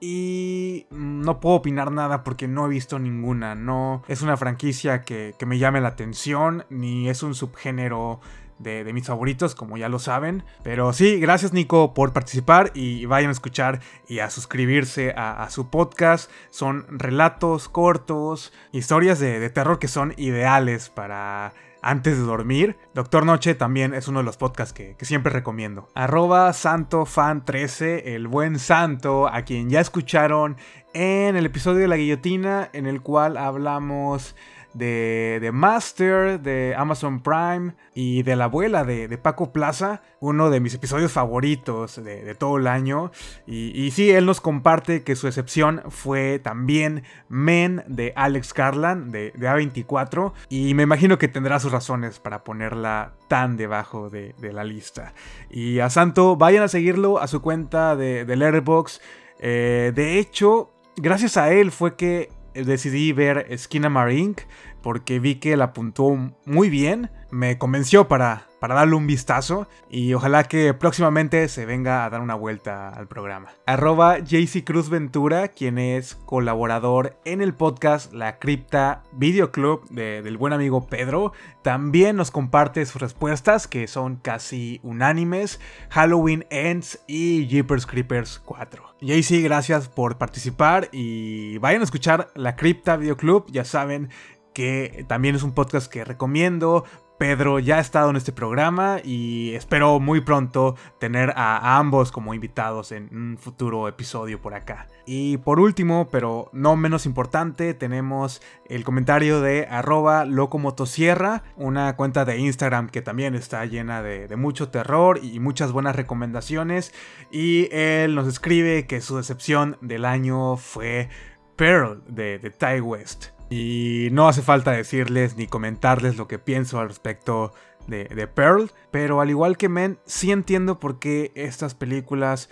Y 0.01 0.88
no 0.91 1.39
puedo 1.39 1.56
opinar 1.56 1.91
nada 1.91 2.24
porque 2.24 2.47
no 2.47 2.66
he 2.66 2.70
visto 2.70 2.99
ninguna. 2.99 3.56
No 3.56 4.03
es 4.08 4.22
una 4.22 4.38
franquicia 4.38 5.01
que, 5.01 5.36
que 5.39 5.45
me 5.45 5.58
llame 5.58 5.82
la 5.82 5.89
atención, 5.89 6.66
ni 6.70 7.10
es 7.10 7.24
un 7.24 7.34
subgénero 7.34 8.20
de, 8.60 8.91
mis 8.93 9.06
favoritos, 9.06 9.56
como 9.56 9.78
ya 9.78 9.89
lo 9.89 9.99
saben. 9.99 10.43
Pero 10.64 10.93
sí, 10.93 11.20
gracias 11.20 11.53
Nico 11.53 11.93
por 11.93 12.14
participar 12.14 12.72
y 12.74 13.06
vayan 13.06 13.30
a 13.30 13.34
escuchar 13.34 13.82
y 14.08 14.20
a 14.20 14.30
suscribirse 14.30 15.14
a, 15.16 15.47
su 15.49 15.70
podcast. 15.70 16.32
Son 16.49 16.86
relatos 16.89 17.70
cortos, 17.70 18.53
historias 18.72 19.20
de, 19.20 19.49
terror 19.49 19.80
que 19.80 19.88
son 19.88 20.14
ideales 20.18 20.89
para 20.89 21.53
antes 21.86 22.17
de 22.17 22.23
dormir. 22.23 22.77
Doctor 22.95 23.25
Noche 23.25 23.53
también 23.53 23.93
es 23.93 24.07
uno 24.07 24.19
de 24.19 24.25
los 24.25 24.38
podcasts 24.38 24.73
que, 24.73 24.97
siempre 25.01 25.31
recomiendo. 25.31 25.88
Arroba 25.93 26.49
SantoFan13, 26.49 28.01
el 28.05 28.27
buen 28.27 28.57
santo, 28.57 29.27
a 29.27 29.43
quien 29.43 29.69
ya 29.69 29.81
escucharon 29.81 30.57
en 30.93 31.36
el 31.36 31.45
episodio 31.45 31.81
de 31.81 31.88
la 31.88 31.97
guillotina, 31.97 32.69
en 32.73 32.88
el 32.88 33.01
cual 33.01 33.38
hablamos 33.38 34.36
de, 34.76 35.49
Master, 35.53 36.39
de 36.39 36.76
Amazon 36.78 37.21
Prime 37.21 37.73
y 37.93 38.23
de 38.23 38.36
la 38.36 38.45
abuela 38.45 38.84
de, 38.84 39.17
Paco 39.17 39.51
Plaza, 39.51 40.01
uno 40.19 40.49
de 40.49 40.59
mis 40.59 40.73
episodios 40.73 41.11
favoritos 41.11 42.03
de, 42.03 42.36
todo 42.36 42.57
el 42.57 42.67
año. 42.67 43.11
Y, 43.47 43.71
y, 43.80 43.91
sí, 43.91 44.11
él 44.11 44.26
nos 44.26 44.41
comparte 44.41 45.03
que 45.03 45.15
su 45.15 45.28
excepción 45.28 45.82
fue 45.89 46.39
también 46.39 47.03
Men 47.30 47.84
de 47.88 48.13
Alex 48.15 48.53
Garland, 48.53 49.11
de, 49.11 49.34
A24, 49.34 50.34
y 50.49 50.73
me 50.73 50.84
imagino 50.84 51.17
que 51.17 51.28
tendrá 51.28 51.59
sus 51.59 51.71
razones 51.71 52.19
para 52.19 52.43
ponerla 52.43 53.13
tan 53.28 53.57
debajo 53.57 54.09
de, 54.09 54.36
la 54.41 54.63
lista. 54.63 55.13
Y 55.49 55.80
a 55.80 55.89
Santo, 55.89 56.36
vayan 56.36 56.63
a 56.63 56.67
seguirlo 56.67 57.19
a 57.19 57.28
su 57.28 57.41
cuenta 57.41 57.95
de, 57.95 58.26
de 58.26 58.36
Letterboxd. 58.36 59.01
Eh, 59.39 59.91
de 59.95 60.19
hecho, 60.19 60.71
gracias 60.95 61.38
a 61.38 61.51
él 61.51 61.71
fue 61.71 61.95
que 61.95 62.30
decidí 62.64 63.12
ver 63.12 63.47
Skinamarink 63.58 64.41
porque 64.82 65.20
vi 65.20 65.36
que 65.36 65.58
la 65.58 65.66
apuntó 65.66 66.16
muy 66.45 66.70
bien. 66.70 67.12
Me 67.32 67.58
convenció 67.58 68.08
para, 68.08 68.47
para 68.66 68.74
darle 68.74 68.95
un 68.95 69.05
vistazo 69.05 69.68
y 69.91 70.16
ojalá 70.16 70.45
que 70.45 70.74
próximamente 70.74 71.47
se 71.49 71.68
venga 71.68 72.03
a 72.03 72.09
dar 72.09 72.20
una 72.20 72.34
vuelta 72.34 72.89
al 72.89 73.07
programa. 73.07 73.49
Arroba 73.68 74.18
JC 74.18 74.63
Cruz 74.63 74.89
Ventura, 74.89 75.49
quien 75.49 75.78
es 75.78 76.16
colaborador 76.16 77.16
en 77.26 77.43
el 77.43 77.53
podcast 77.53 78.11
La 78.11 78.39
Cripta 78.39 79.03
Video 79.11 79.51
Club 79.51 79.88
del 79.89 80.38
buen 80.38 80.51
amigo 80.51 80.88
Pedro, 80.88 81.32
también 81.61 82.16
nos 82.16 82.32
comparte 82.32 82.84
sus 82.88 82.99
respuestas 82.99 83.68
que 83.68 83.86
son 83.86 84.16
casi 84.16 84.80
unánimes. 84.82 85.59
Halloween 85.91 86.47
Ends 86.49 87.03
y 87.05 87.45
Jeepers 87.45 87.86
Creepers 87.86 88.41
4. 88.45 88.95
JC, 88.99 89.43
gracias 89.43 89.89
por 89.89 90.18
participar 90.18 90.89
y 90.91 91.59
vayan 91.59 91.82
a 91.82 91.84
escuchar 91.84 92.32
La 92.34 92.55
Cripta 92.55 92.97
Video 92.97 93.16
Club, 93.16 93.45
ya 93.51 93.63
saben 93.63 94.09
que 94.55 95.05
también 95.07 95.36
es 95.36 95.43
un 95.43 95.53
podcast 95.53 95.91
que 95.91 96.05
recomiendo. 96.05 96.86
Pedro 97.18 97.59
ya 97.59 97.78
ha 97.78 97.80
estado 97.80 98.09
en 98.09 98.18
este 98.18 98.34
programa 98.34 98.99
y 99.03 99.53
espero 99.53 99.99
muy 99.99 100.22
pronto 100.22 100.76
tener 100.99 101.34
a, 101.36 101.78
ambos 101.78 102.11
como 102.11 102.34
invitados 102.34 102.91
en 102.91 103.09
un 103.11 103.38
futuro 103.38 103.88
episodio 103.88 104.41
por 104.41 104.53
acá. 104.53 104.88
Y 105.05 105.38
por 105.38 105.59
último, 105.59 106.09
pero 106.11 106.49
no 106.51 106.76
menos 106.76 107.05
importante, 107.05 107.74
tenemos 107.74 108.41
el 108.68 108.84
comentario 108.84 109.39
de 109.39 109.68
arroba 109.70 110.26
locomotosierra, 110.26 111.43
una 111.55 111.95
cuenta 111.95 112.26
de 112.26 112.38
Instagram 112.38 112.89
que 112.89 113.01
también 113.01 113.36
está 113.36 113.66
llena 113.66 114.01
de, 114.01 114.36
mucho 114.36 114.70
terror 114.70 115.20
y 115.24 115.39
muchas 115.39 115.72
buenas 115.72 115.95
recomendaciones. 115.95 116.93
Y 117.32 117.70
él 117.72 118.16
nos 118.16 118.28
escribe 118.28 118.88
que 118.88 118.99
su 118.99 119.16
decepción 119.16 119.78
del 119.82 120.03
año 120.03 120.57
fue 120.57 121.09
Pearl 121.55 122.03
de, 122.07 122.39
de 122.39 122.82
West. 122.82 123.34
Y 123.49 124.09
no 124.11 124.27
hace 124.27 124.41
falta 124.41 124.71
decirles 124.71 125.37
ni 125.37 125.47
comentarles 125.47 126.17
lo 126.17 126.27
que 126.27 126.39
pienso 126.39 126.79
al 126.79 126.87
respecto 126.87 127.53
de, 127.87 128.27
Pearl. 128.33 128.71
Pero 128.91 129.21
al 129.21 129.29
igual 129.29 129.57
que 129.57 129.69
Men, 129.69 129.99
sí 130.05 130.31
entiendo 130.31 130.79
por 130.79 130.99
qué 130.99 131.31
estas 131.35 131.75
películas 131.75 132.49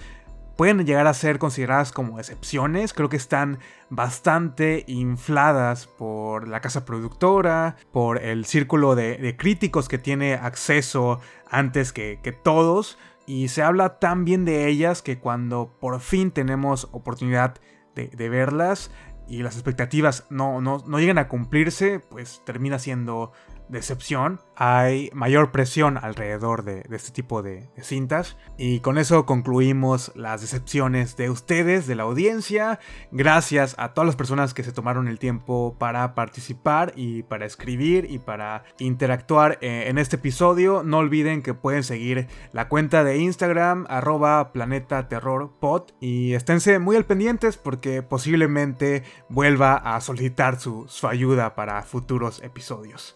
pueden 0.55 0.85
llegar 0.85 1.07
a 1.07 1.13
ser 1.15 1.39
consideradas 1.39 1.91
como 1.91 2.19
excepciones. 2.19 2.93
Creo 2.93 3.09
que 3.09 3.17
están 3.17 3.57
bastante 3.89 4.83
infladas 4.87 5.87
por 5.87 6.47
la 6.47 6.61
casa 6.61 6.85
productora, 6.85 7.75
por 7.91 8.21
el 8.21 8.45
círculo 8.45 8.93
de, 8.93 9.35
críticos 9.37 9.89
que 9.89 9.97
tiene 9.97 10.35
acceso 10.35 11.19
antes 11.49 11.91
que, 11.91 12.37
todos. 12.43 12.99
Y 13.25 13.47
se 13.47 13.63
habla 13.63 13.97
tan 13.99 14.25
bien 14.25 14.45
de 14.45 14.67
ellas 14.67 15.01
que 15.01 15.17
cuando 15.17 15.75
por 15.79 15.99
fin 16.01 16.29
tenemos 16.29 16.87
oportunidad 16.91 17.55
de 17.95 18.29
verlas, 18.29 18.91
y 19.28 19.43
las 19.43 19.55
expectativas 19.55 20.26
no, 20.30 20.61
no, 20.61 20.84
no 20.86 20.99
llegan 20.99 21.17
a 21.17 21.28
cumplirse, 21.28 21.99
pues 21.99 22.41
termina 22.45 22.80
siendo 22.80 23.32
decepción, 23.70 24.39
hay 24.55 25.09
mayor 25.14 25.51
presión 25.51 25.97
alrededor 25.97 26.64
de, 26.64 26.86
este 26.91 27.11
tipo 27.11 27.41
de, 27.41 27.70
cintas. 27.82 28.38
Y 28.57 28.80
con 28.82 28.97
eso 28.97 29.26
concluimos 29.26 30.11
las 30.16 30.41
decepciones 30.41 31.18
de 31.18 31.30
ustedes, 31.30 31.88
de 31.88 31.95
la 31.95 32.03
audiencia. 32.03 32.80
Gracias 33.11 33.76
a 33.78 33.93
todas 33.93 34.05
las 34.05 34.16
personas 34.16 34.53
que 34.53 34.64
se 34.64 34.72
tomaron 34.72 35.07
el 35.07 35.20
tiempo 35.20 35.76
para 35.80 36.16
participar 36.16 36.93
y 36.95 37.24
para 37.24 37.45
escribir 37.45 38.07
y 38.09 38.20
para 38.20 38.64
interactuar 38.80 39.57
eh, 39.61 39.86
en 39.88 39.97
este 39.97 40.18
episodio. 40.18 40.84
No 40.84 40.99
olviden 40.99 41.41
que 41.41 41.53
pueden 41.53 41.84
seguir 41.84 42.28
la 42.51 42.70
cuenta 42.70 43.03
de 43.03 43.18
Instagram, 43.18 43.86
arroba 43.89 44.51
planeta 44.53 45.07
terror 45.07 45.51
Y 45.99 46.34
esténse 46.34 46.80
muy 46.80 46.95
al 46.95 47.05
pendientes 47.05 47.57
porque 47.57 48.03
posiblemente 48.03 49.03
vuelva 49.30 49.76
a 49.76 49.99
solicitar 50.01 50.59
su 50.59 50.88
ayuda 51.07 51.55
para 51.55 51.82
futuros 51.84 52.41
episodios. 52.43 53.16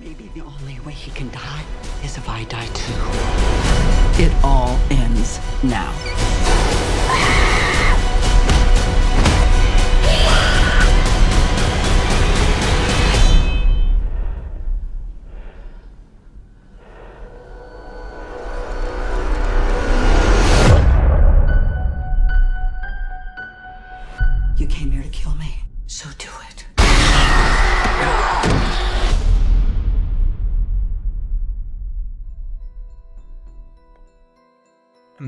Maybe 0.00 0.30
the 0.32 0.42
only 0.42 0.78
way 0.86 0.92
he 0.92 1.10
can 1.10 1.28
die 1.30 1.64
is 2.04 2.16
if 2.16 2.28
I 2.28 2.44
die 2.44 2.66
too. 2.66 2.94
It 4.22 4.32
all 4.44 4.78
ends 4.90 5.40
now. 5.64 5.92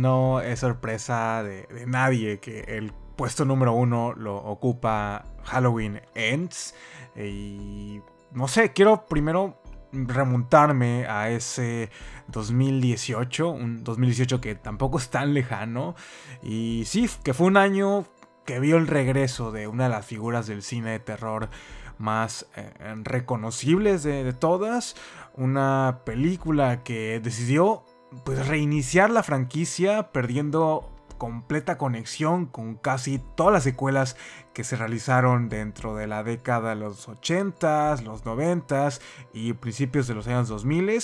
No 0.00 0.40
es 0.40 0.60
sorpresa 0.60 1.42
de, 1.42 1.66
nadie 1.86 2.40
que 2.40 2.60
el 2.60 2.92
puesto 3.16 3.44
número 3.44 3.72
uno 3.72 4.14
lo 4.14 4.36
ocupa 4.36 5.24
Halloween 5.44 6.00
Ends. 6.14 6.74
Y 7.16 8.00
no 8.32 8.48
sé, 8.48 8.72
quiero 8.72 9.06
primero 9.06 9.60
remontarme 9.92 11.06
a 11.06 11.30
ese 11.30 11.90
2018, 12.28 13.48
un 13.50 13.82
2018 13.82 14.40
que 14.40 14.54
tampoco 14.54 14.98
es 14.98 15.10
tan 15.10 15.34
lejano. 15.34 15.94
Y 16.42 16.84
sí, 16.86 17.08
que 17.22 17.34
fue 17.34 17.46
un 17.48 17.56
año 17.56 18.06
que 18.44 18.60
vio 18.60 18.76
el 18.76 18.86
regreso 18.86 19.52
de 19.52 19.66
una 19.66 19.84
de 19.84 19.90
las 19.90 20.06
figuras 20.06 20.46
del 20.46 20.62
cine 20.62 20.92
de 20.92 21.00
terror 21.00 21.50
más 21.98 22.46
eh, 22.56 22.72
reconocibles 23.04 24.02
de, 24.02 24.32
todas. 24.32 24.96
Una 25.34 26.00
película 26.04 26.82
que 26.82 27.20
decidió 27.22 27.84
pues 28.24 28.46
reiniciar 28.46 29.10
la 29.10 29.22
franquicia 29.22 30.10
perdiendo 30.12 30.90
completa 31.20 31.76
conexión 31.76 32.46
con 32.46 32.76
casi 32.76 33.20
todas 33.36 33.52
las 33.52 33.62
secuelas 33.62 34.16
que 34.54 34.64
se 34.64 34.74
realizaron 34.74 35.50
dentro 35.50 35.94
de 35.94 36.06
la 36.06 36.24
década 36.24 36.70
de 36.70 36.76
los 36.76 37.08
80s, 37.08 38.02
los 38.02 38.24
90s 38.24 39.02
y 39.34 39.52
principios 39.52 40.06
de 40.08 40.14
los 40.14 40.26
años 40.26 40.48
2000. 40.48 41.02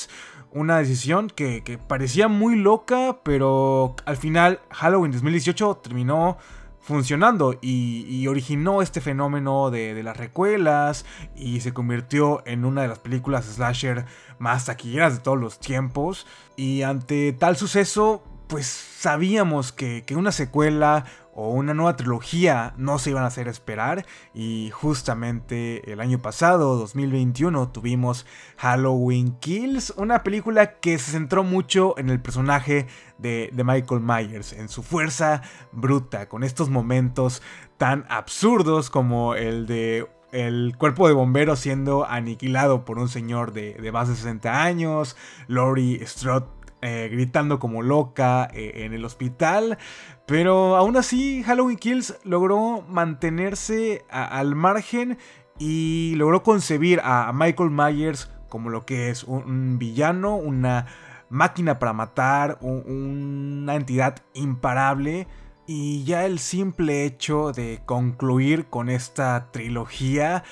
Una 0.53 0.79
decisión 0.79 1.29
que, 1.29 1.63
que 1.63 1.77
parecía 1.77 2.29
muy 2.29 2.57
loca, 2.57 3.19
pero 3.25 3.95
al 4.07 4.17
final 4.17 4.61
Halloween 4.71 5.13
2018 5.13 5.77
terminó 5.83 6.39
funcionando 6.87 7.59
y, 7.61 8.27
originó 8.29 8.81
este 8.81 9.01
fenómeno 9.01 9.71
de, 9.71 9.93
de, 9.93 10.03
las 10.03 10.17
recuelas 10.17 11.05
y 11.35 11.61
se 11.61 11.73
convirtió 11.73 12.43
en 12.47 12.65
una 12.65 12.83
de 12.83 12.89
las 12.89 13.01
películas 13.01 13.45
slasher 13.45 14.05
más 14.39 14.67
taquilleras 14.67 15.15
de 15.15 15.21
todos 15.21 15.39
los 15.39 15.59
tiempos. 15.59 16.27
Y 16.57 16.83
ante 16.83 17.33
tal 17.33 17.57
suceso, 17.57 18.23
pues 18.47 18.67
sabíamos 18.67 19.73
que, 19.73 20.05
que, 20.05 20.15
una 20.15 20.33
secuela 20.33 21.05
o 21.37 21.51
una 21.51 21.75
nueva 21.75 21.97
trilogía 21.97 22.73
no 22.79 22.99
se 22.99 23.11
iban 23.11 23.23
a 23.23 23.27
hacer 23.27 23.47
esperar. 23.47 24.07
Y 24.33 24.71
justamente 24.73 25.93
el 25.93 26.01
año 26.01 26.19
pasado, 26.19 26.77
2021, 26.77 27.69
tuvimos 27.69 28.27
Halloween 28.57 29.37
Kills, 29.39 29.93
una 29.99 30.23
película 30.23 30.81
que 30.81 30.99
se 30.99 31.13
centró 31.13 31.45
mucho 31.45 31.97
en 31.99 32.09
el 32.09 32.21
personaje 32.21 32.87
de, 33.19 33.51
Michael 33.53 34.01
Myers, 34.01 34.55
en 34.55 34.71
su 34.71 34.83
fuerza 34.83 35.43
bruta, 35.73 36.27
con 36.27 36.43
estos 36.43 36.71
momentos 36.71 37.43
tan 37.77 38.07
absurdos 38.09 38.89
como 38.89 39.35
el 39.35 39.67
de 39.67 40.09
el 40.33 40.75
cuerpo 40.77 41.07
de 41.07 41.15
bomberos 41.15 41.61
siendo 41.61 42.05
aniquilado 42.05 42.85
por 42.85 42.99
un 42.99 43.09
señor 43.09 43.53
de, 43.53 43.75
de 43.75 43.93
más 43.93 44.09
de 44.09 44.17
60 44.17 44.63
años, 44.63 45.17
Laurie 45.47 46.05
Strode 46.05 46.56
eh, 46.87 47.09
gritando 47.11 47.59
como 47.59 47.83
loca 47.83 48.49
eh, 48.55 48.85
en 48.85 48.93
el 48.93 49.05
hospital. 49.05 49.77
Pero 50.25 50.77
aún 50.77 50.97
así, 50.97 51.43
Halloween 51.43 51.79
Kills 51.79 52.17
logró 52.23 52.83
mantenerse 52.83 54.05
al 54.09 54.55
margen 54.55 55.19
y 55.59 56.15
logró 56.15 56.45
concebir 56.45 57.01
a, 57.03 57.33
Michael 57.35 57.71
Myers 57.71 58.31
como 58.49 58.71
lo 58.71 58.87
que 58.87 59.11
es 59.11 59.25
un, 59.25 59.81
villano, 59.81 60.37
una 60.37 60.87
máquina 61.29 61.81
para 61.81 61.93
matar, 61.93 62.59
un, 62.61 63.63
una 63.63 63.75
entidad 63.75 64.23
imparable. 64.33 65.27
Y 65.67 66.05
ya 66.05 66.25
el 66.25 66.39
simple 66.39 67.05
hecho 67.05 67.51
de 67.51 67.81
concluir 67.85 68.67
con 68.67 68.91
esta 68.91 69.51
trilogía, 69.51 70.45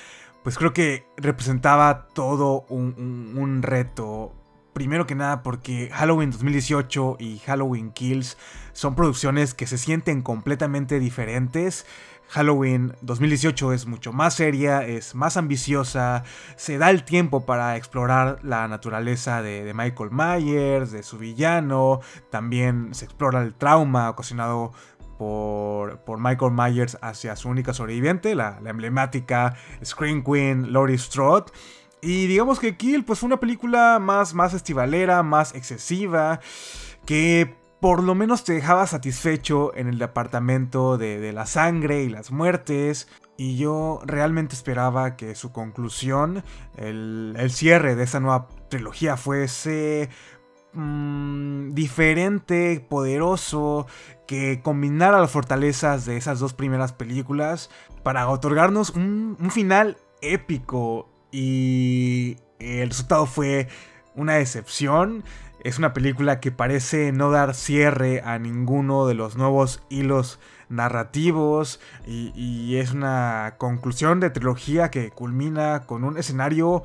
pues 0.43 0.57
creo 0.57 0.73
que 0.73 1.07
representaba 1.15 2.09
todo 2.09 2.65
un, 2.67 3.33
un 3.37 3.63
reto 3.63 4.33
Primero 4.75 5.07
que 5.07 5.15
nada 5.15 5.41
porque 5.41 5.89
Halloween 5.93 6.31
2018 6.31 7.15
y 7.17 7.39
Halloween 7.39 7.91
Kills 7.91 8.37
son 8.73 8.93
producciones 8.93 9.53
que 9.53 9.67
se 9.67 9.77
sienten 9.77 10.21
completamente 10.21 10.99
diferentes. 10.99 11.85
Halloween 12.27 12.93
2018 12.99 13.71
es 13.71 13.85
mucho 13.85 14.11
más 14.11 14.33
seria, 14.33 14.85
es 14.85 15.15
más 15.15 15.37
ambiciosa, 15.37 16.25
se 16.57 16.77
da 16.77 16.89
el 16.89 17.05
tiempo 17.05 17.45
para 17.45 17.77
explorar 17.77 18.39
la 18.43 18.67
naturaleza 18.67 19.41
de, 19.41 19.73
Michael 19.73 20.09
Myers, 20.11 20.91
de 20.91 21.03
su 21.03 21.19
villano, 21.19 22.01
también 22.29 22.93
se 22.93 23.05
explora 23.05 23.43
el 23.43 23.53
trauma 23.53 24.09
ocasionado 24.09 24.73
por, 25.17 25.99
por 25.99 26.19
Michael 26.19 26.51
Myers 26.51 26.97
hacia 27.01 27.37
su 27.37 27.47
única 27.47 27.73
sobreviviente, 27.73 28.35
la, 28.35 28.59
la 28.59 28.71
emblemática 28.71 29.55
Scream 29.81 30.21
Queen 30.21 30.73
Laurie 30.73 30.97
Strode. 30.97 31.53
Y 32.05 32.27
digamos 32.27 32.59
que 32.59 32.77
Kill 32.77 33.03
pues 33.03 33.17
fue 33.17 33.25
una 33.25 33.39
película 33.39 33.97
más, 33.99 34.35
más 34.35 34.53
estivalera, 34.53 35.23
más 35.23 35.55
excesiva, 35.55 36.39
que 37.03 37.55
por 37.81 38.03
lo 38.03 38.13
menos 38.13 38.43
te 38.43 38.53
dejaba 38.53 38.85
satisfecho 38.85 39.75
en 39.75 39.87
el 39.87 39.97
departamento 39.97 40.99
de, 40.99 41.19
de 41.19 41.33
la 41.33 41.47
sangre 41.47 42.03
y 42.03 42.09
las 42.09 42.29
muertes. 42.29 43.07
Y 43.37 43.57
yo 43.57 44.01
realmente 44.05 44.53
esperaba 44.53 45.15
que 45.15 45.33
su 45.33 45.51
conclusión, 45.51 46.43
el, 46.77 47.33
el 47.39 47.49
cierre 47.49 47.95
de 47.95 48.03
esa 48.03 48.19
nueva 48.19 48.49
trilogía 48.69 49.17
fuese 49.17 50.09
mmm, 50.73 51.73
diferente, 51.73 52.85
poderoso, 52.87 53.87
que 54.27 54.61
combinara 54.61 55.19
las 55.19 55.31
fortalezas 55.31 56.05
de 56.05 56.17
esas 56.17 56.39
dos 56.39 56.53
primeras 56.53 56.93
películas 56.93 57.71
para 58.03 58.29
otorgarnos 58.29 58.91
un, 58.91 59.37
un 59.39 59.49
final 59.49 59.97
épico 60.21 61.09
y 61.35 62.37
el 62.59 62.87
resultado 62.89 63.25
fue 63.25 63.67
una 64.15 64.35
decepción. 64.35 65.25
Es 65.65 65.77
una 65.77 65.91
película 65.91 66.39
que 66.39 66.51
parece 66.51 67.11
no 67.11 67.29
dar 67.29 67.55
cierre 67.55 68.21
a 68.23 68.39
ninguno 68.39 69.05
de 69.05 69.15
los 69.15 69.35
nuevos 69.35 69.83
hilos 69.89 70.39
narrativos 70.69 71.81
y, 72.07 72.31
y, 72.35 72.77
es 72.77 72.91
una 72.91 73.55
conclusión 73.57 74.19
de 74.19 74.29
trilogía 74.29 74.89
que 74.89 75.11
culmina 75.11 75.83
con 75.85 76.05
un 76.05 76.17
escenario 76.17 76.83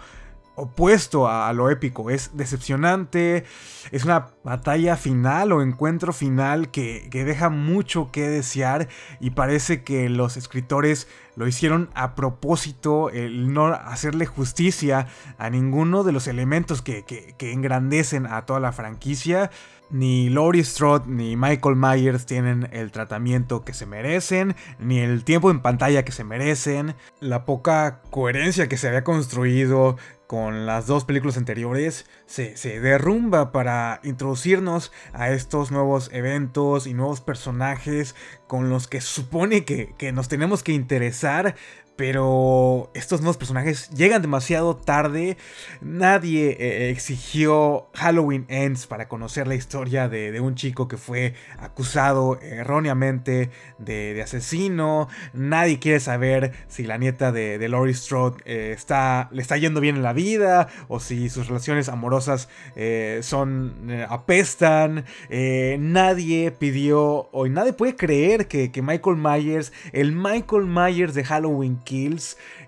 opuesto 0.54 1.28
a, 1.28 1.52
lo 1.52 1.70
épico. 1.70 2.10
Es 2.10 2.36
decepcionante, 2.36 3.44
es 3.90 4.04
una 4.04 4.28
batalla 4.44 4.96
final 4.96 5.52
o 5.52 5.62
encuentro 5.62 6.12
final 6.12 6.70
que, 6.70 7.08
que 7.10 7.24
deja 7.24 7.48
mucho 7.48 8.10
que 8.12 8.28
desear 8.28 8.88
y 9.20 9.30
parece 9.30 9.82
que 9.82 10.08
los 10.08 10.36
escritores 10.36 11.08
lo 11.36 11.46
hicieron 11.46 11.88
a 11.94 12.14
propósito, 12.14 13.10
el 13.10 13.52
no 13.52 13.66
hacerle 13.66 14.26
justicia 14.26 15.06
a 15.38 15.48
ninguno 15.48 16.04
de 16.04 16.12
los 16.12 16.26
elementos 16.26 16.82
que, 16.82 17.04
que, 17.04 17.34
que 17.38 17.52
engrandecen 17.52 18.26
a 18.26 18.44
toda 18.44 18.60
la 18.60 18.72
franquicia. 18.72 19.50
Ni 19.90 20.30
Laurie 20.30 20.62
Strode 20.62 21.06
ni 21.08 21.34
Michael 21.36 21.74
Myers 21.74 22.24
tienen 22.24 22.68
el 22.70 22.92
tratamiento 22.92 23.64
que 23.64 23.74
se 23.74 23.86
merecen, 23.86 24.54
ni 24.78 25.00
el 25.00 25.24
tiempo 25.24 25.50
en 25.50 25.60
pantalla 25.62 26.04
que 26.04 26.12
se 26.12 26.22
merecen. 26.22 26.94
La 27.18 27.44
poca 27.44 28.00
coherencia 28.10 28.68
que 28.68 28.76
se 28.76 28.86
había 28.86 29.02
construido 29.02 29.96
con 30.30 30.64
las 30.64 30.86
dos 30.86 31.04
películas 31.04 31.36
anteriores 31.36 32.06
se, 32.26 32.54
derrumba 32.78 33.50
para 33.50 33.98
introducirnos 34.04 34.92
a 35.12 35.30
estos 35.30 35.72
nuevos 35.72 36.08
eventos 36.12 36.86
y 36.86 36.94
nuevos 36.94 37.20
personajes 37.20 38.14
con 38.46 38.70
los 38.70 38.86
que 38.86 39.00
supone 39.00 39.64
que 39.64 40.12
nos 40.12 40.28
tenemos 40.28 40.62
que 40.62 40.70
interesar. 40.70 41.56
Pero 42.00 42.90
estos 42.94 43.20
nuevos 43.20 43.36
personajes 43.36 43.90
llegan 43.90 44.22
demasiado 44.22 44.74
tarde. 44.74 45.36
Nadie 45.82 46.56
eh, 46.58 46.88
exigió 46.88 47.90
Halloween 47.92 48.46
Ends 48.48 48.86
para 48.86 49.06
conocer 49.06 49.46
la 49.46 49.54
historia 49.54 50.08
de, 50.08 50.40
un 50.40 50.54
chico 50.54 50.88
que 50.88 50.96
fue 50.96 51.34
acusado 51.58 52.40
erróneamente 52.40 53.50
de, 53.76 54.18
asesino. 54.22 55.08
Nadie 55.34 55.78
quiere 55.78 56.00
saber 56.00 56.52
si 56.68 56.84
la 56.84 56.96
nieta 56.96 57.32
de, 57.32 57.58
de 57.58 57.68
Laurie 57.68 57.92
Strode 57.92 58.38
eh, 58.46 58.72
está, 58.74 59.28
le 59.30 59.42
está 59.42 59.58
yendo 59.58 59.82
bien 59.82 59.96
en 59.96 60.02
la 60.02 60.14
vida 60.14 60.68
o 60.88 61.00
si 61.00 61.28
sus 61.28 61.48
relaciones 61.48 61.90
amorosas 61.90 62.48
eh, 62.76 63.20
son 63.22 63.90
apestan. 64.08 65.04
nadie 65.28 66.50
pidió 66.50 67.28
o 67.30 67.46
nadie 67.46 67.74
puede 67.74 67.94
creer 67.94 68.48
que, 68.48 68.72
que 68.72 68.80
Michael 68.80 69.18
Myers, 69.18 69.74
el 69.92 70.12
Michael 70.12 70.64
Myers 70.64 71.12
de 71.12 71.24
Halloween 71.24 71.78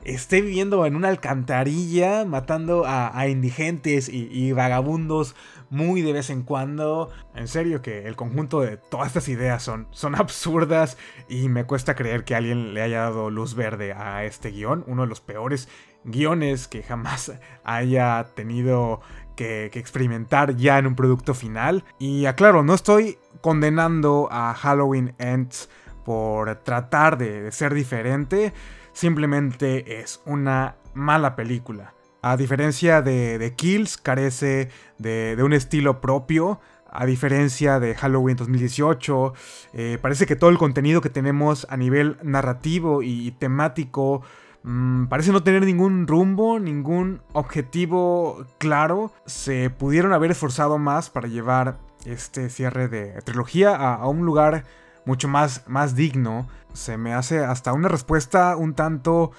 Esté 0.04 0.40
viviendo 0.40 0.84
en 0.84 0.96
una 0.96 1.08
alcantarilla 1.08 2.24
matando 2.24 2.84
a, 2.86 3.28
indigentes 3.28 4.08
y, 4.08 4.50
vagabundos 4.52 5.36
muy 5.70 6.02
de 6.02 6.12
vez 6.12 6.28
en 6.30 6.42
cuando. 6.42 7.10
En 7.36 7.46
serio 7.46 7.82
que 7.82 8.08
el 8.08 8.16
conjunto 8.16 8.60
de 8.60 8.76
todas 8.76 9.08
estas 9.08 9.28
ideas 9.28 9.62
son, 9.62 9.86
son 9.92 10.14
absurdas 10.16 10.98
y 11.28 11.48
me 11.48 11.64
cuesta 11.64 11.94
creer 11.94 12.24
que 12.24 12.34
alguien 12.34 12.74
le 12.74 12.82
haya 12.82 13.02
dado 13.02 13.30
luz 13.30 13.54
verde 13.54 13.92
a 13.92 14.24
este 14.24 14.50
guion, 14.50 14.84
uno 14.88 15.02
de 15.02 15.08
los 15.08 15.20
peores 15.20 15.68
guiones 16.04 16.66
que 16.66 16.82
jamás 16.82 17.32
haya 17.62 18.26
tenido 18.34 19.00
que, 19.36 19.66
experimentar 19.66 20.56
ya 20.56 20.78
en 20.78 20.86
un 20.88 20.96
producto 20.96 21.32
final. 21.32 21.84
Y 22.00 22.26
aclaro, 22.26 22.64
no 22.64 22.74
estoy 22.74 23.18
condenando 23.40 24.28
a 24.32 24.52
Halloween 24.54 25.14
Ends 25.18 25.68
por 26.04 26.56
tratar 26.64 27.16
de 27.18 27.52
ser 27.52 27.72
diferente 27.74 28.52
simplemente 28.92 30.00
es 30.00 30.22
una 30.26 30.76
mala 30.94 31.36
película. 31.36 31.94
A 32.22 32.36
diferencia 32.36 33.02
de, 33.02 33.52
Kills, 33.56 33.96
carece 33.96 34.70
de, 34.98 35.36
un 35.42 35.52
estilo 35.52 36.00
propio. 36.00 36.60
A 36.94 37.06
diferencia 37.06 37.80
de 37.80 37.94
Halloween 37.94 38.36
2018, 38.36 39.32
eh, 39.72 39.98
parece 40.00 40.26
que 40.26 40.36
todo 40.36 40.50
el 40.50 40.58
contenido 40.58 41.00
que 41.00 41.08
tenemos 41.08 41.66
a 41.70 41.78
nivel 41.78 42.18
narrativo 42.22 43.02
y 43.02 43.30
temático 43.30 44.20
mm, 44.62 45.06
parece 45.06 45.32
no 45.32 45.42
tener 45.42 45.64
ningún 45.64 46.06
rumbo, 46.06 46.60
ningún 46.60 47.22
objetivo 47.32 48.44
claro. 48.58 49.10
Se 49.24 49.70
pudieron 49.70 50.12
haber 50.12 50.32
esforzado 50.32 50.76
más 50.76 51.08
para 51.08 51.28
llevar 51.28 51.78
este 52.04 52.50
cierre 52.50 52.88
de 52.88 53.22
trilogía 53.22 53.74
a 53.74 54.06
un 54.06 54.26
lugar 54.26 54.64
mucho 55.04 55.28
más, 55.28 55.64
más 55.66 55.94
digno. 55.94 56.48
Se 56.72 56.96
me 56.96 57.14
hace 57.14 57.44
hasta 57.44 57.72
una 57.72 57.88
respuesta 57.88 58.56
un 58.56 58.74
tanto 58.74 59.32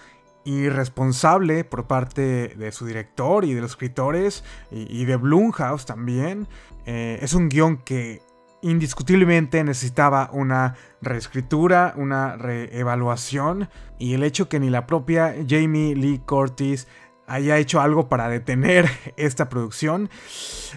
irresponsable 0.45 1.63
por 1.63 1.87
parte 1.87 2.53
de 2.57 2.71
su 2.71 2.85
director 2.85 3.45
y 3.45 3.53
de 3.53 3.61
los 3.61 3.71
escritores 3.71 4.43
y, 4.71 5.05
de 5.05 5.15
Blumhouse 5.15 5.85
también. 5.85 6.47
Eh, 6.85 7.19
es 7.21 7.33
un 7.33 7.49
guion 7.49 7.77
que 7.77 8.21
indiscutiblemente 8.61 9.63
necesitaba 9.63 10.29
una 10.31 10.75
reescritura, 11.01 11.93
una 11.97 12.37
reevaluación 12.37 13.69
y 13.99 14.13
el 14.13 14.23
hecho 14.23 14.49
que 14.49 14.59
ni 14.59 14.69
la 14.69 14.87
propia 14.87 15.35
Jamie 15.47 15.95
Lee 15.95 16.21
Curtis 16.25 16.87
haya 17.27 17.57
hecho 17.57 17.81
algo 17.81 18.09
para 18.09 18.29
detener 18.29 18.89
esta 19.17 19.49
producción 19.49 20.09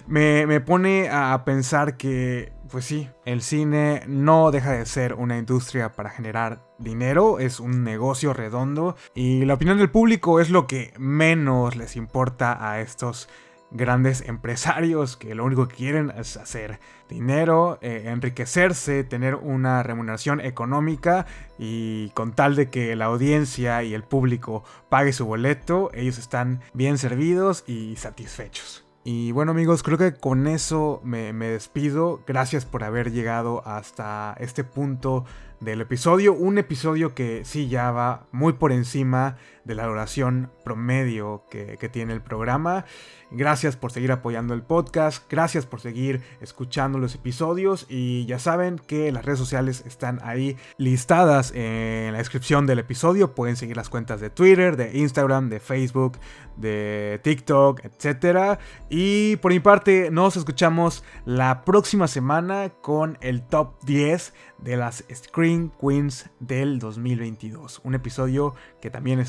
me, 0.05 0.45
me 0.47 0.61
pone 0.61 1.09
a 1.09 1.43
pensar 1.45 1.97
que 1.97 2.53
pues 2.71 2.85
sí, 2.85 3.09
el 3.25 3.41
cine 3.41 4.03
no 4.07 4.51
deja 4.51 4.71
de 4.71 4.85
ser 4.85 5.13
una 5.13 5.37
industria 5.37 5.91
para 5.93 6.09
generar 6.09 6.61
dinero, 6.77 7.39
es 7.39 7.59
un 7.59 7.83
negocio 7.83 8.33
redondo 8.33 8.95
y 9.15 9.45
la 9.45 9.55
opinión 9.55 9.77
del 9.77 9.89
público 9.89 10.39
es 10.39 10.49
lo 10.49 10.67
que 10.67 10.93
menos 10.97 11.75
les 11.75 11.95
importa 11.95 12.69
a 12.71 12.81
estos 12.81 13.29
grandes 13.69 14.21
empresarios 14.21 15.17
que 15.17 15.35
lo 15.35 15.43
único 15.43 15.67
que 15.67 15.75
quieren 15.75 16.11
es 16.17 16.37
hacer 16.37 16.79
dinero, 17.09 17.79
eh, 17.81 18.03
enriquecerse, 18.05 19.03
tener 19.03 19.35
una 19.35 19.83
remuneración 19.83 20.39
económica 20.39 21.25
y 21.57 22.09
con 22.11 22.33
tal 22.33 22.55
de 22.55 22.69
que 22.69 22.95
la 22.95 23.05
audiencia 23.05 23.83
y 23.83 23.93
el 23.93 24.03
público 24.03 24.63
pague 24.89 25.11
su 25.11 25.25
boleto, 25.25 25.89
ellos 25.93 26.17
están 26.17 26.61
bien 26.73 26.97
servidos 26.97 27.63
y 27.67 27.95
satisfechos. 27.97 28.86
Y 29.09 29.31
bueno 29.31 29.53
amigos, 29.53 29.83
creo 29.83 29.97
que 29.97 30.15
con 30.15 30.47
eso 30.47 30.99
me, 31.01 31.31
despido. 31.31 32.19
Gracias 32.27 32.65
por 32.65 32.83
haber 32.83 33.13
llegado 33.13 33.65
hasta 33.65 34.35
este 34.37 34.65
punto 34.65 35.23
del 35.61 35.79
episodio. 35.79 36.33
Un 36.33 36.57
episodio 36.57 37.15
que 37.15 37.45
sí 37.45 37.69
ya 37.69 37.89
va 37.91 38.27
muy 38.33 38.51
por 38.51 38.73
encima 38.73 39.37
de 39.67 39.75
la 39.75 39.85
duración 39.85 40.49
promedio 40.63 41.43
que, 41.49 41.77
tiene 41.91 42.13
el 42.13 42.21
programa. 42.21 42.85
Gracias 43.29 43.75
por 43.75 43.91
seguir 43.91 44.11
apoyando 44.11 44.53
el 44.53 44.61
podcast, 44.61 45.29
gracias 45.29 45.65
por 45.65 45.81
seguir 45.81 46.21
escuchando 46.41 46.97
los 46.97 47.15
episodios 47.15 47.85
y 47.89 48.25
ya 48.25 48.39
saben 48.39 48.77
que 48.79 49.11
las 49.11 49.25
redes 49.25 49.39
sociales 49.39 49.83
están 49.85 50.19
ahí 50.23 50.57
listadas 50.77 51.51
en 51.53 52.13
la 52.13 52.19
descripción 52.19 52.65
del 52.65 52.79
episodio. 52.79 53.35
Pueden 53.35 53.55
seguir 53.57 53.75
las 53.77 53.89
cuentas 53.89 54.21
de 54.21 54.29
Twitter, 54.29 54.77
de 54.77 54.97
Instagram, 54.97 55.49
de 55.49 55.59
Facebook, 55.59 56.17
de 56.57 57.19
TikTok, 57.23 57.81
etc. 57.83 58.59
Y 58.89 59.35
por 59.37 59.51
mi 59.51 59.59
parte, 59.59 60.09
nos 60.11 60.37
escuchamos 60.37 61.03
la 61.25 61.63
próxima 61.63 62.07
semana 62.07 62.69
con 62.81 63.17
el 63.21 63.43
top 63.43 63.75
10 63.83 64.33
de 64.59 64.77
las 64.77 65.03
Screen 65.13 65.71
Queens 65.81 66.29
del 66.39 66.79
2022. 66.79 67.81
Un 67.83 67.95
episodio 67.95 68.55
que 68.81 68.89
también 68.89 69.19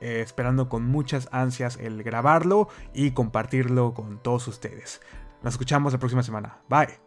eh, 0.00 0.20
esperando 0.20 0.68
con 0.68 0.84
muchas 0.84 1.28
ansias 1.32 1.76
el 1.76 2.02
grabarlo 2.02 2.68
y 2.92 3.12
compartirlo 3.12 3.94
con 3.94 4.22
todos 4.22 4.48
ustedes. 4.48 5.00
Nos 5.42 5.54
escuchamos 5.54 5.92
la 5.92 5.98
próxima 5.98 6.22
semana. 6.22 6.62
Bye. 6.68 7.03